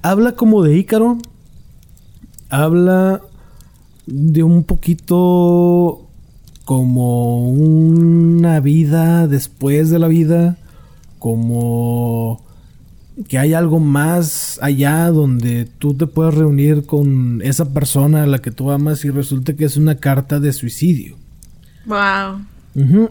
Habla 0.02 0.34
como 0.34 0.64
de 0.64 0.76
Ícaro. 0.76 1.18
Habla 2.50 3.22
de 4.06 4.44
un 4.44 4.66
poquito 4.66 6.10
como 6.66 7.50
una 7.50 8.60
vida 8.60 9.28
después 9.28 9.90
de 9.90 10.00
la 10.00 10.08
vida, 10.08 10.58
como 11.20 12.44
que 13.28 13.38
hay 13.38 13.54
algo 13.54 13.80
más 13.80 14.58
allá 14.62 15.08
donde 15.10 15.66
tú 15.66 15.94
te 15.94 16.08
puedes 16.08 16.34
reunir 16.34 16.86
con 16.86 17.42
esa 17.44 17.74
persona 17.74 18.24
a 18.24 18.28
la 18.28 18.40
que 18.40 18.52
tú 18.52 18.72
amas 18.72 19.04
y 19.06 19.10
resulta 19.10 19.54
que 19.54 19.66
es 19.66 19.78
una 19.78 19.96
carta 19.96 20.40
de 20.40 20.54
suicidio. 20.54 21.18
Wow. 21.86 22.42
Ujú. 22.76 23.10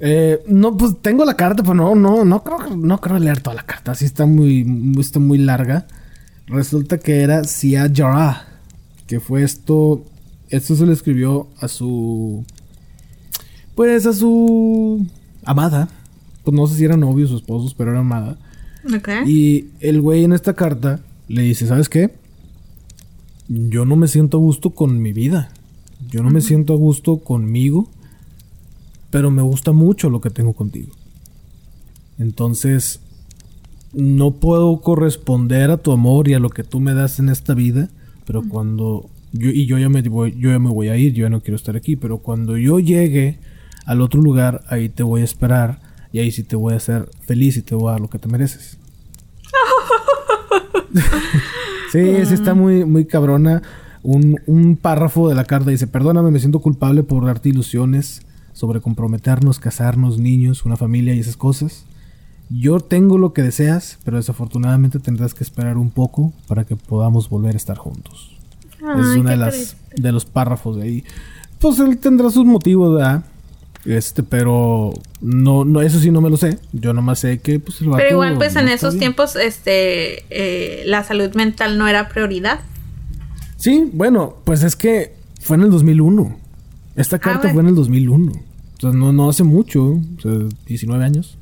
Eh, 0.00 0.42
no, 0.46 0.76
pues 0.76 0.96
tengo 1.02 1.24
la 1.24 1.34
carta, 1.34 1.62
pero 1.62 1.74
no, 1.74 1.94
no, 1.94 2.24
no 2.24 2.42
creo, 2.42 2.76
no 2.76 3.00
creo 3.00 3.18
leer 3.18 3.40
toda 3.40 3.56
la 3.56 3.64
carta. 3.64 3.92
Así 3.92 4.04
está 4.04 4.26
muy, 4.26 4.94
está 4.98 5.18
muy 5.18 5.38
larga. 5.38 5.86
Resulta 6.46 6.98
que 6.98 7.20
era 7.20 7.44
Sia 7.44 7.90
Jarrah, 7.92 8.46
que 9.06 9.20
fue 9.20 9.42
esto, 9.42 10.04
esto 10.48 10.76
se 10.76 10.86
le 10.86 10.92
escribió 10.92 11.48
a 11.60 11.68
su, 11.68 12.44
pues 13.78 14.06
a 14.06 14.12
su 14.12 15.06
amada. 15.44 15.88
Pues 16.42 16.52
no 16.52 16.66
sé 16.66 16.74
si 16.74 16.84
eran 16.84 16.98
novios 16.98 17.30
o 17.30 17.36
esposos, 17.36 17.74
pero 17.74 17.92
era 17.92 18.00
amada. 18.00 18.36
Ok. 18.92 19.08
Y 19.24 19.66
el 19.78 20.00
güey 20.00 20.24
en 20.24 20.32
esta 20.32 20.54
carta 20.54 20.98
le 21.28 21.42
dice, 21.42 21.64
¿sabes 21.64 21.88
qué? 21.88 22.10
Yo 23.46 23.84
no 23.84 23.94
me 23.94 24.08
siento 24.08 24.38
a 24.38 24.40
gusto 24.40 24.70
con 24.70 25.00
mi 25.00 25.12
vida. 25.12 25.52
Yo 26.10 26.24
no 26.24 26.30
me 26.30 26.40
siento 26.40 26.72
a 26.72 26.76
gusto 26.76 27.18
conmigo. 27.18 27.88
Pero 29.10 29.30
me 29.30 29.42
gusta 29.42 29.70
mucho 29.70 30.10
lo 30.10 30.20
que 30.20 30.30
tengo 30.30 30.54
contigo. 30.54 30.90
Entonces, 32.18 32.98
no 33.92 34.40
puedo 34.40 34.80
corresponder 34.80 35.70
a 35.70 35.76
tu 35.76 35.92
amor 35.92 36.26
y 36.26 36.34
a 36.34 36.40
lo 36.40 36.50
que 36.50 36.64
tú 36.64 36.80
me 36.80 36.94
das 36.94 37.20
en 37.20 37.28
esta 37.28 37.54
vida. 37.54 37.90
Pero 38.26 38.42
cuando... 38.42 39.08
Yo, 39.32 39.50
y 39.50 39.66
yo 39.66 39.78
ya, 39.78 39.88
me 39.88 40.02
voy, 40.02 40.34
yo 40.36 40.50
ya 40.50 40.58
me 40.58 40.70
voy 40.70 40.88
a 40.88 40.96
ir, 40.96 41.12
yo 41.12 41.26
ya 41.26 41.30
no 41.30 41.42
quiero 41.42 41.54
estar 41.54 41.76
aquí. 41.76 41.94
Pero 41.94 42.18
cuando 42.18 42.56
yo 42.56 42.80
llegue 42.80 43.38
al 43.88 44.02
otro 44.02 44.20
lugar, 44.20 44.62
ahí 44.68 44.90
te 44.90 45.02
voy 45.02 45.22
a 45.22 45.24
esperar. 45.24 45.80
Y 46.12 46.18
ahí 46.18 46.30
sí 46.30 46.42
te 46.42 46.56
voy 46.56 46.74
a 46.74 46.76
hacer 46.76 47.08
feliz 47.22 47.56
y 47.56 47.62
te 47.62 47.74
voy 47.74 47.88
a 47.88 47.92
dar 47.92 48.00
lo 48.00 48.10
que 48.10 48.18
te 48.18 48.28
mereces. 48.28 48.76
sí, 51.92 52.26
sí 52.26 52.34
está 52.34 52.52
muy, 52.52 52.84
muy 52.84 53.06
cabrona. 53.06 53.62
Un, 54.02 54.40
un 54.46 54.76
párrafo 54.76 55.30
de 55.30 55.34
la 55.34 55.44
carta 55.44 55.70
dice, 55.70 55.86
perdóname, 55.86 56.30
me 56.30 56.38
siento 56.38 56.60
culpable 56.60 57.02
por 57.02 57.24
darte 57.24 57.48
ilusiones 57.48 58.20
sobre 58.52 58.82
comprometernos, 58.82 59.58
casarnos, 59.58 60.18
niños, 60.18 60.66
una 60.66 60.76
familia 60.76 61.14
y 61.14 61.20
esas 61.20 61.38
cosas. 61.38 61.86
Yo 62.50 62.80
tengo 62.80 63.16
lo 63.16 63.32
que 63.32 63.42
deseas, 63.42 63.98
pero 64.04 64.18
desafortunadamente 64.18 64.98
tendrás 64.98 65.32
que 65.32 65.44
esperar 65.44 65.78
un 65.78 65.90
poco 65.90 66.34
para 66.46 66.64
que 66.64 66.76
podamos 66.76 67.30
volver 67.30 67.54
a 67.54 67.56
estar 67.56 67.78
juntos. 67.78 68.36
Esa 68.80 69.00
es 69.00 69.06
Ay, 69.14 69.20
una 69.20 69.30
de 69.30 69.36
las 69.38 69.76
de 69.96 70.12
los 70.12 70.26
párrafos 70.26 70.76
de 70.76 70.82
ahí. 70.82 71.04
Pues 71.58 71.78
él 71.78 71.96
tendrá 71.96 72.28
sus 72.28 72.44
motivos, 72.44 72.94
¿verdad? 72.94 73.24
Este, 73.88 74.22
pero 74.22 74.92
no, 75.22 75.64
no, 75.64 75.80
eso 75.80 75.98
sí 75.98 76.10
no 76.10 76.20
me 76.20 76.28
lo 76.28 76.36
sé. 76.36 76.58
Yo 76.72 76.92
nomás 76.92 77.20
sé 77.20 77.38
que 77.38 77.58
pues 77.58 77.80
el 77.80 77.86
Pero 77.86 77.92
vato 77.92 78.10
igual, 78.10 78.34
pues 78.36 78.54
no 78.54 78.60
en 78.60 78.68
esos 78.68 78.94
bien. 78.94 79.00
tiempos, 79.00 79.34
este, 79.34 80.24
eh, 80.28 80.82
la 80.84 81.04
salud 81.04 81.32
mental 81.34 81.78
no 81.78 81.88
era 81.88 82.10
prioridad. 82.10 82.60
Sí, 83.56 83.88
bueno, 83.94 84.36
pues 84.44 84.62
es 84.62 84.76
que 84.76 85.14
fue 85.40 85.56
en 85.56 85.62
el 85.62 85.70
2001. 85.70 86.36
Esta 86.96 87.18
carta 87.18 87.38
bueno. 87.44 87.54
fue 87.54 87.62
en 87.62 87.68
el 87.68 87.74
2001. 87.76 88.32
Entonces 88.72 89.00
no, 89.00 89.10
no 89.14 89.30
hace 89.30 89.42
mucho, 89.42 89.84
o 89.84 90.20
sea, 90.20 90.32
19 90.66 91.02
años. 91.02 91.38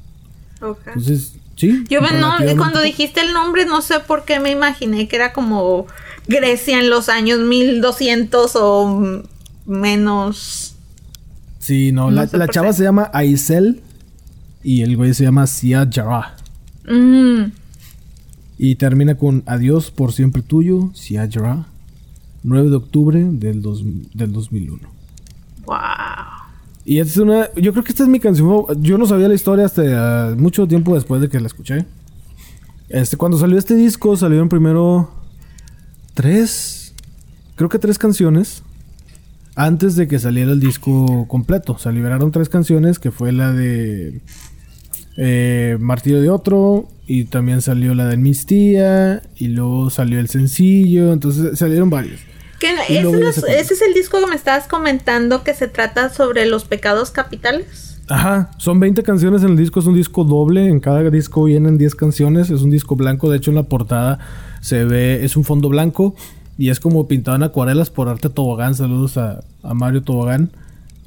Entonces, 0.60 1.34
sí. 1.56 1.84
Yo 1.90 2.00
no, 2.00 2.36
cuando 2.56 2.80
dijiste 2.80 3.22
el 3.22 3.32
nombre, 3.32 3.66
no 3.66 3.82
sé 3.82 3.98
por 3.98 4.24
qué 4.24 4.38
me 4.38 4.52
imaginé 4.52 5.08
que 5.08 5.16
era 5.16 5.32
como 5.32 5.86
Grecia 6.28 6.78
en 6.78 6.90
los 6.90 7.08
años 7.08 7.40
1200 7.40 8.52
o 8.54 9.22
menos. 9.66 10.75
Sí, 11.66 11.90
no, 11.92 12.10
no 12.10 12.24
la, 12.32 12.48
chava 12.48 12.72
se 12.72 12.84
llama 12.84 13.10
Aisel 13.12 13.80
y 14.62 14.82
el 14.82 14.96
güey 14.96 15.14
se 15.14 15.24
llama 15.24 15.46
Sia 15.48 15.88
Jarrah. 15.92 16.36
Mm, 16.88 17.50
Y 18.58 18.76
termina 18.76 19.16
con 19.16 19.42
Adiós 19.46 19.90
por 19.90 20.12
siempre 20.12 20.42
tuyo, 20.42 20.90
Sia 20.94 21.28
Jarrah. 21.30 21.66
9 22.44 22.70
de 22.70 22.76
octubre 22.76 23.24
del, 23.32 23.60
dos- 23.62 23.82
del 24.14 24.32
2001. 24.32 24.88
wow. 25.66 25.76
Y 26.84 27.00
es 27.00 27.16
una. 27.16 27.48
Yo 27.56 27.72
creo 27.72 27.82
que 27.82 27.90
esta 27.90 28.04
es 28.04 28.08
mi 28.08 28.20
canción. 28.20 28.46
Yo 28.80 28.96
no 28.96 29.06
sabía 29.06 29.26
la 29.26 29.34
historia 29.34 29.64
hasta 29.66 30.36
mucho 30.38 30.68
tiempo 30.68 30.94
después 30.94 31.20
de 31.20 31.28
que 31.28 31.40
la 31.40 31.48
escuché. 31.48 31.84
Este, 32.88 33.16
cuando 33.16 33.38
salió 33.38 33.58
este 33.58 33.74
disco, 33.74 34.16
salieron 34.16 34.48
primero. 34.48 35.10
Tres. 36.14 36.94
Creo 37.56 37.68
que 37.68 37.80
tres 37.80 37.98
canciones. 37.98 38.62
Antes 39.56 39.96
de 39.96 40.06
que 40.06 40.18
saliera 40.18 40.52
el 40.52 40.60
disco 40.60 41.26
completo. 41.28 41.78
Se 41.78 41.90
liberaron 41.90 42.30
tres 42.30 42.48
canciones. 42.48 42.98
Que 42.98 43.10
fue 43.10 43.32
la 43.32 43.52
de. 43.52 44.20
Eh, 45.16 45.76
Martillo 45.80 46.20
de 46.20 46.30
Otro. 46.30 46.88
Y 47.06 47.24
también 47.24 47.62
salió 47.62 47.94
la 47.94 48.06
de 48.06 48.16
Mis 48.16 48.46
Tía. 48.46 49.22
Y 49.36 49.48
luego 49.48 49.90
salió 49.90 50.20
el 50.20 50.28
sencillo. 50.28 51.12
Entonces 51.12 51.58
salieron 51.58 51.90
varios. 51.90 52.20
¿Qué- 52.60 52.74
Y 52.88 52.92
ese, 52.94 53.02
luego 53.02 53.18
ya 53.18 53.24
no 53.24 53.28
es- 53.30 53.34
se 53.36 53.40
acabó. 53.42 53.56
ese 53.58 53.74
es 53.74 53.82
el 53.82 53.92
disco 53.94 54.18
que 54.20 54.26
me 54.26 54.34
estabas 54.36 54.66
comentando 54.66 55.42
que 55.44 55.52
se 55.54 55.68
trata 55.68 56.08
sobre 56.10 56.46
los 56.46 56.64
pecados 56.64 57.10
capitales. 57.10 57.98
Ajá, 58.08 58.50
son 58.58 58.78
20 58.78 59.02
canciones 59.02 59.42
en 59.42 59.50
el 59.50 59.56
disco, 59.56 59.80
es 59.80 59.86
un 59.86 59.94
disco 59.96 60.22
doble, 60.24 60.68
en 60.68 60.78
cada 60.78 61.02
disco 61.10 61.42
vienen 61.44 61.76
10 61.76 61.96
canciones, 61.96 62.50
es 62.50 62.62
un 62.62 62.70
disco 62.70 62.94
blanco, 62.94 63.28
de 63.28 63.38
hecho 63.38 63.50
en 63.50 63.56
la 63.56 63.64
portada 63.64 64.20
se 64.60 64.84
ve, 64.84 65.24
es 65.24 65.36
un 65.36 65.42
fondo 65.42 65.68
blanco 65.68 66.14
y 66.58 66.70
es 66.70 66.80
como 66.80 67.06
pintado 67.08 67.36
en 67.36 67.42
acuarelas 67.42 67.90
por 67.90 68.08
Arte 68.08 68.30
Tobogán, 68.30 68.74
saludos 68.74 69.16
a, 69.18 69.40
a 69.62 69.74
Mario 69.74 70.02
Tobogán. 70.02 70.50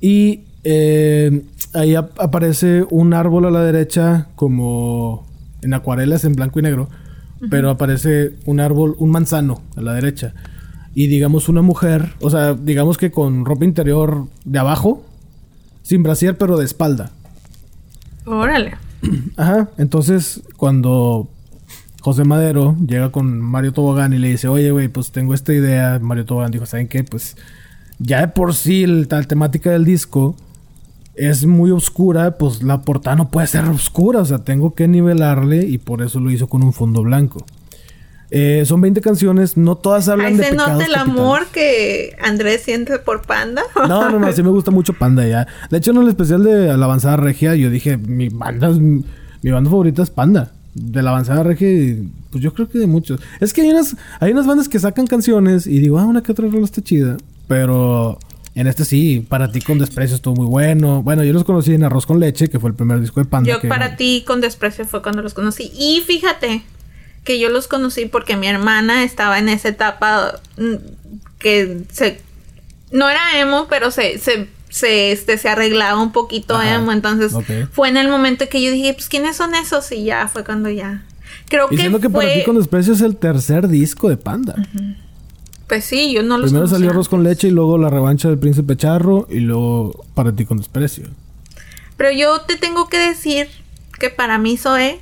Y 0.01 0.41
eh, 0.63 1.43
ahí 1.73 1.95
ap- 1.95 2.19
aparece 2.19 2.85
un 2.89 3.13
árbol 3.13 3.45
a 3.45 3.51
la 3.51 3.63
derecha 3.63 4.27
como 4.35 5.25
en 5.61 5.73
acuarelas 5.73 6.23
en 6.25 6.33
blanco 6.33 6.59
y 6.59 6.63
negro, 6.63 6.89
pero 7.49 7.69
aparece 7.69 8.33
un 8.45 8.59
árbol, 8.59 8.95
un 8.99 9.11
manzano 9.11 9.61
a 9.75 9.81
la 9.81 9.93
derecha. 9.93 10.33
Y 10.93 11.07
digamos 11.07 11.47
una 11.49 11.61
mujer, 11.61 12.13
o 12.19 12.29
sea, 12.29 12.53
digamos 12.53 12.97
que 12.97 13.11
con 13.11 13.45
ropa 13.45 13.63
interior 13.65 14.25
de 14.45 14.59
abajo, 14.59 15.05
sin 15.83 16.03
brasier, 16.03 16.37
pero 16.37 16.57
de 16.57 16.65
espalda. 16.65 17.11
Órale. 18.25 18.73
Ajá. 19.37 19.69
Entonces, 19.77 20.41
cuando 20.57 21.29
José 22.01 22.23
Madero 22.23 22.75
llega 22.85 23.11
con 23.11 23.39
Mario 23.41 23.73
Tobogán 23.73 24.13
y 24.13 24.17
le 24.17 24.29
dice, 24.29 24.47
oye, 24.47 24.71
güey, 24.71 24.87
pues 24.87 25.11
tengo 25.11 25.33
esta 25.33 25.53
idea. 25.53 25.99
Mario 26.01 26.25
Tobogán 26.25 26.51
dijo, 26.51 26.65
¿saben 26.65 26.87
qué? 26.87 27.03
Pues 27.03 27.35
ya 27.99 28.21
de 28.21 28.27
por 28.29 28.53
sí 28.55 28.85
la 28.87 29.21
temática 29.23 29.69
del 29.71 29.83
disco 29.85 30.35
es 31.15 31.45
muy 31.45 31.71
oscura, 31.71 32.37
pues 32.37 32.63
la 32.63 32.81
portada 32.81 33.17
no 33.17 33.29
puede 33.29 33.47
ser 33.47 33.65
oscura. 33.65 34.19
O 34.21 34.25
sea, 34.25 34.39
tengo 34.39 34.73
que 34.73 34.87
nivelarle 34.87 35.65
y 35.65 35.77
por 35.77 36.01
eso 36.01 36.19
lo 36.21 36.31
hizo 36.31 36.47
con 36.47 36.63
un 36.63 36.71
fondo 36.71 37.03
blanco. 37.03 37.45
Eh, 38.31 38.63
son 38.65 38.79
20 38.79 39.01
canciones, 39.01 39.57
no 39.57 39.75
todas 39.75 40.07
hablan 40.07 40.27
Ahí 40.27 40.35
de 40.37 40.43
se 40.43 40.49
pecados 40.51 40.73
nota 40.73 40.85
el 40.85 40.93
capitales. 40.93 41.19
amor 41.19 41.47
que 41.51 42.15
Andrés 42.23 42.61
siente 42.61 42.99
por 42.99 43.23
Panda. 43.23 43.63
No, 43.75 44.09
no, 44.09 44.19
no, 44.19 44.31
sí 44.31 44.43
me 44.43 44.49
gusta 44.49 44.69
mucho 44.71 44.93
Panda 44.93 45.27
ya. 45.27 45.47
De 45.71 45.77
hecho, 45.79 45.91
en 45.91 45.97
el 45.97 46.07
especial 46.09 46.43
de 46.43 46.77
la 46.77 46.85
avanzada 46.85 47.17
regia, 47.17 47.55
yo 47.55 47.69
dije, 47.71 47.97
mi 47.97 48.29
banda, 48.29 48.69
es- 48.69 48.77
mi 48.77 49.51
banda 49.51 49.69
favorita 49.69 50.03
es 50.03 50.11
Panda. 50.11 50.51
De 50.73 51.01
la 51.01 51.09
avanzada 51.09 51.43
regia, 51.43 51.69
y, 51.69 52.09
pues 52.31 52.43
yo 52.43 52.53
creo 52.53 52.69
que 52.69 52.77
de 52.77 52.87
muchos. 52.87 53.19
Es 53.39 53.53
que 53.53 53.61
hay 53.61 53.69
unas, 53.69 53.95
hay 54.19 54.31
unas 54.31 54.45
bandas 54.45 54.69
que 54.69 54.79
sacan 54.79 55.07
canciones 55.07 55.65
y 55.67 55.79
digo, 55.79 55.97
ah, 55.99 56.05
una 56.05 56.21
que 56.21 56.31
otra 56.31 56.47
rola 56.47 56.65
está 56.65 56.81
chida. 56.81 57.17
Pero 57.47 58.19
en 58.55 58.67
este 58.67 58.85
sí, 58.85 59.25
para 59.27 59.51
ti 59.51 59.61
con 59.61 59.79
desprecio 59.79 60.15
estuvo 60.15 60.35
muy 60.35 60.45
bueno. 60.45 61.01
Bueno, 61.01 61.23
yo 61.23 61.33
los 61.33 61.43
conocí 61.43 61.73
en 61.73 61.83
Arroz 61.83 62.05
con 62.05 62.19
Leche, 62.19 62.49
que 62.49 62.59
fue 62.59 62.69
el 62.69 62.75
primer 62.75 62.99
disco 62.99 63.19
de 63.19 63.25
Panda. 63.25 63.49
Yo 63.49 63.59
que- 63.59 63.67
para 63.67 63.95
ti 63.95 64.23
con 64.27 64.41
desprecio 64.41 64.85
fue 64.85 65.01
cuando 65.01 65.21
los 65.21 65.33
conocí. 65.33 65.71
Y 65.77 66.01
fíjate 66.05 66.61
que 67.23 67.39
yo 67.39 67.49
los 67.49 67.67
conocí 67.67 68.05
porque 68.05 68.37
mi 68.37 68.47
hermana 68.47 69.03
estaba 69.03 69.39
en 69.39 69.49
esa 69.49 69.69
etapa 69.69 70.39
mm, 70.57 70.75
que 71.39 71.83
se... 71.91 72.21
No 72.91 73.09
era 73.09 73.39
emo, 73.39 73.67
pero 73.69 73.91
se, 73.91 74.17
se 74.19 74.47
se, 74.69 75.11
este, 75.11 75.37
se 75.37 75.49
arreglaba 75.49 76.01
un 76.01 76.11
poquito 76.11 76.55
Ajá, 76.55 76.75
emo. 76.75 76.91
Entonces 76.91 77.33
fue 77.71 77.89
en 77.89 77.97
el 77.97 78.07
momento 78.07 78.47
que 78.49 78.61
yo 78.63 78.71
dije, 78.71 78.93
pues, 78.93 79.09
¿quiénes 79.09 79.35
son 79.35 79.55
esos? 79.55 79.91
Y 79.91 80.05
ya 80.05 80.27
fue 80.27 80.43
cuando 80.43 80.69
ya. 80.69 81.03
Creo 81.47 81.67
Y 81.69 81.75
que 81.75 81.81
siendo 81.81 81.99
que 81.99 82.09
fue... 82.09 82.25
para 82.25 82.33
ti 82.35 82.43
con 82.43 82.55
desprecio 82.57 82.93
es 82.93 83.01
el 83.01 83.17
tercer 83.17 83.67
disco 83.67 84.09
de 84.09 84.17
Panda. 84.17 84.55
Pues 85.67 85.85
sí, 85.85 86.11
yo 86.11 86.23
no 86.23 86.37
los 86.37 86.49
Primero 86.49 86.67
salió 86.67 86.89
Arroz 86.89 87.09
con 87.09 87.23
leche 87.23 87.47
y 87.47 87.51
luego 87.51 87.77
La 87.77 87.89
revancha 87.89 88.27
del 88.27 88.39
príncipe 88.39 88.75
charro 88.75 89.27
y 89.29 89.39
luego 89.39 90.03
Para 90.15 90.35
ti 90.35 90.45
con 90.45 90.57
desprecio. 90.57 91.05
Pero 91.97 92.11
yo 92.11 92.41
te 92.41 92.55
tengo 92.55 92.87
que 92.87 92.97
decir 92.97 93.49
que 93.99 94.09
para 94.09 94.37
mí 94.37 94.57
Zoe 94.57 94.99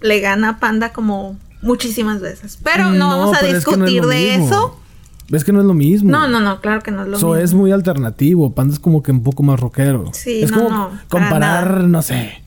le 0.00 0.20
gana 0.20 0.50
a 0.50 0.60
Panda 0.60 0.92
como 0.92 1.38
muchísimas 1.60 2.20
veces. 2.20 2.58
Pero 2.62 2.90
no, 2.90 3.08
vamos 3.08 3.36
a 3.36 3.40
pero 3.40 3.58
es 3.58 3.64
que 3.64 3.76
no 3.76 3.84
es 3.84 3.90
discutir 3.90 4.02
lo 4.02 4.08
de 4.08 4.34
eso. 4.36 4.79
¿Ves 5.30 5.44
que 5.44 5.52
no 5.52 5.60
es 5.60 5.66
lo 5.66 5.74
mismo? 5.74 6.10
No, 6.10 6.26
no, 6.28 6.40
no, 6.40 6.60
claro 6.60 6.82
que 6.82 6.90
no 6.90 7.02
es 7.02 7.08
lo 7.08 7.16
Eso 7.16 7.28
mismo. 7.28 7.42
es 7.42 7.54
muy 7.54 7.72
alternativo. 7.72 8.52
Panda 8.54 8.74
es 8.74 8.80
como 8.80 9.02
que 9.02 9.12
un 9.12 9.22
poco 9.22 9.42
más 9.42 9.58
rockero. 9.60 10.10
Sí, 10.12 10.42
es 10.42 10.50
no, 10.50 10.56
como 10.64 10.68
no, 10.70 10.88
para 10.90 11.08
comparar, 11.08 11.84
no 11.84 12.02
sé, 12.02 12.42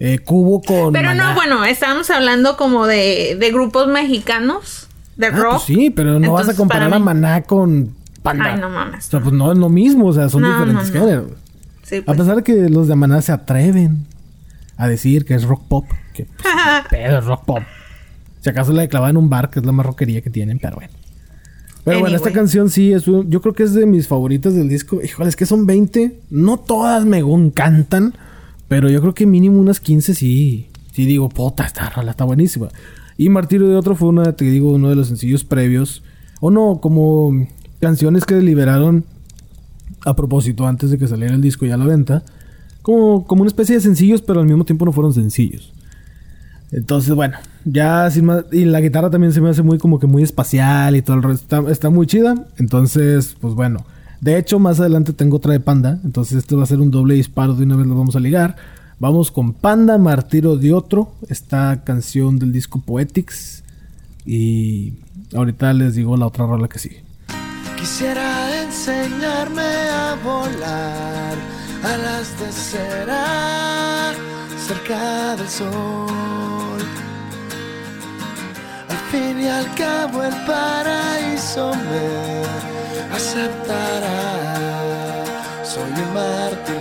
eh, 0.00 0.18
Cubo 0.18 0.60
con. 0.60 0.92
Pero 0.92 1.08
Maná. 1.08 1.30
no, 1.30 1.34
bueno, 1.34 1.64
estábamos 1.64 2.10
hablando 2.10 2.56
como 2.58 2.86
de, 2.86 3.36
de 3.40 3.50
grupos 3.52 3.88
mexicanos 3.88 4.86
de 5.16 5.26
Ah, 5.28 5.30
rock. 5.30 5.50
pues 5.52 5.62
sí, 5.62 5.90
pero 5.90 6.20
no 6.20 6.32
vas 6.34 6.48
a 6.50 6.54
comparar 6.54 6.90
para 6.90 6.96
a 6.96 7.04
Maná 7.04 7.42
con 7.42 7.94
Panda. 8.22 8.52
Ay, 8.54 8.60
no 8.60 8.68
mames. 8.68 9.06
O 9.06 9.10
sea, 9.10 9.20
pues 9.20 9.32
no 9.34 9.50
es 9.50 9.56
lo 9.58 9.70
mismo, 9.70 10.06
o 10.06 10.12
sea, 10.12 10.28
son 10.28 10.42
No, 10.42 10.52
diferentes 10.52 10.92
géneros. 10.92 11.30
Sí, 11.84 11.96
A 11.98 12.02
pues. 12.04 12.18
pesar 12.18 12.36
de 12.36 12.42
que 12.42 12.68
los 12.68 12.86
de 12.88 12.96
Maná 12.96 13.22
se 13.22 13.32
atreven 13.32 14.04
a 14.76 14.88
decir 14.88 15.24
que 15.24 15.34
es 15.34 15.44
rock 15.44 15.62
pop, 15.68 15.86
que 16.12 16.24
pues, 16.26 16.52
pedo 16.90 17.18
es 17.18 17.24
rock 17.24 17.44
pop. 17.46 17.62
Si 18.42 18.50
acaso 18.50 18.72
la 18.72 18.82
de 18.82 18.88
clavada 18.90 19.10
en 19.10 19.16
un 19.16 19.30
bar, 19.30 19.48
que 19.48 19.60
es 19.60 19.64
la 19.64 19.72
más 19.72 19.86
rockería 19.86 20.20
que 20.20 20.28
tienen, 20.28 20.58
pero 20.58 20.76
bueno. 20.76 20.92
Pero 21.86 22.00
bueno, 22.00 22.16
esta 22.16 22.32
canción 22.32 22.68
sí, 22.68 22.92
es 22.92 23.08
un- 23.08 23.30
yo 23.30 23.40
creo 23.40 23.54
que 23.54 23.62
es 23.62 23.72
de 23.72 23.86
mis 23.86 24.06
favoritas 24.08 24.54
del 24.54 24.68
disco. 24.68 25.00
Híjole, 25.02 25.28
es 25.28 25.36
que 25.36 25.46
son 25.46 25.64
20. 25.66 26.20
No 26.30 26.58
todas 26.58 27.04
me 27.06 27.18
encantan, 27.18 28.12
pero 28.68 28.90
yo 28.90 29.00
creo 29.00 29.14
que 29.14 29.24
mínimo 29.24 29.58
unas 29.58 29.80
15 29.80 30.14
sí. 30.14 30.66
Sí 30.92 31.04
digo, 31.06 31.28
puta, 31.28 31.64
esta 31.64 31.88
rola 31.90 32.10
está 32.10 32.24
buenísima. 32.24 32.68
Y 33.16 33.28
Martirio 33.28 33.68
de 33.68 33.76
Otro 33.76 33.94
fue 33.96 34.08
una, 34.08 34.32
te 34.34 34.44
digo, 34.46 34.72
uno 34.72 34.88
de 34.90 34.96
los 34.96 35.08
sencillos 35.08 35.44
previos. 35.44 36.02
O 36.40 36.50
no, 36.50 36.80
como 36.82 37.46
canciones 37.80 38.24
que 38.24 38.34
liberaron 38.42 39.04
a 40.04 40.14
propósito 40.16 40.66
antes 40.66 40.90
de 40.90 40.98
que 40.98 41.06
saliera 41.06 41.34
el 41.34 41.40
disco 41.40 41.66
ya 41.66 41.74
a 41.74 41.78
la 41.78 41.86
venta. 41.86 42.24
Como, 42.82 43.26
como 43.26 43.42
una 43.42 43.48
especie 43.48 43.74
de 43.76 43.80
sencillos, 43.80 44.22
pero 44.22 44.40
al 44.40 44.46
mismo 44.46 44.64
tiempo 44.64 44.84
no 44.84 44.92
fueron 44.92 45.12
sencillos. 45.14 45.72
Entonces, 46.72 47.14
bueno, 47.14 47.38
ya 47.64 48.10
sin 48.10 48.26
más. 48.26 48.44
Y 48.52 48.64
la 48.64 48.80
guitarra 48.80 49.10
también 49.10 49.32
se 49.32 49.40
me 49.40 49.50
hace 49.50 49.62
muy 49.62 49.78
como 49.78 49.98
que 49.98 50.06
muy 50.06 50.22
espacial 50.22 50.96
y 50.96 51.02
todo 51.02 51.16
el 51.16 51.22
resto. 51.22 51.68
Está, 51.68 51.90
muy 51.90 52.06
chida. 52.06 52.34
Entonces, 52.58 53.36
pues 53.40 53.54
bueno. 53.54 53.84
De 54.20 54.38
hecho, 54.38 54.58
más 54.58 54.80
adelante 54.80 55.12
tengo 55.12 55.36
otra 55.36 55.52
de 55.52 55.60
Panda. 55.60 56.00
Entonces, 56.04 56.38
este 56.38 56.56
va 56.56 56.62
a 56.64 56.66
ser 56.66 56.80
un 56.80 56.90
doble 56.90 57.14
disparo. 57.14 57.54
De 57.54 57.64
una 57.64 57.76
vez 57.76 57.86
lo 57.86 57.96
vamos 57.96 58.16
a 58.16 58.20
ligar. 58.20 58.56
Vamos 58.98 59.30
con 59.30 59.52
Panda, 59.52 59.98
Martiro 59.98 60.56
de 60.56 60.72
otro. 60.72 61.12
Esta 61.28 61.82
canción 61.84 62.38
del 62.38 62.52
disco 62.52 62.80
Poetics. 62.80 63.62
Y 64.24 64.94
ahorita 65.34 65.72
les 65.72 65.94
digo 65.94 66.16
la 66.16 66.26
otra 66.26 66.46
rola 66.46 66.68
que 66.68 66.78
sigue. 66.78 67.04
Quisiera 67.78 68.64
enseñarme 68.64 69.62
a 69.62 70.16
volar 70.24 71.36
a 71.84 71.96
las 71.98 72.40
de 72.40 72.52
cera 72.52 74.12
cerca 74.66 75.36
del 75.36 75.48
sol. 75.48 76.35
Al 78.88 78.96
fin 79.10 79.40
y 79.40 79.48
al 79.48 79.74
cabo 79.74 80.22
el 80.22 80.34
paraíso 80.46 81.72
me 81.74 82.42
aceptará. 83.14 84.18
Soy 85.64 85.90
un 85.90 86.14
mártir 86.14 86.80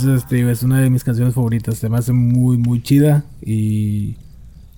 entonces 0.00 0.28
te 0.28 0.36
digo, 0.36 0.50
es 0.50 0.62
una 0.62 0.80
de 0.80 0.90
mis 0.90 1.04
canciones 1.04 1.34
favoritas. 1.34 1.78
Se 1.78 1.88
me 1.88 1.98
hace 1.98 2.12
muy, 2.12 2.58
muy 2.58 2.82
chida. 2.82 3.24
Y 3.42 4.16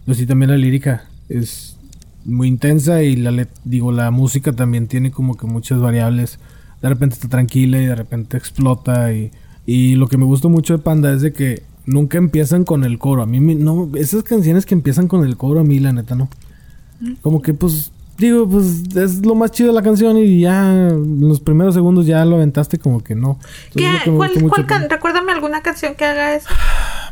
pues 0.07 0.19
sí, 0.19 0.27
también 0.27 0.51
la 0.51 0.57
lírica 0.57 1.05
es 1.29 1.77
muy 2.25 2.49
intensa. 2.49 3.03
Y 3.03 3.17
la 3.17 3.49
digo, 3.65 3.93
la 3.93 4.11
música 4.11 4.53
también 4.53 4.87
tiene 4.87 5.11
como 5.11 5.37
que 5.37 5.47
muchas 5.47 5.81
variables. 5.81 6.39
De 6.83 6.89
repente 6.89 7.15
está 7.15 7.29
tranquila 7.29 7.81
y 7.81 7.87
de 7.87 7.95
repente 7.95 8.37
explota. 8.37 9.13
Y, 9.13 9.31
y 9.67 9.95
lo 9.97 10.09
que 10.09 10.19
me 10.19 10.25
gusta 10.25 10.49
mucho 10.49 10.77
de 10.77 10.83
Panda 10.83 11.13
es 11.13 11.23
de 11.23 11.33
que 11.33 11.63
nunca 11.87 12.19
empiezan 12.19 12.65
con 12.65 12.85
el 12.85 12.99
coro. 12.99 13.23
A 13.23 13.27
mí, 13.27 13.41
no, 13.41 13.91
esas 13.97 14.23
canciones 14.23 14.67
que 14.67 14.75
empiezan 14.75 15.09
con 15.09 15.25
el 15.25 15.37
coro, 15.37 15.61
a 15.61 15.65
mí 15.65 15.79
la 15.79 15.93
neta 15.93 16.15
no. 16.15 16.29
Como 17.23 17.41
que 17.41 17.55
pues, 17.55 17.93
digo, 18.21 18.49
pues 18.49 18.83
es 18.97 19.25
lo 19.27 19.35
más 19.35 19.51
chido 19.51 19.69
de 19.71 19.75
la 19.75 19.83
canción 19.83 20.17
y 20.19 20.41
ya 20.41 20.71
en 20.89 21.21
los 21.27 21.41
primeros 21.41 21.75
segundos 21.75 22.07
ya 22.07 22.25
lo 22.25 22.37
aventaste 22.37 22.79
como 22.79 23.03
que 23.03 23.15
no. 23.15 23.39
Entonces, 23.75 23.75
¿Qué- 23.75 23.87
es 23.87 23.93
lo 23.93 24.05
que 24.05 24.11
me 24.11 24.17
cuál, 24.17 24.49
cuál 24.49 24.67
can- 24.67 24.91
recuérdame 24.91 25.33
alguna 25.33 25.63
canción 25.63 25.95
que 25.95 26.05
haga 26.05 26.35
eso. 26.37 26.49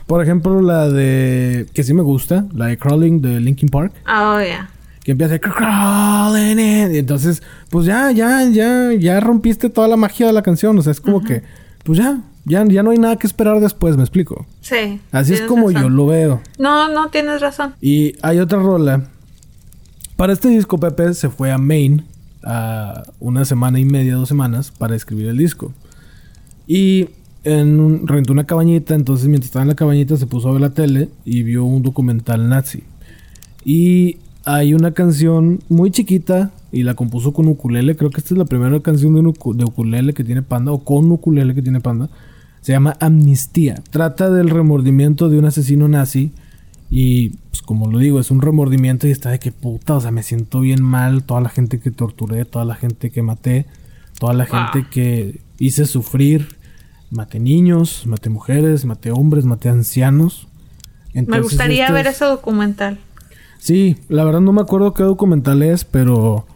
Por 0.06 0.22
ejemplo, 0.22 0.60
la 0.62 0.89
de. 0.89 1.66
que 1.74 1.82
sí 1.82 1.93
me 1.94 2.02
gusta, 2.02 2.47
la 2.55 2.66
de 2.66 2.78
Crawling 2.78 3.20
de 3.20 3.40
Linkin 3.40 3.68
Park. 3.68 3.93
Oh, 4.06 4.40
ya. 4.40 4.70
Que 5.05 5.12
empieza 5.12 5.39
Crawling 5.39 6.59
in. 6.59 6.94
Y 6.94 6.98
entonces, 6.98 7.43
pues 7.70 7.86
ya, 7.86 8.10
ya, 8.12 8.44
ya, 8.51 8.93
ya 8.93 9.20
rompiste 9.20 9.68
toda 9.70 9.89
la 9.89 9.97
magia 9.97 10.26
de 10.26 10.32
la 10.32 10.43
canción. 10.43 10.78
O 10.78 10.82
sea, 10.82 10.93
es 10.93 11.01
como 11.01 11.22
que, 11.22 11.43
pues 11.85 11.98
ya, 11.98 12.18
ya, 12.44 12.64
ya 12.66 12.82
no 12.82 12.90
hay 12.90 12.98
nada 12.98 13.16
que 13.16 13.26
esperar 13.26 13.60
después, 13.60 13.97
me 13.97 14.02
explico. 14.02 14.47
Sí. 14.60 15.01
Así 15.12 15.35
es 15.35 15.43
como 15.43 15.68
razón. 15.68 15.82
yo 15.82 15.89
lo 15.90 16.06
veo. 16.06 16.40
No, 16.59 16.89
no 16.93 17.09
tienes 17.09 17.40
razón. 17.40 17.74
Y 17.80 18.14
hay 18.22 18.39
otra 18.39 18.59
rola. 18.59 19.05
Para 20.18 20.32
este 20.32 20.48
disco, 20.48 20.78
Pepe 20.78 21.14
se 21.14 21.28
fue 21.28 21.52
a 21.52 21.58
Maine 21.58 22.02
a 22.42 23.04
una 23.20 23.44
semana 23.44 23.78
y 23.78 23.84
media, 23.84 24.16
dos 24.16 24.28
semanas, 24.28 24.72
para 24.72 24.96
escribir 24.96 25.28
el 25.28 25.38
disco. 25.38 25.72
Y 26.66 27.10
rentó 27.44 28.32
una 28.32 28.42
cabañita, 28.42 28.96
entonces 28.96 29.28
mientras 29.28 29.46
estaba 29.46 29.62
en 29.62 29.68
la 29.68 29.76
cabañita 29.76 30.16
se 30.16 30.26
puso 30.26 30.48
a 30.48 30.52
ver 30.54 30.60
la 30.60 30.70
tele 30.70 31.08
y 31.24 31.44
vio 31.44 31.64
un 31.64 31.84
documental 31.84 32.48
nazi. 32.48 32.82
Y 33.64 34.16
hay 34.44 34.74
una 34.74 34.90
canción 34.90 35.60
muy 35.68 35.92
chiquita 35.92 36.50
y 36.72 36.82
la 36.82 36.94
compuso 36.94 37.32
con 37.32 37.46
ukulele. 37.46 37.94
Creo 37.94 38.10
que 38.10 38.18
esta 38.18 38.34
es 38.34 38.38
la 38.38 38.44
primera 38.44 38.80
canción 38.80 39.14
de, 39.14 39.22
de 39.22 39.64
ukulele 39.64 40.14
que 40.14 40.24
tiene 40.24 40.42
Panda 40.42 40.72
o 40.72 40.82
con 40.82 41.12
ukulele 41.12 41.54
que 41.54 41.62
tiene 41.62 41.80
Panda. 41.80 42.10
Se 42.60 42.72
llama 42.72 42.96
Amnistía. 42.98 43.84
Trata 43.90 44.30
del 44.30 44.50
remordimiento 44.50 45.28
de 45.28 45.38
un 45.38 45.44
asesino 45.44 45.86
nazi. 45.86 46.32
Y 46.90 47.31
pues 47.51 47.60
como 47.62 47.90
lo 47.90 47.98
digo, 47.98 48.19
es 48.20 48.31
un 48.31 48.40
remordimiento 48.40 49.06
y 49.06 49.10
está 49.10 49.31
de 49.31 49.39
que 49.39 49.52
puta, 49.52 49.94
o 49.97 50.01
sea, 50.01 50.10
me 50.10 50.23
siento 50.23 50.60
bien 50.60 50.82
mal. 50.82 51.23
Toda 51.24 51.40
la 51.40 51.48
gente 51.51 51.81
que 51.81 51.90
torturé, 51.90 52.44
toda 52.44 52.65
la 52.65 52.74
gente 52.74 53.10
que 53.10 53.23
maté, 53.23 53.66
toda 54.19 54.32
la 54.32 54.47
gente 54.47 54.86
que 54.90 55.40
hice 55.59 55.85
sufrir. 55.86 56.56
Maté 57.10 57.40
niños, 57.40 58.06
maté 58.06 58.28
mujeres, 58.31 58.85
maté 58.85 59.10
hombres, 59.10 59.44
maté 59.47 59.69
ancianos. 59.70 60.47
Me 61.15 61.40
gustaría 61.40 61.85
esto 61.85 61.94
ver 61.94 62.06
es- 62.06 62.16
ese 62.16 62.24
documental. 62.27 62.98
Sí, 63.59 63.97
la 64.09 64.24
verdad 64.24 64.40
no 64.40 64.52
me 64.52 64.60
acuerdo 64.60 64.94
qué 64.94 65.02
documental 65.02 65.62
es, 65.62 65.85
pero 65.85 66.47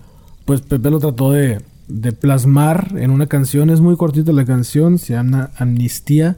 pues 0.45 0.61
Pepe 0.61 0.91
lo 0.91 0.99
trató 1.01 1.33
de, 1.33 1.61
de 1.89 2.13
plasmar 2.13 2.93
en 2.97 3.11
una 3.11 3.27
canción. 3.27 3.71
Es 3.71 3.81
muy 3.81 3.97
cortita 3.97 4.31
la 4.33 4.45
canción, 4.45 4.99
se 4.99 5.15
llama 5.15 5.51
Amnistía 5.57 6.37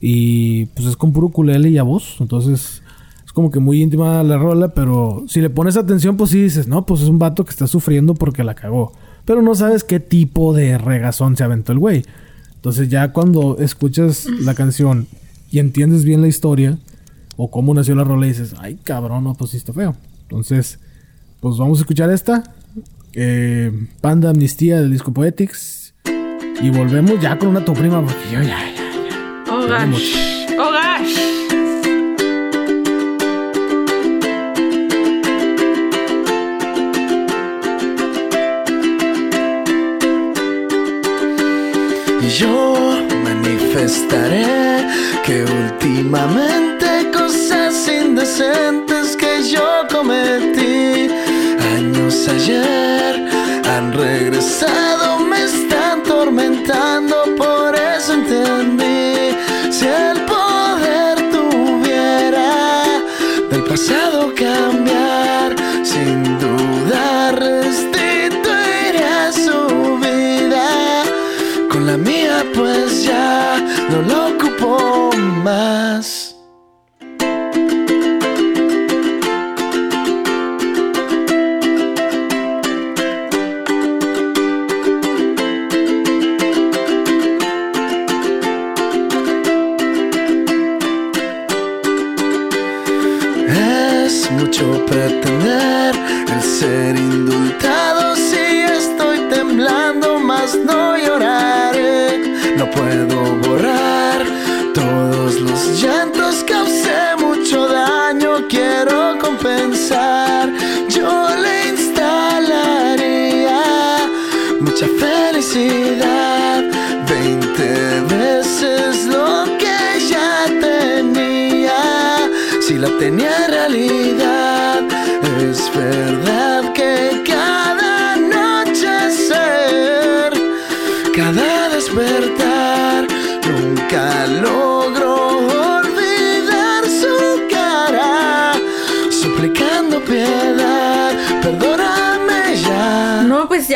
y 0.00 0.66
pues 0.66 0.86
es 0.88 0.96
con 0.96 1.12
puro 1.12 1.28
ukulele 1.28 1.70
y 1.70 1.78
a 1.78 1.82
voz. 1.84 2.16
Entonces 2.20 2.81
es 3.32 3.34
como 3.34 3.50
que 3.50 3.60
muy 3.60 3.80
íntima 3.80 4.22
la 4.22 4.36
rola, 4.36 4.74
pero 4.74 5.24
si 5.26 5.40
le 5.40 5.48
pones 5.48 5.78
atención 5.78 6.18
pues 6.18 6.28
sí 6.32 6.42
dices, 6.42 6.68
no, 6.68 6.84
pues 6.84 7.00
es 7.00 7.08
un 7.08 7.18
vato 7.18 7.46
que 7.46 7.50
está 7.50 7.66
sufriendo 7.66 8.12
porque 8.12 8.44
la 8.44 8.52
cagó. 8.54 8.92
Pero 9.24 9.40
no 9.40 9.54
sabes 9.54 9.84
qué 9.84 10.00
tipo 10.00 10.52
de 10.52 10.76
regazón 10.76 11.34
se 11.34 11.42
aventó 11.42 11.72
el 11.72 11.78
güey. 11.78 12.04
Entonces 12.56 12.90
ya 12.90 13.10
cuando 13.14 13.56
escuchas 13.58 14.26
la 14.26 14.54
canción 14.54 15.06
y 15.50 15.60
entiendes 15.60 16.04
bien 16.04 16.20
la 16.20 16.28
historia 16.28 16.76
o 17.38 17.50
cómo 17.50 17.72
nació 17.72 17.94
la 17.94 18.04
rola 18.04 18.26
dices, 18.26 18.54
ay 18.58 18.78
cabrón, 18.82 19.24
no, 19.24 19.32
pues 19.34 19.52
sí 19.52 19.56
está 19.56 19.72
feo. 19.72 19.96
Entonces, 20.24 20.78
pues 21.40 21.56
vamos 21.56 21.78
a 21.78 21.82
escuchar 21.82 22.10
esta. 22.10 22.42
eh, 23.14 23.72
Panda 24.02 24.28
Amnistía 24.28 24.78
del 24.78 24.90
disco 24.92 25.10
Poetics. 25.14 25.94
Y 26.62 26.68
volvemos 26.68 27.18
ya 27.18 27.38
con 27.38 27.48
una 27.48 27.64
tu 27.64 27.72
prima 27.72 28.02
porque 28.02 28.20
yo 28.30 28.42
ya, 28.42 28.48
ya, 28.48 28.74
ya. 28.76 29.44
Oh 29.50 29.62
gosh. 29.66 30.46
Oh 30.58 30.70
gosh. 30.70 31.41
Yo 42.38 42.74
manifestaré 43.24 44.86
que 45.22 45.44
últimamente 45.44 47.10
cosas 47.12 47.86
indecentes 47.86 49.14
que 49.16 49.42
yo 49.42 49.86
cometí 49.90 51.10
años 51.76 52.26
ayer 52.28 53.28
han 53.68 53.92
regresado, 53.92 55.18
me 55.18 55.44
están 55.44 56.02
tormentando, 56.04 57.34
por 57.36 57.51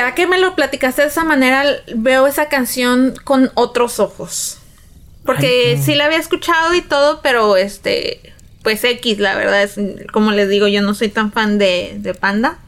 ya 0.07 0.15
que 0.15 0.29
me 0.29 0.39
lo 0.39 0.55
platicaste 0.55 1.03
de 1.03 1.09
esa 1.09 1.25
manera, 1.25 1.65
veo 1.97 2.29
esa 2.29 2.49
canción 2.49 3.15
con 3.25 3.51
otros 3.55 3.99
ojos. 3.99 4.59
Porque 5.25 5.81
sí 5.83 5.97
la 5.97 6.05
había 6.05 6.19
escuchado 6.19 6.75
y 6.77 6.81
todo, 6.81 7.21
pero 7.23 7.57
este, 7.57 8.33
pues 8.63 8.85
X, 8.85 9.19
la 9.19 9.35
verdad 9.35 9.65
es, 9.65 9.75
como 10.13 10.31
les 10.31 10.49
digo, 10.49 10.69
yo 10.69 10.81
no 10.81 10.95
soy 10.95 11.09
tan 11.09 11.33
fan 11.33 11.59
de, 11.59 11.97
de 11.99 12.15
Panda. 12.15 12.59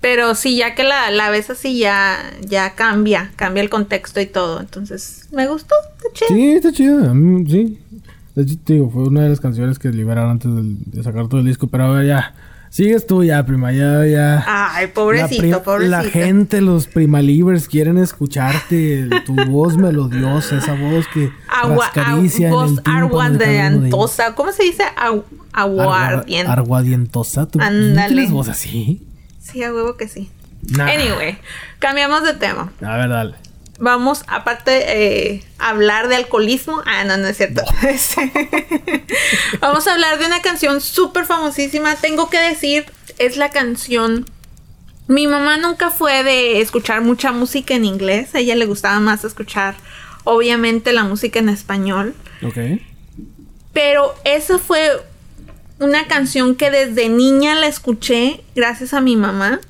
Pero 0.00 0.34
sí, 0.34 0.56
ya 0.56 0.74
que 0.74 0.82
la, 0.82 1.12
la 1.12 1.30
ves 1.30 1.50
así, 1.50 1.78
ya, 1.78 2.32
ya 2.40 2.74
cambia, 2.74 3.30
cambia 3.36 3.62
el 3.62 3.70
contexto 3.70 4.20
y 4.20 4.26
todo. 4.26 4.58
Entonces, 4.58 5.28
me 5.30 5.46
gustó, 5.46 5.76
está 5.96 6.08
chido. 6.12 6.28
Sí, 6.28 6.50
está 6.52 7.14
mí, 7.14 7.48
sí. 7.48 7.78
De 8.34 8.42
hecho, 8.42 8.54
te 8.64 8.72
digo, 8.72 8.90
fue 8.90 9.04
una 9.04 9.22
de 9.22 9.28
las 9.28 9.40
canciones 9.40 9.78
que 9.78 9.88
liberaron 9.90 10.32
antes 10.32 10.50
de 10.52 11.02
sacar 11.04 11.28
todo 11.28 11.38
el 11.38 11.46
disco. 11.46 11.68
Pero 11.68 11.84
a 11.84 11.90
ver, 11.92 12.06
ya. 12.08 12.34
Sigues 12.76 13.06
tú 13.06 13.24
ya, 13.24 13.42
prima. 13.46 13.72
Ya, 13.72 14.04
ya. 14.04 14.44
Ay, 14.46 14.88
pobrecito, 14.88 15.46
la, 15.46 15.62
pobrecito. 15.62 15.90
la 15.96 16.02
gente, 16.02 16.60
los 16.60 16.86
primalivers 16.86 17.68
quieren 17.68 17.96
escucharte. 17.96 19.08
Tu 19.24 19.34
voz 19.46 19.78
melodiosa, 19.78 20.58
esa 20.58 20.74
voz 20.74 21.06
que 21.08 21.32
Agua, 21.48 21.86
rascaricia 21.86 22.48
en 22.48 22.52
voz 22.52 22.72
el 22.72 22.80
aguardientosa. 22.84 24.34
¿Cómo 24.34 24.52
se 24.52 24.64
dice? 24.64 24.82
Agu- 24.94 25.24
Arguadientosa. 26.46 27.46
¿Tú, 27.46 27.58
¿tú 27.60 27.64
tienes 28.08 28.30
voz 28.30 28.50
así? 28.50 29.02
Sí, 29.40 29.62
a 29.62 29.72
huevo 29.72 29.96
que 29.96 30.06
sí. 30.06 30.28
Nah. 30.68 30.84
Anyway, 30.84 31.38
cambiamos 31.78 32.24
de 32.24 32.34
tema. 32.34 32.70
A 32.82 32.96
ver, 32.98 33.08
dale. 33.08 33.34
Vamos, 33.78 34.24
aparte, 34.26 35.32
eh, 35.34 35.44
a 35.58 35.70
hablar 35.70 36.08
de 36.08 36.16
alcoholismo. 36.16 36.82
Ah, 36.86 37.04
no, 37.04 37.16
no 37.16 37.26
es 37.26 37.36
cierto. 37.36 37.62
vamos 39.60 39.86
a 39.86 39.92
hablar 39.92 40.18
de 40.18 40.26
una 40.26 40.42
canción 40.42 40.80
súper 40.80 41.24
famosísima. 41.24 41.96
Tengo 41.96 42.30
que 42.30 42.38
decir, 42.38 42.86
es 43.18 43.36
la 43.36 43.50
canción. 43.50 44.26
Mi 45.08 45.26
mamá 45.26 45.56
nunca 45.56 45.90
fue 45.90 46.24
de 46.24 46.60
escuchar 46.60 47.00
mucha 47.00 47.32
música 47.32 47.74
en 47.74 47.84
inglés. 47.84 48.34
A 48.34 48.38
ella 48.38 48.56
le 48.56 48.66
gustaba 48.66 48.98
más 49.00 49.24
escuchar, 49.24 49.76
obviamente, 50.24 50.92
la 50.92 51.04
música 51.04 51.38
en 51.38 51.48
español. 51.48 52.14
Ok. 52.42 52.58
Pero 53.72 54.14
esa 54.24 54.58
fue 54.58 54.90
una 55.78 56.06
canción 56.06 56.56
que 56.56 56.70
desde 56.70 57.08
niña 57.08 57.54
la 57.54 57.66
escuché 57.66 58.42
gracias 58.54 58.94
a 58.94 59.00
mi 59.00 59.16
mamá. 59.16 59.60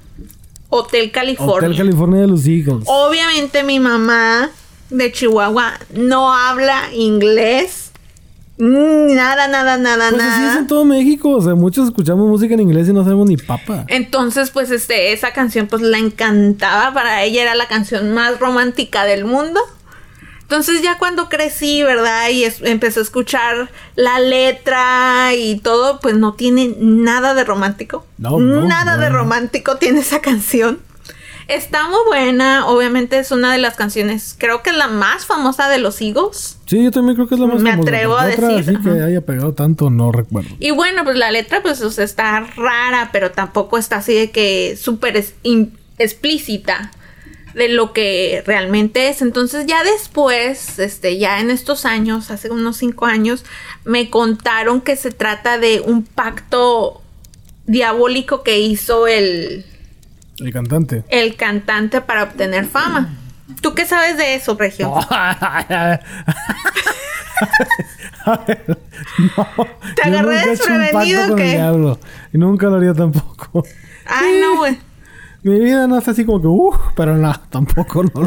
Hotel 0.68 1.10
California. 1.12 1.68
Hotel 1.68 1.76
California 1.76 2.20
de 2.22 2.26
los 2.28 2.46
Eagles. 2.46 2.84
Obviamente 2.86 3.62
mi 3.62 3.80
mamá 3.80 4.50
de 4.90 5.12
Chihuahua 5.12 5.74
no 5.94 6.32
habla 6.32 6.92
inglés. 6.92 7.90
Nada, 8.58 9.48
nada, 9.48 9.76
nada, 9.76 10.08
Pues 10.10 10.22
así 10.22 10.32
es 10.42 10.46
nada. 10.48 10.58
en 10.60 10.66
todo 10.66 10.84
México. 10.84 11.30
O 11.30 11.42
sea, 11.42 11.54
muchos 11.54 11.88
escuchamos 11.88 12.26
música 12.26 12.54
en 12.54 12.60
inglés 12.60 12.88
y 12.88 12.92
no 12.92 13.04
sabemos 13.04 13.28
ni 13.28 13.36
papa. 13.36 13.84
Entonces, 13.88 14.50
pues, 14.50 14.70
este, 14.70 15.12
esa 15.12 15.32
canción, 15.32 15.66
pues, 15.66 15.82
la 15.82 15.98
encantaba. 15.98 16.94
Para 16.94 17.22
ella 17.24 17.42
era 17.42 17.54
la 17.54 17.68
canción 17.68 18.12
más 18.14 18.40
romántica 18.40 19.04
del 19.04 19.26
mundo. 19.26 19.60
Entonces, 20.48 20.80
ya 20.80 20.96
cuando 20.96 21.28
crecí, 21.28 21.82
¿verdad? 21.82 22.28
Y 22.30 22.44
es- 22.44 22.62
empecé 22.62 23.00
a 23.00 23.02
escuchar 23.02 23.68
la 23.96 24.20
letra 24.20 25.34
y 25.34 25.58
todo, 25.58 25.98
pues 25.98 26.14
no 26.16 26.34
tiene 26.34 26.72
nada 26.78 27.34
de 27.34 27.42
romántico. 27.42 28.06
No, 28.18 28.38
no, 28.38 28.62
nada 28.64 28.94
no, 28.96 29.02
de 29.02 29.08
romántico 29.08 29.76
tiene 29.76 30.00
esa 30.00 30.20
canción. 30.20 30.78
Está 31.48 31.88
muy 31.88 31.98
buena, 32.06 32.66
obviamente 32.66 33.18
es 33.20 33.30
una 33.30 33.52
de 33.52 33.58
las 33.58 33.76
canciones, 33.76 34.34
creo 34.36 34.62
que 34.64 34.70
es 34.70 34.76
la 34.76 34.88
más 34.88 35.26
famosa 35.26 35.68
de 35.68 35.78
los 35.78 36.00
Eagles. 36.00 36.58
Sí, 36.66 36.82
yo 36.82 36.90
también 36.90 37.14
creo 37.14 37.28
que 37.28 37.34
es 37.36 37.40
la 37.40 37.46
más 37.46 37.62
Me 37.62 37.70
famosa. 37.70 37.88
atrevo 37.88 38.16
a 38.18 38.26
decir, 38.26 38.44
así 38.44 38.76
que 38.82 38.90
haya 39.02 39.20
pegado 39.20 39.52
tanto, 39.52 39.88
no 39.90 40.10
recuerdo. 40.10 40.50
Y 40.58 40.72
bueno, 40.72 41.04
pues 41.04 41.16
la 41.16 41.30
letra 41.30 41.62
pues 41.62 41.80
o 41.82 41.90
sea, 41.92 42.04
está 42.04 42.40
rara, 42.56 43.10
pero 43.12 43.30
tampoco 43.30 43.78
está 43.78 43.96
así 43.96 44.12
de 44.14 44.30
que 44.32 44.76
súper 44.80 45.24
explícita 45.98 46.90
de 47.56 47.70
lo 47.70 47.92
que 47.94 48.42
realmente 48.46 49.08
es. 49.08 49.22
Entonces 49.22 49.64
ya 49.66 49.82
después, 49.82 50.78
este, 50.78 51.16
ya 51.18 51.40
en 51.40 51.50
estos 51.50 51.86
años, 51.86 52.30
hace 52.30 52.50
unos 52.50 52.76
cinco 52.76 53.06
años, 53.06 53.44
me 53.84 54.10
contaron 54.10 54.82
que 54.82 54.94
se 54.94 55.10
trata 55.10 55.58
de 55.58 55.80
un 55.80 56.04
pacto 56.04 57.00
diabólico 57.66 58.42
que 58.42 58.60
hizo 58.60 59.06
el, 59.06 59.64
El 60.38 60.52
cantante. 60.52 61.02
el 61.08 61.34
cantante 61.36 62.02
para 62.02 62.24
obtener 62.24 62.66
fama. 62.66 63.14
¿Tú 63.62 63.74
qué 63.74 63.86
sabes 63.86 64.18
de 64.18 64.34
eso, 64.34 64.54
Regio? 64.58 64.92
no, 68.26 68.44
¿Te 69.94 70.02
agarré 70.02 70.42
he 70.42 70.46
desprevenido 70.46 71.24
el 71.24 71.34
qué? 71.36 71.50
diablo. 71.52 71.98
Y 72.32 72.38
nunca 72.38 72.66
lo 72.66 72.76
haría 72.76 72.92
tampoco. 72.92 73.64
Ay, 74.04 74.40
no, 74.40 74.58
güey. 74.58 74.78
Mi 75.46 75.60
vida 75.60 75.86
no 75.86 75.96
está 75.96 76.10
así 76.10 76.24
como 76.24 76.40
que, 76.40 76.48
uff, 76.48 76.76
pero 76.96 77.16
no, 77.16 77.32
tampoco 77.50 78.02
no 78.02 78.10
lo. 78.22 78.26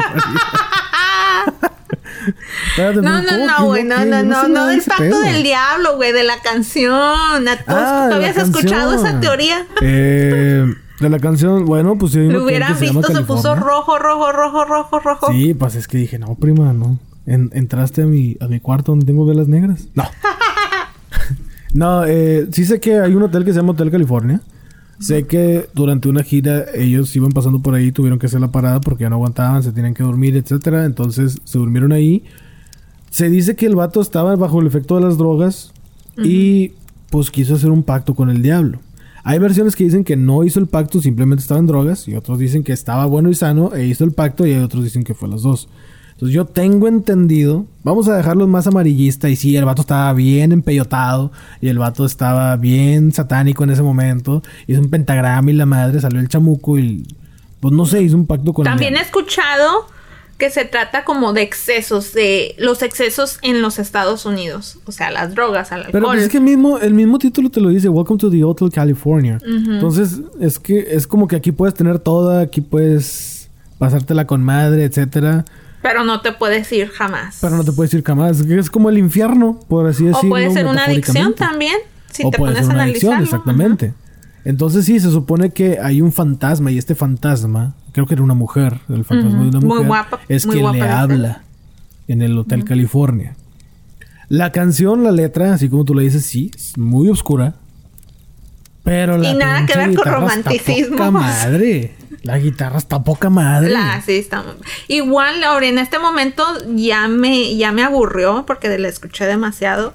Espérate, 2.70 3.00
No, 3.02 3.10
¿cómo 3.10 3.22
no, 3.22 3.46
no, 3.46 3.64
güey, 3.66 3.84
no, 3.84 3.96
no, 4.04 4.04
Yo 4.04 4.22
no, 4.24 4.42
no 4.42 4.48
nada 4.48 4.74
ese 4.74 4.88
pacto 4.88 5.20
del 5.20 5.42
diablo, 5.42 5.96
güey, 5.96 6.12
de 6.12 6.24
la 6.24 6.40
canción. 6.42 6.94
¿A 6.94 7.56
tú, 7.56 7.64
Ah, 7.68 8.06
¿tú 8.08 8.14
de 8.14 8.20
la 8.20 8.28
habías 8.28 8.36
escuchado 8.36 8.94
esa 8.94 9.20
teoría? 9.20 9.66
Eh, 9.82 10.66
de 11.00 11.08
la 11.10 11.18
canción, 11.18 11.64
bueno, 11.66 11.96
pues 11.98 12.12
un 12.12 12.28
Lo 12.32 12.40
llama 12.44 12.72
visto, 12.74 13.02
se 13.02 13.20
puso 13.22 13.54
rojo, 13.54 13.98
rojo, 13.98 14.32
rojo, 14.32 14.64
rojo, 14.64 14.98
rojo. 15.00 15.26
Sí, 15.32 15.52
pues 15.54 15.74
es 15.74 15.88
que 15.88 15.98
dije, 15.98 16.18
no, 16.18 16.34
prima, 16.36 16.72
no. 16.72 16.98
En- 17.26 17.50
entraste 17.52 18.02
a 18.02 18.06
mi, 18.06 18.36
a 18.40 18.48
mi 18.48 18.60
cuarto 18.60 18.92
donde 18.92 19.04
tengo 19.06 19.26
velas 19.26 19.46
negras. 19.48 19.88
No. 19.94 20.04
no, 21.74 22.04
eh, 22.06 22.48
sí 22.52 22.64
sé 22.64 22.80
que 22.80 22.98
hay 22.98 23.14
un 23.14 23.22
hotel 23.22 23.44
que 23.44 23.52
se 23.52 23.58
llama 23.60 23.72
Hotel 23.72 23.90
California. 23.90 24.40
Sé 25.00 25.26
que 25.26 25.66
durante 25.74 26.08
una 26.08 26.22
gira 26.22 26.66
ellos 26.74 27.16
iban 27.16 27.30
pasando 27.30 27.60
por 27.60 27.74
ahí, 27.74 27.90
tuvieron 27.90 28.18
que 28.18 28.26
hacer 28.26 28.40
la 28.40 28.52
parada 28.52 28.80
porque 28.80 29.02
ya 29.02 29.10
no 29.10 29.16
aguantaban, 29.16 29.62
se 29.62 29.72
tenían 29.72 29.94
que 29.94 30.02
dormir, 30.02 30.36
etcétera. 30.36 30.84
Entonces 30.84 31.40
se 31.42 31.58
durmieron 31.58 31.92
ahí. 31.92 32.22
Se 33.10 33.30
dice 33.30 33.56
que 33.56 33.66
el 33.66 33.76
vato 33.76 34.00
estaba 34.00 34.36
bajo 34.36 34.60
el 34.60 34.66
efecto 34.66 34.96
de 34.96 35.00
las 35.00 35.16
drogas 35.16 35.72
y 36.16 36.72
pues 37.08 37.30
quiso 37.30 37.54
hacer 37.54 37.70
un 37.70 37.82
pacto 37.82 38.14
con 38.14 38.30
el 38.30 38.42
diablo. 38.42 38.78
Hay 39.24 39.38
versiones 39.38 39.76
que 39.76 39.84
dicen 39.84 40.04
que 40.04 40.16
no 40.16 40.44
hizo 40.44 40.60
el 40.60 40.66
pacto, 40.66 41.00
simplemente 41.00 41.42
estaba 41.42 41.60
en 41.60 41.66
drogas, 41.66 42.08
y 42.08 42.14
otros 42.14 42.38
dicen 42.38 42.64
que 42.64 42.72
estaba 42.72 43.04
bueno 43.06 43.28
y 43.30 43.34
sano 43.34 43.74
e 43.74 43.86
hizo 43.86 44.04
el 44.04 44.12
pacto, 44.12 44.46
y 44.46 44.52
hay 44.52 44.62
otros 44.62 44.84
dicen 44.84 45.04
que 45.04 45.14
fue 45.14 45.28
las 45.28 45.42
dos. 45.42 45.68
Entonces 46.20 46.34
yo 46.34 46.44
tengo 46.44 46.86
entendido, 46.86 47.64
vamos 47.82 48.06
a 48.06 48.14
dejarlo 48.14 48.46
más 48.46 48.66
amarillista, 48.66 49.30
y 49.30 49.36
sí, 49.36 49.56
el 49.56 49.64
vato 49.64 49.80
estaba 49.80 50.12
bien 50.12 50.52
empeyotado, 50.52 51.32
y 51.62 51.68
el 51.68 51.78
vato 51.78 52.04
estaba 52.04 52.54
bien 52.58 53.10
satánico 53.10 53.64
en 53.64 53.70
ese 53.70 53.82
momento, 53.82 54.42
hizo 54.66 54.82
un 54.82 54.90
pentagrama 54.90 55.50
y 55.50 55.54
la 55.54 55.64
madre 55.64 55.98
salió 55.98 56.20
el 56.20 56.28
chamuco 56.28 56.78
y 56.78 57.06
pues 57.60 57.72
no 57.72 57.86
sé, 57.86 58.02
hizo 58.02 58.18
un 58.18 58.26
pacto 58.26 58.52
con 58.52 58.66
También 58.66 58.96
he 58.96 58.98
el 58.98 59.04
escuchado 59.04 59.86
que 60.36 60.50
se 60.50 60.66
trata 60.66 61.04
como 61.04 61.32
de 61.32 61.40
excesos, 61.40 62.12
de 62.12 62.54
los 62.58 62.82
excesos 62.82 63.38
en 63.40 63.62
los 63.62 63.78
Estados 63.78 64.26
Unidos. 64.26 64.78
O 64.84 64.92
sea, 64.92 65.10
las 65.10 65.34
drogas, 65.34 65.72
al 65.72 65.84
alcohol. 65.84 65.92
Pero 65.92 66.06
pues 66.08 66.22
es 66.24 66.28
que 66.28 66.40
mismo, 66.40 66.78
el 66.78 66.92
mismo 66.92 67.18
título 67.18 67.48
te 67.48 67.62
lo 67.62 67.70
dice, 67.70 67.88
Welcome 67.88 68.18
to 68.18 68.30
the 68.30 68.44
Hotel 68.44 68.70
California. 68.70 69.38
Entonces, 69.42 70.20
es 70.38 70.58
que 70.58 70.86
es 70.90 71.06
como 71.06 71.26
que 71.28 71.36
aquí 71.36 71.50
puedes 71.50 71.74
tener 71.74 71.98
toda, 71.98 72.42
aquí 72.42 72.60
puedes 72.60 73.48
pasártela 73.78 74.26
con 74.26 74.44
madre, 74.44 74.84
etcétera. 74.84 75.46
Pero 75.82 76.04
no 76.04 76.20
te 76.20 76.32
puedes 76.32 76.70
ir 76.72 76.88
jamás. 76.88 77.38
Pero 77.40 77.56
no 77.56 77.64
te 77.64 77.72
puedes 77.72 77.92
ir 77.94 78.02
jamás. 78.04 78.40
Es 78.40 78.70
como 78.70 78.90
el 78.90 78.98
infierno, 78.98 79.60
por 79.68 79.86
así 79.86 80.04
o 80.04 80.08
decirlo. 80.08 80.30
puede 80.30 80.50
ser 80.52 80.66
una 80.66 80.84
adicción 80.84 81.34
también, 81.34 81.76
si 82.10 82.24
o 82.24 82.30
te 82.30 82.38
puede 82.38 82.52
pones 82.52 82.66
ser 82.66 82.72
a 82.72 82.74
una 82.74 82.84
adicción, 82.84 83.12
analizarlo. 83.14 83.38
exactamente. 83.38 83.94
Entonces 84.44 84.84
sí, 84.84 85.00
se 85.00 85.10
supone 85.10 85.50
que 85.50 85.78
hay 85.82 86.00
un 86.00 86.12
fantasma 86.12 86.70
y 86.70 86.78
este 86.78 86.94
fantasma, 86.94 87.74
creo 87.92 88.06
que 88.06 88.14
era 88.14 88.22
una 88.22 88.34
mujer, 88.34 88.80
el 88.88 89.04
fantasma 89.04 89.42
de 89.42 89.48
una 89.48 89.60
Muy 89.60 89.68
mujer, 89.68 89.86
guapa, 89.86 90.20
es 90.28 90.46
muy 90.46 90.54
quien 90.54 90.62
guapa 90.64 90.78
le 90.78 90.84
la 90.84 91.00
habla 91.00 91.42
en 92.08 92.22
el 92.22 92.38
Hotel 92.38 92.64
California. 92.64 93.36
La 94.28 94.52
canción, 94.52 95.02
la 95.02 95.10
letra, 95.10 95.52
así 95.54 95.68
como 95.68 95.84
tú 95.84 95.94
le 95.94 96.04
dices, 96.04 96.24
sí, 96.24 96.50
es 96.54 96.78
muy 96.78 97.08
oscura. 97.08 97.54
Pero 98.82 99.18
la 99.18 99.30
Y 99.30 99.34
nada 99.34 99.66
que 99.66 99.76
ver 99.76 99.94
con 99.94 100.06
romanticismo. 100.06 101.10
Madre. 101.10 101.94
La 102.22 102.38
guitarra 102.38 102.78
está 102.78 103.02
poca 103.02 103.30
madre. 103.30 103.70
La, 103.70 104.00
sí, 104.02 104.12
está 104.16 104.44
Igual, 104.88 105.42
ahora 105.44 105.66
en 105.66 105.78
este 105.78 105.98
momento 105.98 106.44
ya 106.74 107.08
me, 107.08 107.56
ya 107.56 107.72
me 107.72 107.82
aburrió 107.82 108.44
porque 108.46 108.76
la 108.78 108.88
escuché 108.88 109.24
demasiado. 109.26 109.94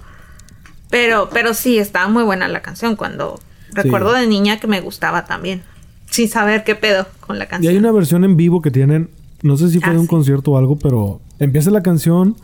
Pero, 0.90 1.30
pero 1.32 1.54
sí, 1.54 1.78
estaba 1.78 2.08
muy 2.08 2.24
buena 2.24 2.48
la 2.48 2.62
canción 2.62 2.96
cuando 2.96 3.40
recuerdo 3.74 4.14
de 4.14 4.28
niña 4.28 4.60
que 4.60 4.68
me 4.68 4.82
gustaba 4.82 5.26
también. 5.26 5.64
Sin 6.10 6.30
saber 6.30 6.64
qué 6.64 6.76
pedo 6.76 7.06
con 7.20 7.38
la 7.40 7.46
Y 7.46 7.48
canción. 7.48 7.72
hay 7.72 7.78
una 7.78 7.92
versión 7.92 8.24
en 8.24 8.38
vivo 8.38 8.62
que 8.62 8.72
tienen, 8.72 9.10
no 9.42 9.58
sé 9.58 9.70
si 9.70 9.80
fue 9.80 9.90
Ah, 9.90 9.94
de 9.94 10.00
un 10.00 10.06
sí. 10.06 10.10
concierto 10.10 10.52
o 10.52 10.58
algo, 10.58 10.78
pero 10.78 11.20
empieza 11.40 11.70
la 11.72 11.82
canción 11.84 12.36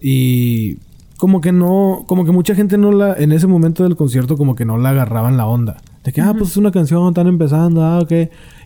y 0.00 0.76
como 1.16 1.40
que 1.40 1.52
no, 1.52 2.04
como 2.06 2.24
que 2.24 2.32
mucha 2.32 2.54
gente 2.54 2.76
no 2.78 2.92
la, 2.92 3.14
en 3.14 3.32
ese 3.32 3.46
momento 3.46 3.82
del 3.82 3.96
concierto 3.96 4.36
como 4.36 4.54
que 4.54 4.64
no 4.64 4.78
la 4.78 4.90
agarraban 4.90 5.36
la 5.36 5.46
onda. 5.46 5.76
De 6.04 6.12
que, 6.12 6.20
ah, 6.20 6.34
pues 6.36 6.50
es 6.50 6.56
una 6.56 6.70
canción, 6.70 7.08
están 7.08 7.26
empezando, 7.26 7.82
ah, 7.82 7.98
ok. 7.98 8.12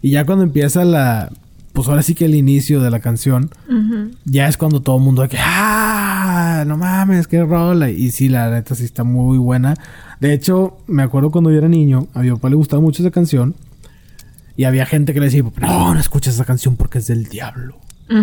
Y 0.02 0.10
ya 0.10 0.27
cuando 0.27 0.44
empieza 0.44 0.85
la, 0.85 1.31
pues 1.73 1.86
ahora 1.86 2.02
sí 2.02 2.16
que 2.16 2.24
el 2.24 2.35
inicio 2.35 2.81
de 2.81 2.90
la 2.90 2.98
canción, 2.98 3.51
ya 4.24 4.48
es 4.48 4.56
cuando 4.56 4.82
todo 4.82 4.97
el 4.97 5.02
mundo 5.05 5.23
de 5.23 5.28
que, 5.28 5.39
ah, 5.39 6.65
no 6.66 6.77
mames, 6.77 7.28
qué 7.28 7.44
rola. 7.44 7.89
Y 7.90 8.10
sí, 8.10 8.28
la 8.28 8.51
neta 8.51 8.74
sí 8.74 8.85
está 8.85 9.05
muy 9.05 9.39
buena. 9.39 9.74
De 10.19 10.32
hecho, 10.32 10.78
me 10.89 11.05
acuerdo 11.05 11.31
cuando 11.31 11.52
yo 11.52 11.59
era 11.59 11.69
niño, 11.69 12.09
a 12.15 12.23
mi 12.23 12.31
papá 12.31 12.48
le 12.51 12.56
gustaba 12.56 12.82
mucho 12.82 13.02
esa 13.02 13.12
canción. 13.12 13.55
Y 14.56 14.65
había 14.65 14.86
gente 14.86 15.15
que 15.15 15.20
le 15.20 15.27
decía, 15.27 15.44
no, 15.60 15.94
no 15.94 16.01
escuches 16.01 16.35
esa 16.35 16.44
canción 16.44 16.74
porque 16.74 16.98
es 16.98 17.06
del 17.06 17.27
diablo. 17.27 17.77
Y 18.10 18.16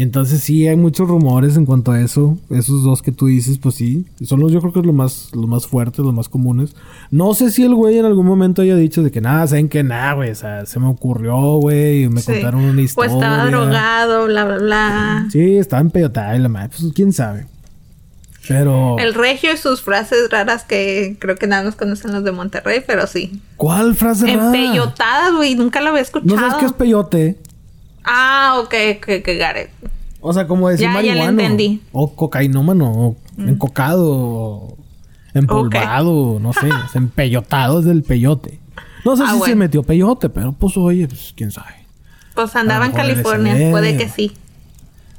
entonces 0.00 0.40
sí, 0.42 0.66
hay 0.66 0.76
muchos 0.76 1.06
rumores 1.06 1.56
en 1.58 1.66
cuanto 1.66 1.92
a 1.92 2.00
eso. 2.00 2.38
Esos 2.48 2.82
dos 2.82 3.02
que 3.02 3.12
tú 3.12 3.26
dices, 3.26 3.58
pues 3.58 3.74
sí. 3.74 4.06
Son 4.24 4.40
los, 4.40 4.50
yo 4.50 4.60
creo 4.60 4.72
que 4.72 4.78
es 4.80 4.86
lo 4.86 4.94
más, 4.94 5.28
los 5.34 5.46
más 5.46 5.66
fuertes, 5.66 5.98
los 5.98 6.14
más 6.14 6.30
comunes. 6.30 6.74
No 7.10 7.34
sé 7.34 7.50
si 7.50 7.62
el 7.64 7.74
güey 7.74 7.98
en 7.98 8.06
algún 8.06 8.24
momento 8.24 8.62
haya 8.62 8.74
dicho 8.76 9.02
de 9.02 9.10
que 9.10 9.20
nada, 9.20 9.46
saben 9.46 9.68
que 9.68 9.82
nada, 9.82 10.14
güey. 10.14 10.30
O 10.30 10.34
sea, 10.34 10.64
se 10.64 10.80
me 10.80 10.86
ocurrió, 10.86 11.36
güey. 11.58 12.04
Y 12.04 12.08
me 12.08 12.22
Sí. 12.22 12.32
contaron 12.32 12.62
una 12.62 12.80
O 12.80 12.84
historia. 12.84 13.12
estaba 13.12 13.46
drogado, 13.46 14.24
bla, 14.26 14.44
bla, 14.46 14.58
bla. 14.58 15.26
Sí, 15.30 15.56
estaba 15.58 15.82
empeyotada 15.82 16.34
y 16.36 16.38
la 16.38 16.48
madre. 16.48 16.70
Pues 16.70 16.90
quién 16.94 17.12
sabe. 17.12 17.46
Pero. 18.48 18.98
El 18.98 19.14
regio 19.14 19.52
y 19.52 19.56
sus 19.56 19.82
frases 19.82 20.28
raras 20.30 20.64
que 20.64 21.16
creo 21.20 21.36
que 21.36 21.46
nada 21.46 21.62
nos 21.62 21.76
conocen 21.76 22.12
los 22.12 22.24
de 22.24 22.32
Monterrey, 22.32 22.82
pero 22.86 23.06
sí. 23.06 23.40
¿Cuál 23.56 23.94
frase 23.94 24.26
rara? 24.26 24.46
Empellotadas, 24.46 25.34
güey, 25.34 25.54
nunca 25.54 25.80
la 25.80 25.90
había 25.90 26.02
escuchado. 26.02 26.34
No 26.34 26.40
sabes 26.40 26.56
qué 26.56 26.64
es 26.66 26.72
peyote. 26.72 27.36
Ah, 28.04 28.56
ok, 28.58 28.74
ok, 28.96 29.06
que 29.22 29.36
Gareth. 29.36 29.70
O 30.20 30.32
sea, 30.32 30.46
como 30.46 30.68
decir 30.68 30.86
ya, 30.86 30.92
marihuano. 30.92 31.20
Ya 31.20 31.32
lo 31.32 31.40
entendí. 31.42 31.82
O 31.92 32.14
cocainómano, 32.14 32.90
o 32.90 33.16
mm. 33.36 33.48
encocado, 33.48 34.08
o 34.08 34.78
empolvado, 35.34 36.38
no 36.40 36.52
sé, 36.52 36.68
empeyotado 36.94 37.80
es 37.80 37.84
del 37.84 38.02
peyote. 38.02 38.60
No 39.04 39.16
sé 39.16 39.24
ah, 39.26 39.34
si 39.34 39.50
se 39.50 39.54
metió 39.56 39.82
peyote, 39.82 40.28
pero 40.28 40.52
pues 40.52 40.76
oye, 40.76 41.08
pues 41.08 41.32
quién 41.36 41.50
sabe. 41.50 41.74
Pues 42.34 42.54
andaba 42.56 42.86
en 42.86 42.92
California, 42.92 43.70
puede 43.70 43.96
que 43.96 44.08
sí. 44.08 44.32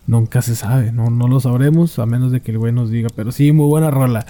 Nunca 0.07 0.41
se 0.41 0.55
sabe, 0.55 0.91
no, 0.91 1.09
no 1.09 1.27
lo 1.27 1.39
sabremos, 1.39 1.99
a 1.99 2.05
menos 2.05 2.31
de 2.31 2.41
que 2.41 2.51
el 2.51 2.57
güey 2.57 2.73
nos 2.73 2.89
diga, 2.89 3.09
pero 3.15 3.31
sí, 3.31 3.51
muy 3.51 3.67
buena 3.67 3.89
rola. 3.89 4.25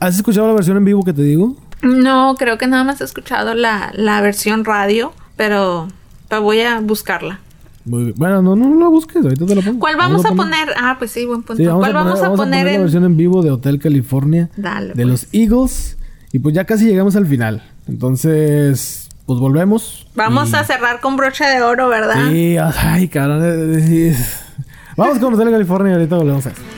¿Has 0.00 0.16
escuchado 0.16 0.46
la 0.46 0.54
versión 0.54 0.76
en 0.76 0.84
vivo 0.84 1.02
que 1.02 1.12
te 1.12 1.22
digo? 1.22 1.56
No, 1.82 2.34
creo 2.38 2.56
que 2.58 2.66
nada 2.66 2.84
más 2.84 3.00
he 3.00 3.04
escuchado 3.04 3.54
la, 3.54 3.90
la 3.94 4.20
versión 4.20 4.64
radio, 4.64 5.12
pero, 5.36 5.88
pero 6.28 6.42
voy 6.42 6.60
a 6.60 6.80
buscarla. 6.80 7.40
Bueno, 7.84 8.42
no, 8.42 8.54
no 8.54 8.78
la 8.78 8.88
busques, 8.88 9.22
ahorita 9.22 9.46
te 9.46 9.54
la 9.54 9.62
pongo. 9.62 9.80
¿Cuál 9.80 9.96
vamos, 9.96 10.24
a, 10.24 10.32
poner? 10.34 10.68
Ah, 10.76 10.96
pues 10.98 11.10
sí, 11.10 11.24
buen 11.24 11.42
punto. 11.42 11.62
¿Cuál 11.78 11.94
vamos 11.94 12.20
a 12.20 12.30
poner? 12.30 12.30
Vamos 12.30 12.40
a 12.40 12.42
poner 12.44 12.68
en... 12.68 12.82
versión 12.82 13.04
en 13.04 13.16
vivo 13.16 13.42
de 13.42 13.50
Hotel 13.50 13.78
California 13.78 14.50
de 14.56 15.04
los 15.04 15.24
pues. 15.24 15.34
Eagles. 15.34 15.98
Y 16.32 16.40
pues 16.40 16.54
ya 16.54 16.64
casi 16.64 16.84
llegamos 16.84 17.16
al 17.16 17.26
final. 17.26 17.62
Entonces, 17.86 19.08
pues 19.24 19.40
volvemos. 19.40 20.06
Vamos 20.14 20.52
a 20.54 20.64
cerrar 20.64 21.00
con 21.00 21.16
broche 21.16 21.44
de 21.44 21.62
oro, 21.62 21.88
¿verdad? 21.88 22.28
Sí, 22.28 22.56
ay, 22.58 23.08
cabrón. 23.08 23.42
Vamos 24.96 25.18
con 25.18 25.34
Hotel 25.34 25.50
California 25.50 25.92
y 25.92 25.94
ahorita 25.94 26.16
volvemos 26.16 26.46
a 26.46 26.50
eso. 26.50 26.77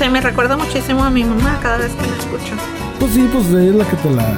Sea, 0.00 0.08
me 0.10 0.20
recuerda 0.22 0.56
muchísimo 0.56 1.04
a 1.04 1.10
mi 1.10 1.24
mamá 1.24 1.58
cada 1.62 1.76
vez 1.76 1.92
que 1.92 2.06
la 2.06 2.16
escucho. 2.16 2.54
Pues 2.98 3.12
sí, 3.12 3.28
pues 3.30 3.48
ella 3.50 3.64
es 3.68 3.74
la 3.74 3.84
que 3.86 3.96
te 3.96 4.10
la, 4.10 4.34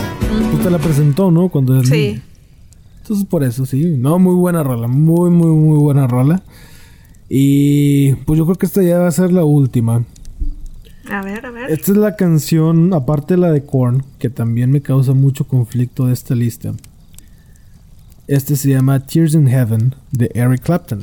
pues 0.50 0.60
te 0.64 0.70
la 0.70 0.78
presentó, 0.78 1.30
¿no? 1.30 1.48
Cuando 1.50 1.74
eras 1.76 1.88
Sí. 1.88 1.94
niña. 2.08 2.22
Entonces 3.02 3.26
por 3.26 3.44
eso, 3.44 3.64
sí. 3.64 3.94
No, 3.96 4.18
muy 4.18 4.34
buena 4.34 4.64
rola. 4.64 4.88
Muy, 4.88 5.30
muy, 5.30 5.50
muy 5.54 5.78
buena 5.78 6.08
rola. 6.08 6.42
Y 7.28 8.14
pues 8.26 8.38
yo 8.38 8.44
creo 8.44 8.56
que 8.56 8.66
esta 8.66 8.82
ya 8.82 8.98
va 8.98 9.06
a 9.06 9.12
ser 9.12 9.32
la 9.32 9.44
última. 9.44 10.04
A 11.08 11.22
ver, 11.22 11.46
a 11.46 11.50
ver. 11.52 11.70
Esta 11.70 11.92
es 11.92 11.96
la 11.96 12.16
canción, 12.16 12.92
aparte 12.92 13.34
de 13.34 13.40
la 13.40 13.52
de 13.52 13.64
Korn, 13.64 14.02
que 14.18 14.30
también 14.30 14.72
me 14.72 14.82
causa 14.82 15.12
mucho 15.12 15.46
conflicto 15.46 16.06
de 16.06 16.12
esta 16.12 16.34
lista. 16.34 16.72
Este 18.26 18.56
se 18.56 18.70
llama 18.70 18.98
Tears 18.98 19.34
in 19.34 19.46
Heaven 19.46 19.94
de 20.10 20.28
Eric 20.34 20.62
Clapton. 20.62 21.02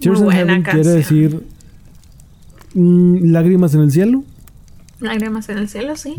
Tears 0.00 0.20
in 0.20 0.24
buena 0.24 0.38
Heaven 0.40 0.62
quiere 0.62 0.78
canción. 0.78 0.96
decir 0.96 1.34
mm, 1.36 1.57
lágrimas 2.74 3.74
en 3.74 3.80
el 3.82 3.92
cielo. 3.92 4.24
Lágrimas 5.00 5.48
en 5.48 5.58
el 5.58 5.68
cielo, 5.68 5.96
sí. 5.96 6.14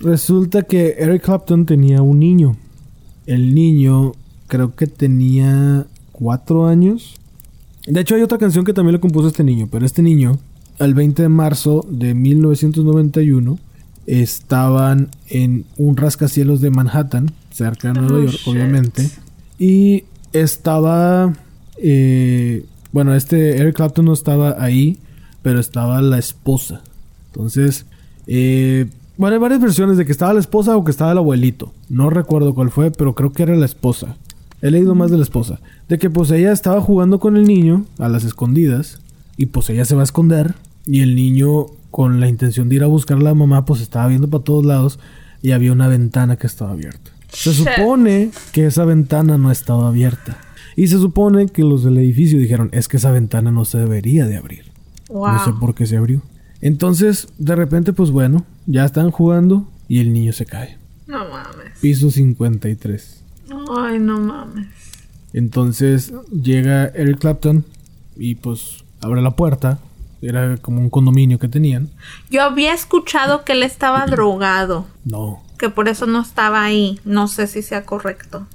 Resulta 0.00 0.62
que 0.62 0.96
Eric 0.98 1.22
Clapton 1.24 1.66
tenía 1.66 2.02
un 2.02 2.18
niño. 2.18 2.56
El 3.26 3.54
niño 3.54 4.12
creo 4.48 4.74
que 4.74 4.86
tenía 4.86 5.86
cuatro 6.12 6.66
años. 6.66 7.16
De 7.86 8.00
hecho 8.00 8.14
hay 8.14 8.22
otra 8.22 8.38
canción 8.38 8.64
que 8.64 8.72
también 8.72 8.94
le 8.94 9.00
compuso 9.00 9.28
este 9.28 9.42
niño, 9.44 9.68
pero 9.70 9.84
este 9.86 10.02
niño, 10.02 10.38
el 10.78 10.94
20 10.94 11.22
de 11.22 11.28
marzo 11.28 11.84
de 11.88 12.14
1991, 12.14 13.58
estaban 14.06 15.08
en 15.28 15.64
un 15.76 15.96
rascacielos 15.96 16.60
de 16.60 16.70
Manhattan, 16.70 17.30
cerca 17.50 17.92
de 17.92 18.00
Nueva 18.00 18.16
Oh, 18.18 18.20
York, 18.22 18.34
shit. 18.36 18.48
obviamente. 18.48 19.08
Y 19.58 20.04
estaba... 20.32 21.32
eh, 21.78 22.64
bueno, 22.92 23.14
este 23.14 23.56
Eric 23.58 23.76
Clapton 23.76 24.04
no 24.04 24.12
estaba 24.12 24.62
ahí, 24.62 24.98
pero 25.42 25.60
estaba 25.60 26.00
la 26.00 26.18
esposa. 26.18 26.82
Entonces, 27.26 27.86
eh, 28.26 28.86
bueno, 29.16 29.34
hay 29.34 29.40
varias 29.40 29.60
versiones 29.60 29.96
de 29.96 30.06
que 30.06 30.12
estaba 30.12 30.32
la 30.32 30.40
esposa 30.40 30.76
o 30.76 30.84
que 30.84 30.90
estaba 30.90 31.12
el 31.12 31.18
abuelito. 31.18 31.72
No 31.88 32.10
recuerdo 32.10 32.54
cuál 32.54 32.70
fue, 32.70 32.90
pero 32.90 33.14
creo 33.14 33.32
que 33.32 33.42
era 33.42 33.54
la 33.56 33.66
esposa. 33.66 34.16
He 34.62 34.70
leído 34.70 34.94
más 34.94 35.10
de 35.10 35.18
la 35.18 35.24
esposa. 35.24 35.60
De 35.88 35.98
que 35.98 36.08
pues 36.08 36.30
ella 36.30 36.52
estaba 36.52 36.80
jugando 36.80 37.18
con 37.18 37.36
el 37.36 37.44
niño 37.44 37.84
a 37.98 38.08
las 38.08 38.24
escondidas 38.24 39.00
y 39.36 39.46
pues 39.46 39.68
ella 39.70 39.84
se 39.84 39.94
va 39.94 40.02
a 40.02 40.04
esconder 40.04 40.54
y 40.86 41.00
el 41.00 41.14
niño 41.14 41.66
con 41.90 42.20
la 42.20 42.28
intención 42.28 42.68
de 42.68 42.76
ir 42.76 42.82
a 42.84 42.86
buscar 42.86 43.18
a 43.18 43.20
la 43.20 43.34
mamá 43.34 43.64
pues 43.64 43.80
estaba 43.80 44.06
viendo 44.06 44.28
para 44.28 44.44
todos 44.44 44.64
lados 44.64 44.98
y 45.42 45.50
había 45.50 45.72
una 45.72 45.88
ventana 45.88 46.36
que 46.36 46.46
estaba 46.46 46.72
abierta. 46.72 47.10
Se 47.28 47.52
supone 47.52 48.30
que 48.52 48.66
esa 48.66 48.84
ventana 48.84 49.38
no 49.38 49.50
estaba 49.50 49.88
abierta. 49.88 50.38
Y 50.76 50.88
se 50.88 50.98
supone 50.98 51.46
que 51.46 51.62
los 51.62 51.84
del 51.84 51.98
edificio 51.98 52.38
dijeron, 52.38 52.70
es 52.72 52.88
que 52.88 52.96
esa 52.96 53.10
ventana 53.10 53.50
no 53.50 53.64
se 53.64 53.78
debería 53.78 54.26
de 54.26 54.36
abrir. 54.36 54.71
Wow. 55.12 55.32
No 55.32 55.44
sé 55.44 55.52
por 55.52 55.74
qué 55.74 55.86
se 55.86 55.96
abrió. 55.96 56.22
Entonces, 56.60 57.28
de 57.38 57.56
repente, 57.56 57.92
pues 57.92 58.10
bueno, 58.10 58.44
ya 58.66 58.84
están 58.84 59.10
jugando 59.10 59.68
y 59.88 60.00
el 60.00 60.12
niño 60.12 60.32
se 60.32 60.46
cae. 60.46 60.78
No 61.06 61.28
mames. 61.28 61.78
Piso 61.80 62.10
53. 62.10 63.24
Ay, 63.76 63.98
no 63.98 64.18
mames. 64.18 64.68
Entonces 65.32 66.12
llega 66.30 66.86
Eric 66.86 67.18
Clapton 67.18 67.64
y 68.16 68.36
pues 68.36 68.84
abre 69.00 69.20
la 69.22 69.32
puerta. 69.32 69.78
Era 70.20 70.56
como 70.58 70.80
un 70.80 70.88
condominio 70.88 71.38
que 71.38 71.48
tenían. 71.48 71.90
Yo 72.30 72.42
había 72.42 72.72
escuchado 72.72 73.44
que 73.44 73.52
él 73.52 73.64
estaba 73.64 74.06
drogado. 74.06 74.86
No. 75.04 75.42
Que 75.58 75.68
por 75.68 75.88
eso 75.88 76.06
no 76.06 76.20
estaba 76.22 76.62
ahí. 76.62 77.00
No 77.04 77.26
sé 77.26 77.48
si 77.48 77.62
sea 77.62 77.84
correcto. 77.84 78.46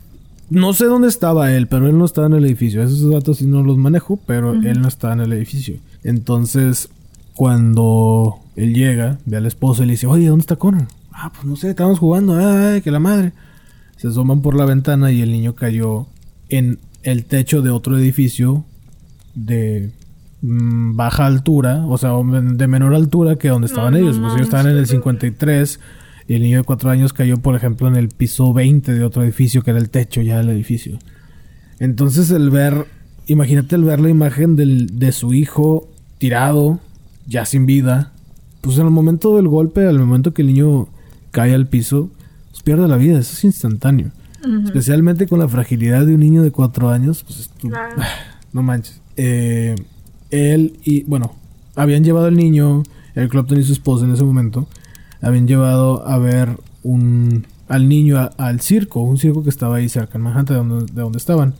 No 0.49 0.74
sé 0.74 0.86
dónde 0.86 1.10
estaba 1.10 1.52
él, 1.53 1.68
pero 1.68 1.88
él 1.90 1.98
no 1.98 2.06
estaba 2.06 2.28
en 2.28 2.34
el 2.34 2.45
edificio. 2.45 2.82
Esos 2.82 3.11
datos 3.11 3.38
sí 3.38 3.45
no 3.45 3.64
los 3.64 3.78
manejo, 3.78 4.18
pero 4.26 4.53
él 4.53 4.82
no 4.82 4.88
estaba 4.88 5.14
en 5.14 5.19
el 5.19 5.34
edificio. 5.34 5.76
Entonces, 6.03 6.90
cuando 7.36 8.40
él 8.56 8.74
llega, 8.74 9.19
ve 9.26 9.38
a 9.38 9.41
la 9.41 9.49
esposa 9.49 9.84
y 9.84 9.88
le 9.88 9.94
dice, 9.94 10.07
oye, 10.07 10.28
¿dónde 10.28 10.41
está 10.41 10.56
Connor? 10.56 10.88
Ah, 11.11 11.32
pues 11.34 11.45
no 11.45 11.56
sé, 11.56 11.69
estábamos 11.72 11.99
jugando, 11.99 12.38
ay, 12.38 12.82
que 12.82 12.91
la 12.91 12.99
madre. 12.99 13.34
Se 13.98 14.07
asoman 14.07 14.41
por 14.41 14.56
la 14.56 14.65
ventana 14.65 15.11
y 15.11 15.22
el 15.22 15.32
niño 15.32 15.53
cayó 15.53 16.07
en 16.49 16.80
el 17.03 17.26
techo 17.26 17.61
de 17.61 17.69
otro 17.69 17.98
edificio 17.98 18.64
de 19.36 19.91
mm, 20.41 20.95
baja 20.95 21.26
altura, 21.26 21.86
o 21.88 21.98
sea, 21.98 22.11
de 22.14 22.68
menor 22.68 22.95
altura 22.95 23.36
que 23.36 23.49
donde 23.49 23.68
estaban 23.68 23.94
no 23.94 23.99
ellos. 23.99 24.18
Pues 24.18 24.34
ellos 24.34 24.48
estaban 24.48 24.68
en 24.68 24.78
el 24.78 24.88
53 24.88 25.80
y 26.28 26.36
el 26.36 26.41
niño 26.41 26.58
de 26.58 26.64
4 26.64 26.90
años 26.90 27.14
cayó, 27.14 27.38
por 27.38 27.56
ejemplo, 27.56 27.88
en 27.88 27.95
el 27.95 28.10
piso 28.10 28.54
20 28.54 28.94
de 28.94 29.04
otro 29.04 29.24
edificio 29.24 29.62
que 29.62 29.72
era 29.72 29.80
el 29.80 29.90
techo 29.90 30.22
ya 30.22 30.38
del 30.38 30.49
edificio. 30.49 30.99
Entonces 31.80 32.32
el 32.32 32.49
ver, 32.49 32.86
imagínate 33.28 33.76
el 33.76 33.84
ver 33.84 33.99
la 33.99 34.10
imagen 34.10 34.56
del, 34.56 34.99
de 34.99 35.12
su 35.12 35.34
hijo 35.34 35.88
tirado, 36.18 36.80
ya 37.28 37.45
sin 37.45 37.66
vida, 37.66 38.12
pues 38.62 38.78
en 38.78 38.86
el 38.86 38.91
momento 38.91 39.36
del 39.36 39.48
golpe, 39.48 39.86
al 39.86 39.99
momento 39.99 40.34
que 40.34 40.41
el 40.41 40.49
niño 40.49 40.88
cae 41.32 41.54
al 41.54 41.68
piso, 41.68 42.10
pues 42.52 42.64
pierde 42.64 42.88
la 42.88 42.98
vida, 42.98 43.20
eso 43.20 43.34
es 43.34 43.44
instantáneo. 43.44 44.12
Especialmente 44.64 45.28
con 45.28 45.40
la 45.40 45.48
fragilidad 45.48 46.06
de 46.06 46.14
un 46.14 46.22
niño 46.22 46.41
de 46.41 46.52
cuatro 46.52 46.90
años, 46.90 47.24
pues 47.24 47.49
no 48.54 48.64
manches. 48.64 49.02
Eh, 49.18 49.76
él 50.30 50.80
y, 50.84 51.04
bueno, 51.04 51.36
habían 51.76 52.04
llevado 52.04 52.28
al 52.28 52.36
niño, 52.36 52.84
el 53.16 53.30
Clapton 53.30 53.60
y 53.60 53.64
su 53.64 53.74
esposa 53.74 54.06
en 54.06 54.14
ese 54.14 54.24
momento, 54.24 54.68
habían 55.22 55.48
llevado 55.48 56.07
a 56.07 56.18
ver 56.18 56.57
un, 56.84 57.45
al 57.68 57.88
niño 57.89 58.18
a- 58.18 58.31
al 58.38 58.61
circo, 58.61 59.02
un 59.02 59.18
circo 59.18 59.44
que 59.44 59.49
estaba 59.49 59.77
ahí 59.77 59.89
cerca 59.89 60.18
en 60.18 60.23
Manhattan, 60.23 60.45
de 60.45 60.56
donde, 60.76 60.94
de 60.94 61.02
donde 61.02 61.18
estaban. 61.18 61.53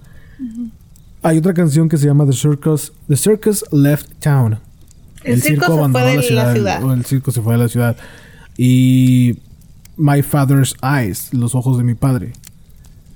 Hay 1.24 1.38
otra 1.40 1.54
canción 1.54 1.90
que 1.90 1.98
se 1.98 2.06
llama 2.06 2.26
The 2.26 2.34
Circus, 2.34 2.94
The 3.08 3.18
Circus 3.18 3.66
Left 3.72 4.08
Town. 4.20 4.60
El 5.24 5.42
circo 5.42 5.66
se 5.66 5.92
fue 5.92 6.02
de 6.02 6.16
la 6.16 6.22
ciudad. 6.28 6.54
O 6.84 6.94
el 6.94 7.06
circo 7.06 7.32
se 7.32 7.42
fue 7.42 7.54
de 7.54 7.60
la 7.60 7.68
ciudad. 7.68 7.98
Y 8.58 9.40
My 9.98 10.22
Father's 10.22 10.76
Eyes, 10.84 11.34
Los 11.34 11.56
ojos 11.56 11.78
de 11.78 11.84
mi 11.84 11.96
padre. 11.96 12.34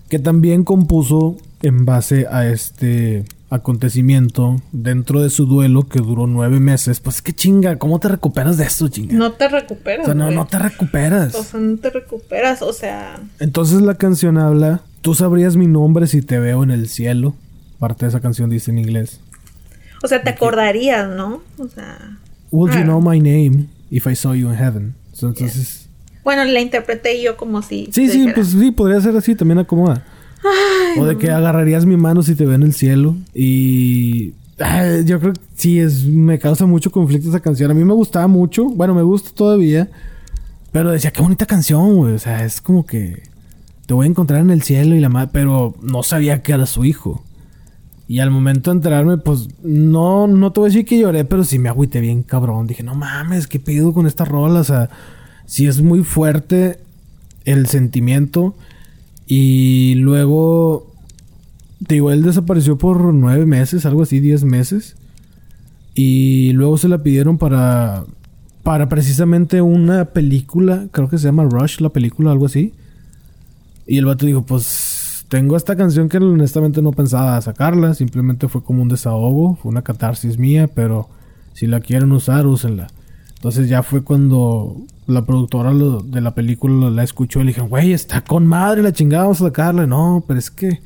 Que 0.09 0.19
también 0.19 0.63
compuso 0.63 1.37
en 1.61 1.85
base 1.85 2.25
a 2.29 2.47
este 2.47 3.23
acontecimiento 3.51 4.55
dentro 4.71 5.21
de 5.21 5.29
su 5.29 5.45
duelo 5.45 5.83
que 5.83 5.99
duró 5.99 6.25
nueve 6.27 6.59
meses. 6.59 6.99
Pues 6.99 7.21
qué 7.21 7.33
chinga, 7.33 7.77
¿cómo 7.77 7.99
te 7.99 8.07
recuperas 8.07 8.57
de 8.57 8.63
esto, 8.65 8.87
chinga? 8.87 9.13
No 9.13 9.33
te 9.33 9.47
recuperas. 9.47 10.03
o 10.03 10.05
sea, 10.05 10.13
no, 10.15 10.31
no 10.31 10.47
te 10.47 10.57
recuperas. 10.59 11.35
O 11.35 11.43
sea, 11.43 11.59
no 11.59 11.77
te 11.77 11.89
recuperas, 11.89 12.61
o 12.61 12.73
sea... 12.73 13.19
Entonces 13.39 13.81
la 13.81 13.95
canción 13.95 14.37
habla, 14.37 14.81
tú 15.01 15.13
sabrías 15.13 15.55
mi 15.57 15.67
nombre 15.67 16.07
si 16.07 16.21
te 16.21 16.39
veo 16.39 16.63
en 16.63 16.71
el 16.71 16.87
cielo. 16.89 17.35
Parte 17.79 18.05
de 18.05 18.09
esa 18.09 18.19
canción 18.19 18.49
dice 18.49 18.71
en 18.71 18.79
inglés. 18.79 19.19
O 20.03 20.07
sea, 20.07 20.21
te 20.23 20.29
acordarías, 20.31 21.09
¿no? 21.09 21.41
O 21.57 21.67
sea... 21.67 22.17
Will 22.51 22.71
you 22.73 22.79
Ah. 22.79 22.83
know 22.83 22.99
my 23.01 23.19
name 23.19 23.67
if 23.89 24.07
I 24.07 24.15
saw 24.15 24.33
you 24.33 24.49
in 24.49 24.55
heaven? 24.55 24.95
So, 25.13 25.27
entonces, 25.29 25.87
Bueno, 26.23 26.43
la 26.45 26.59
interpreté 26.61 27.21
yo 27.21 27.37
como 27.37 27.61
si... 27.61 27.85
sí, 27.91 28.07
sí, 28.09 28.19
dijera. 28.19 28.35
pues 28.35 28.47
sí, 28.49 28.71
podría 28.71 28.99
ser 29.01 29.15
así, 29.15 29.35
también 29.35 29.59
acomoda. 29.59 30.05
O 30.97 31.05
de 31.05 31.17
que 31.17 31.29
agarrarías 31.29 31.85
mi 31.85 31.97
mano 31.97 32.23
si 32.23 32.35
te 32.35 32.45
veo 32.45 32.55
en 32.55 32.63
el 32.63 32.73
cielo. 32.73 33.15
Y 33.33 34.33
ay, 34.59 35.05
yo 35.05 35.19
creo 35.19 35.33
que 35.33 35.41
sí, 35.55 35.79
es, 35.79 36.05
me 36.05 36.39
causa 36.39 36.65
mucho 36.65 36.91
conflicto 36.91 37.29
esa 37.29 37.39
canción. 37.39 37.71
A 37.71 37.73
mí 37.73 37.83
me 37.83 37.93
gustaba 37.93 38.27
mucho, 38.27 38.65
bueno, 38.65 38.93
me 38.93 39.03
gusta 39.03 39.31
todavía. 39.33 39.89
Pero 40.71 40.91
decía, 40.91 41.11
qué 41.11 41.21
bonita 41.21 41.45
canción, 41.45 41.95
güey. 41.95 42.13
O 42.13 42.19
sea, 42.19 42.45
es 42.45 42.61
como 42.61 42.85
que 42.85 43.23
te 43.85 43.93
voy 43.93 44.05
a 44.05 44.09
encontrar 44.09 44.39
en 44.39 44.51
el 44.51 44.61
cielo 44.61 44.95
y 44.95 45.01
la 45.01 45.09
madre, 45.09 45.31
pero 45.33 45.75
no 45.81 46.03
sabía 46.03 46.41
que 46.41 46.53
era 46.53 46.65
su 46.65 46.85
hijo. 46.85 47.23
Y 48.07 48.19
al 48.19 48.31
momento 48.31 48.71
de 48.71 48.77
enterarme, 48.77 49.17
pues 49.17 49.47
no, 49.63 50.27
no 50.27 50.51
te 50.51 50.59
voy 50.59 50.67
a 50.67 50.71
decir 50.71 50.85
que 50.85 50.99
lloré, 50.99 51.23
pero 51.23 51.43
sí 51.43 51.59
me 51.59 51.69
agüité 51.69 52.01
bien 52.01 52.23
cabrón. 52.23 52.67
Dije, 52.67 52.83
no 52.83 52.95
mames, 52.95 53.47
¿qué 53.47 53.59
pido 53.59 53.93
con 53.93 54.07
esta 54.07 54.25
rola? 54.25 54.59
O 54.59 54.63
sea, 54.63 54.89
sí 55.45 55.65
es 55.65 55.81
muy 55.81 56.03
fuerte 56.03 56.79
el 57.45 57.67
sentimiento. 57.67 58.55
Y 59.33 59.95
luego, 59.95 60.91
digo, 61.79 62.11
él 62.11 62.21
desapareció 62.21 62.77
por 62.77 63.13
nueve 63.13 63.45
meses, 63.45 63.85
algo 63.85 64.01
así, 64.01 64.19
diez 64.19 64.43
meses. 64.43 64.97
Y 65.95 66.51
luego 66.51 66.77
se 66.77 66.89
la 66.89 67.01
pidieron 67.01 67.37
para, 67.37 68.03
para 68.61 68.89
precisamente 68.89 69.61
una 69.61 70.03
película, 70.03 70.89
creo 70.91 71.07
que 71.07 71.17
se 71.17 71.27
llama 71.29 71.45
Rush, 71.45 71.79
la 71.79 71.87
película, 71.87 72.33
algo 72.33 72.47
así. 72.47 72.73
Y 73.87 73.99
el 73.99 74.05
vato 74.05 74.25
dijo, 74.25 74.45
pues 74.45 75.23
tengo 75.29 75.55
esta 75.55 75.77
canción 75.77 76.09
que 76.09 76.17
honestamente 76.17 76.81
no 76.81 76.91
pensaba 76.91 77.39
sacarla, 77.39 77.93
simplemente 77.93 78.49
fue 78.49 78.61
como 78.61 78.81
un 78.81 78.89
desahogo, 78.89 79.55
fue 79.55 79.71
una 79.71 79.81
catarsis 79.81 80.37
mía, 80.37 80.67
pero 80.67 81.07
si 81.53 81.67
la 81.67 81.79
quieren 81.79 82.11
usar, 82.11 82.45
úsenla. 82.47 82.87
Entonces 83.35 83.69
ya 83.69 83.81
fue 83.81 84.03
cuando 84.03 84.75
la 85.11 85.25
productora 85.25 85.73
de 85.73 86.21
la 86.21 86.33
película 86.33 86.89
la 86.89 87.03
escuchó 87.03 87.39
y 87.39 87.43
le 87.43 87.47
dijeron, 87.49 87.69
güey, 87.69 87.93
está 87.93 88.21
con 88.21 88.47
madre 88.47 88.81
la 88.81 88.91
chingada, 88.93 89.23
vamos 89.23 89.41
a 89.41 89.45
sacarla. 89.45 89.85
No, 89.85 90.23
pero 90.27 90.39
es 90.39 90.49
que 90.49 90.81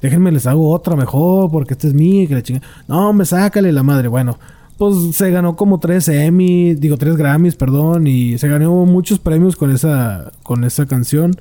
déjenme 0.00 0.32
les 0.32 0.46
hago 0.46 0.70
otra 0.70 0.96
mejor, 0.96 1.50
porque 1.50 1.74
esta 1.74 1.86
es 1.86 1.94
mía, 1.94 2.26
que 2.26 2.34
la 2.34 2.42
chingada. 2.42 2.66
No, 2.88 3.12
me 3.12 3.24
sácale 3.24 3.72
la 3.72 3.82
madre. 3.82 4.08
Bueno, 4.08 4.38
pues 4.78 5.14
se 5.14 5.30
ganó 5.30 5.56
como 5.56 5.78
tres 5.78 6.08
Emmy, 6.08 6.74
digo 6.74 6.96
tres 6.96 7.16
Grammys, 7.16 7.54
perdón, 7.56 8.06
y 8.06 8.38
se 8.38 8.48
ganó 8.48 8.86
muchos 8.86 9.18
premios 9.18 9.56
con 9.56 9.70
esa, 9.70 10.32
con 10.42 10.64
esa 10.64 10.86
canción. 10.86 11.36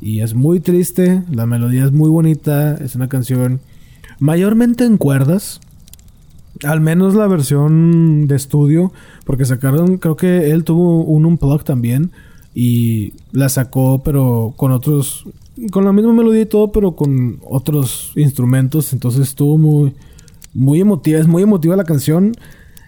Y 0.00 0.20
es 0.20 0.34
muy 0.34 0.60
triste, 0.60 1.22
la 1.30 1.46
melodía 1.46 1.84
es 1.84 1.92
muy 1.92 2.10
bonita, 2.10 2.74
es 2.74 2.94
una 2.94 3.08
canción 3.08 3.60
mayormente 4.18 4.84
en 4.84 4.98
cuerdas. 4.98 5.60
Al 6.64 6.80
menos 6.80 7.14
la 7.14 7.26
versión 7.26 8.26
de 8.26 8.36
estudio, 8.36 8.92
porque 9.24 9.44
sacaron, 9.44 9.98
creo 9.98 10.16
que 10.16 10.50
él 10.50 10.64
tuvo 10.64 11.04
un 11.04 11.26
unplug 11.26 11.64
también 11.64 12.12
y 12.54 13.12
la 13.32 13.48
sacó, 13.48 14.02
pero 14.02 14.54
con 14.56 14.72
otros, 14.72 15.26
con 15.70 15.84
la 15.84 15.92
misma 15.92 16.12
melodía 16.12 16.42
y 16.42 16.46
todo, 16.46 16.72
pero 16.72 16.94
con 16.96 17.40
otros 17.42 18.12
instrumentos. 18.16 18.92
Entonces 18.92 19.22
estuvo 19.22 19.58
muy, 19.58 19.94
muy 20.52 20.80
emotiva, 20.80 21.18
es 21.18 21.26
muy 21.26 21.42
emotiva 21.42 21.76
la 21.76 21.84
canción, 21.84 22.32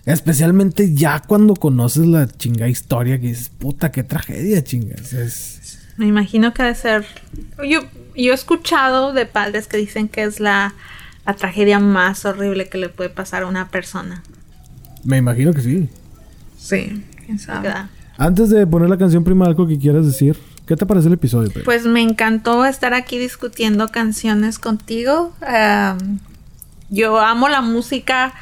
especialmente 0.05 0.94
ya 0.94 1.23
cuando 1.27 1.55
conoces 1.55 2.07
la 2.07 2.28
chinga 2.28 2.69
historia 2.69 3.20
que 3.20 3.28
dices, 3.28 3.48
puta, 3.48 3.90
qué 3.90 4.05
tragedia, 4.05 4.62
chingas. 4.62 5.15
Me 5.97 6.07
imagino 6.07 6.53
que 6.55 6.62
ha 6.62 6.66
de 6.66 6.74
ser... 6.74 7.07
Yo, 7.59 7.81
yo 8.15 8.32
he 8.32 8.35
escuchado 8.35 9.12
de 9.12 9.27
padres 9.27 9.66
que 9.66 9.77
dicen 9.77 10.09
que 10.09 10.23
es 10.23 10.40
la, 10.40 10.74
la 11.27 11.35
tragedia 11.35 11.78
más 11.81 12.24
horrible 12.24 12.69
que 12.69 12.78
le 12.78 12.89
puede 12.89 13.11
pasar 13.11 13.43
a 13.43 13.47
una 13.47 13.69
persona. 13.69 14.23
me 15.05 15.16
imagino 15.19 15.53
que 15.53 15.61
sí. 15.61 15.89
Sí, 16.59 17.05
quién 17.24 17.39
sabe. 17.39 17.73
Antes 18.19 18.48
de 18.51 18.66
poner 18.66 18.89
la 18.89 18.97
canción 18.97 19.23
prima, 19.24 19.47
algo 19.47 19.66
que 19.66 19.78
quieras 19.78 20.07
decir. 20.07 20.36
¿Qué 20.66 20.74
te 20.74 20.85
parece 20.85 21.07
el 21.07 21.15
episodio, 21.15 21.48
Pepe? 21.48 21.61
Pues 21.65 21.85
me 21.86 22.03
encantó 22.03 22.65
estar 22.65 22.93
aquí 22.93 23.19
discutiendo 23.19 23.89
canciones 23.89 24.59
contigo. 24.59 25.32
Yo 26.89 27.19
amo 27.20 27.48
la 27.48 27.61
música, 27.61 28.32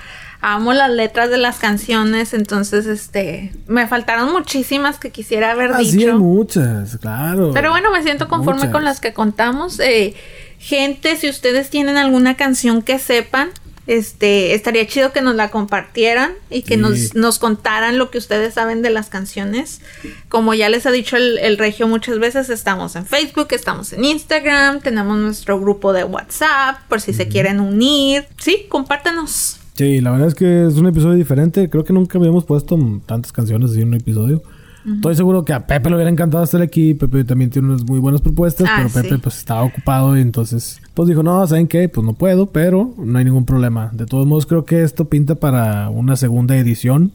amo 0.41 0.73
las 0.73 0.91
letras 0.91 1.29
de 1.31 1.39
las 1.39 1.59
canciones, 1.59 2.35
entonces 2.35 2.87
este 2.87 3.53
me 3.67 3.87
faltaron 3.87 4.33
muchísimas 4.33 4.99
que 4.99 5.11
quisiera 5.11 5.53
haber 5.53 5.73
Así 5.73 5.97
dicho. 5.99 6.13
hay 6.13 6.19
muchas, 6.19 6.97
claro. 6.99 7.51
Pero 7.53 7.71
bueno, 7.71 7.91
me 7.91 8.03
siento 8.03 8.29
conforme 8.29 8.61
Muchas. 8.61 8.73
con 8.73 8.85
las 8.85 9.01
que 9.01 9.13
contamos. 9.15 9.81
Eh, 9.81 10.15
gente, 10.59 11.17
si 11.17 11.29
ustedes 11.29 11.71
tienen 11.71 11.97
alguna 11.97 12.37
canción 12.37 12.83
que 12.83 12.99
sepan, 12.99 13.51
este, 13.87 14.55
estaría 14.55 14.87
chido 14.87 15.13
que 15.13 15.21
nos 15.21 15.35
la 15.35 15.51
compartieran 15.51 16.33
y 16.49 16.63
que 16.63 16.75
Sí. 16.77 16.81
nos, 16.81 17.15
nos 17.15 17.39
contaran 17.39 17.99
lo 17.99 18.11
que 18.11 18.17
ustedes 18.17 18.55
saben 18.55 18.81
de 18.81 18.89
las 18.89 19.11
canciones. 19.11 19.83
Como 20.31 20.55
ya 20.55 20.71
les 20.71 20.87
ha 20.87 20.91
dicho 20.91 21.17
el, 21.19 21.39
el 21.39 21.59
Regio 21.59 21.87
muchas 21.87 22.19
veces, 22.19 22.49
estamos 22.49 22.97
en 22.97 23.05
Facebook, 23.05 23.49
estamos 23.51 23.93
en 23.93 24.05
Instagram, 24.07 24.81
tenemos 24.81 25.19
nuestro 25.19 25.61
grupo 25.61 25.93
de 25.93 26.05
WhatsApp, 26.05 26.79
por 26.89 27.03
si 27.03 27.13
se 27.13 27.29
quieren 27.29 27.61
unir. 27.61 28.27
Sí, 28.39 28.65
compártanos. 28.71 29.59
Sí, 29.77 30.01
la 30.01 30.13
verdad 30.13 30.29
es 30.29 30.35
que 30.35 30.67
es 30.67 30.75
un 30.77 30.87
episodio 30.87 31.15
diferente. 31.17 31.69
Creo 31.69 31.85
que 31.85 31.93
nunca 31.93 32.17
habíamos 32.17 32.45
puesto 32.45 32.79
tantas 33.07 33.33
canciones 33.33 33.73
en 33.77 33.89
un 33.89 33.95
episodio. 33.95 34.43
Estoy 34.85 35.17
seguro 35.17 35.45
que 35.45 35.53
a 35.55 35.67
Pepe 35.67 35.89
le 35.89 35.97
hubiera 35.97 36.11
encantado 36.11 36.45
estar 36.45 36.61
aquí. 36.61 36.95
Pepe 36.95 37.25
también 37.25 37.51
tiene 37.51 37.69
unas 37.69 37.85
muy 37.85 37.99
buenas 38.01 38.21
propuestas, 38.21 38.69
Ah, 38.71 38.75
pero 38.77 38.91
Pepe 38.91 39.15
sí. 39.17 39.21
pues 39.23 39.39
estaba 39.39 39.63
ocupado 39.63 40.17
y 40.17 40.21
entonces 40.21 40.81
pues 40.95 41.09
dijo, 41.09 41.23
no, 41.23 41.47
¿saben 41.47 41.69
qué? 41.69 41.89
Pues 41.89 42.05
no 42.05 42.13
puedo, 42.13 42.47
pero 42.51 42.95
no 42.99 43.19
hay 43.19 43.25
ningún 43.25 43.47
problema. 43.47 43.91
De 43.95 44.05
todos 44.07 44.27
modos 44.27 44.45
creo 44.47 44.65
que 44.65 44.83
esto 44.83 45.07
pinta 45.07 45.37
para 45.37 45.89
una 45.89 46.17
segunda 46.17 46.57
edición. 46.57 47.13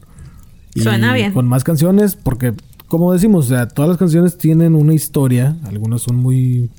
Y 0.74 0.80
Suena 0.82 1.12
bien. 1.14 1.32
Con 1.32 1.46
más 1.48 1.62
canciones, 1.64 2.16
porque 2.16 2.54
como 2.88 3.12
decimos, 3.12 3.46
o 3.46 3.48
sea, 3.48 3.68
todas 3.68 3.88
las 3.88 3.98
canciones 3.98 4.36
tienen 4.36 4.74
una 4.74 4.94
historia. 4.94 5.56
Algunas 5.64 6.02
son 6.02 6.16
muy... 6.16 6.70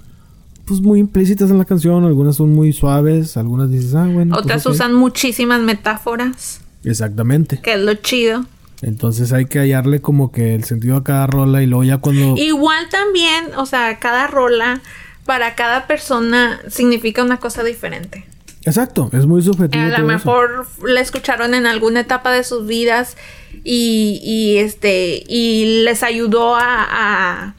Pues 0.65 0.79
muy 0.81 0.99
implícitas 0.99 1.49
en 1.51 1.57
la 1.57 1.65
canción, 1.65 2.03
algunas 2.05 2.35
son 2.35 2.53
muy 2.53 2.71
suaves, 2.71 3.35
algunas 3.35 3.69
dices, 3.71 3.95
ah, 3.95 4.07
bueno. 4.07 4.33
pues, 4.35 4.43
Otras 4.45 4.65
ok". 4.65 4.73
usan 4.73 4.93
muchísimas 4.93 5.59
metáforas, 5.61 6.61
Exactamente. 6.83 7.59
que 7.61 7.73
es 7.73 7.79
lo 7.81 7.93
chido. 7.95 8.45
Entonces 8.81 9.31
hay 9.31 9.45
que 9.45 9.59
hallarle 9.59 10.01
como 10.01 10.31
que 10.31 10.55
el 10.55 10.63
sentido 10.63 10.95
a 10.97 11.03
cada 11.03 11.27
rola 11.27 11.61
y 11.61 11.67
luego 11.67 11.83
ya 11.83 11.99
cuando... 11.99 12.35
Igual 12.35 12.89
también, 12.89 13.51
o 13.55 13.65
sea, 13.65 13.99
cada 13.99 14.27
rola 14.27 14.81
para 15.25 15.55
cada 15.55 15.85
persona 15.87 16.59
significa 16.67 17.23
una 17.23 17.37
cosa 17.37 17.63
diferente. 17.63 18.25
Exacto, 18.63 19.09
es 19.13 19.25
muy 19.25 19.41
subjetivo. 19.41 19.83
A 19.83 19.87
lo 19.87 19.95
todo 19.95 20.05
eso. 20.05 20.05
mejor 20.05 20.67
la 20.83 20.99
escucharon 20.99 21.53
en 21.53 21.65
alguna 21.65 22.01
etapa 22.01 22.31
de 22.31 22.43
sus 22.43 22.67
vidas 22.67 23.17
y, 23.63 24.19
y, 24.23 24.57
este 24.57 25.23
y 25.27 25.83
les 25.83 26.03
ayudó 26.03 26.55
a, 26.55 26.63
a, 26.65 27.55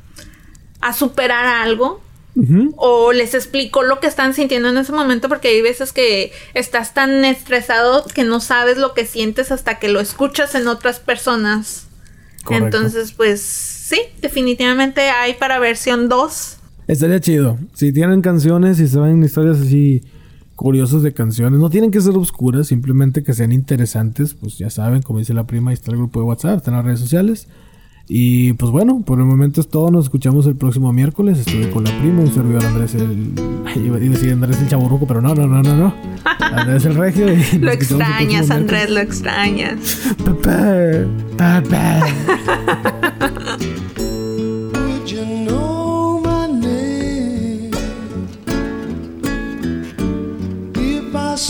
a 0.80 0.92
superar 0.92 1.46
algo 1.46 2.00
O 2.76 3.12
les 3.12 3.34
explicó 3.34 3.82
lo 3.82 4.00
que 4.00 4.06
están 4.06 4.32
sintiendo 4.32 4.68
en 4.70 4.78
ese 4.78 4.92
momento 4.92 5.28
porque 5.28 5.48
hay 5.48 5.60
veces 5.60 5.92
que 5.92 6.32
estás 6.54 6.94
tan 6.94 7.24
estresado 7.24 8.04
que 8.14 8.24
no 8.24 8.40
sabes 8.40 8.78
lo 8.78 8.94
que 8.94 9.04
sientes 9.04 9.52
hasta 9.52 9.78
que 9.78 9.88
lo 9.88 10.00
escuchas 10.00 10.54
en 10.54 10.66
otras 10.68 10.98
personas. 10.98 11.88
Correcto. 12.44 12.78
Entonces, 12.78 13.12
pues 13.12 13.40
sí, 13.42 13.98
definitivamente 14.20 15.02
hay 15.10 15.34
para 15.34 15.58
versión 15.58 16.08
2. 16.08 16.56
Estaría 16.88 17.20
chido. 17.20 17.58
Si 17.74 17.92
tienen 17.92 18.22
canciones 18.22 18.80
y 18.80 18.88
saben 18.88 19.22
historias 19.22 19.60
así 19.60 20.02
curiosas 20.56 21.02
de 21.02 21.12
canciones, 21.12 21.58
no 21.58 21.70
tienen 21.70 21.90
que 21.90 22.00
ser 22.00 22.14
oscuras, 22.16 22.68
simplemente 22.68 23.22
que 23.22 23.34
sean 23.34 23.52
interesantes, 23.52 24.34
pues 24.34 24.58
ya 24.58 24.70
saben, 24.70 25.02
como 25.02 25.18
dice 25.18 25.34
la 25.34 25.46
prima, 25.46 25.70
ahí 25.70 25.74
está 25.74 25.90
el 25.90 25.96
grupo 25.96 26.20
de 26.20 26.26
WhatsApp, 26.26 26.58
está 26.58 26.70
en 26.70 26.76
las 26.76 26.84
redes 26.84 27.00
sociales. 27.00 27.48
Y 28.14 28.52
pues 28.52 28.70
bueno, 28.70 29.00
por 29.06 29.18
el 29.20 29.24
momento 29.24 29.62
es 29.62 29.68
todo, 29.68 29.90
nos 29.90 30.04
escuchamos 30.04 30.46
el 30.46 30.54
próximo 30.54 30.92
miércoles, 30.92 31.38
estuve 31.38 31.70
con 31.70 31.82
la 31.82 31.98
prima, 31.98 32.20
un 32.20 32.30
servidor 32.30 32.62
Andrés 32.66 32.94
el... 32.94 33.32
Ay, 33.64 33.84
iba 33.86 33.96
a 33.96 34.00
decir 34.00 34.30
Andrés 34.30 34.60
el 34.60 34.68
chaburruco, 34.68 35.06
pero 35.06 35.22
no, 35.22 35.34
no, 35.34 35.46
no, 35.46 35.62
no, 35.62 35.74
no. 35.74 35.94
Andrés 36.38 36.84
el 36.84 36.96
regio. 36.96 37.32
y 37.32 37.58
Lo 37.58 37.70
extrañas, 37.70 38.50
Andrés, 38.50 38.90
lo 38.90 39.00
extrañas. 39.00 40.12
Pepe, 40.26 41.06
Pepe. 41.38 42.02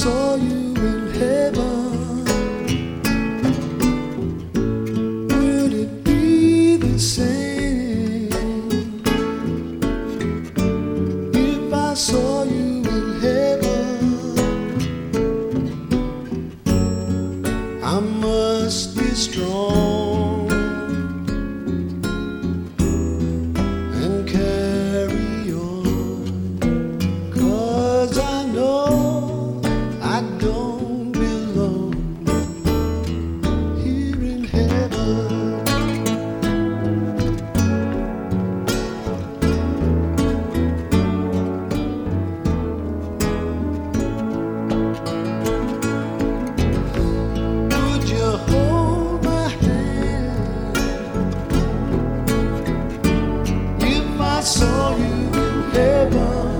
Would 0.04 0.31
So. 11.94 12.41
I 54.42 54.44
saw 54.44 54.96
you 54.96 55.04
in 55.04 55.70
heaven? 55.70 56.51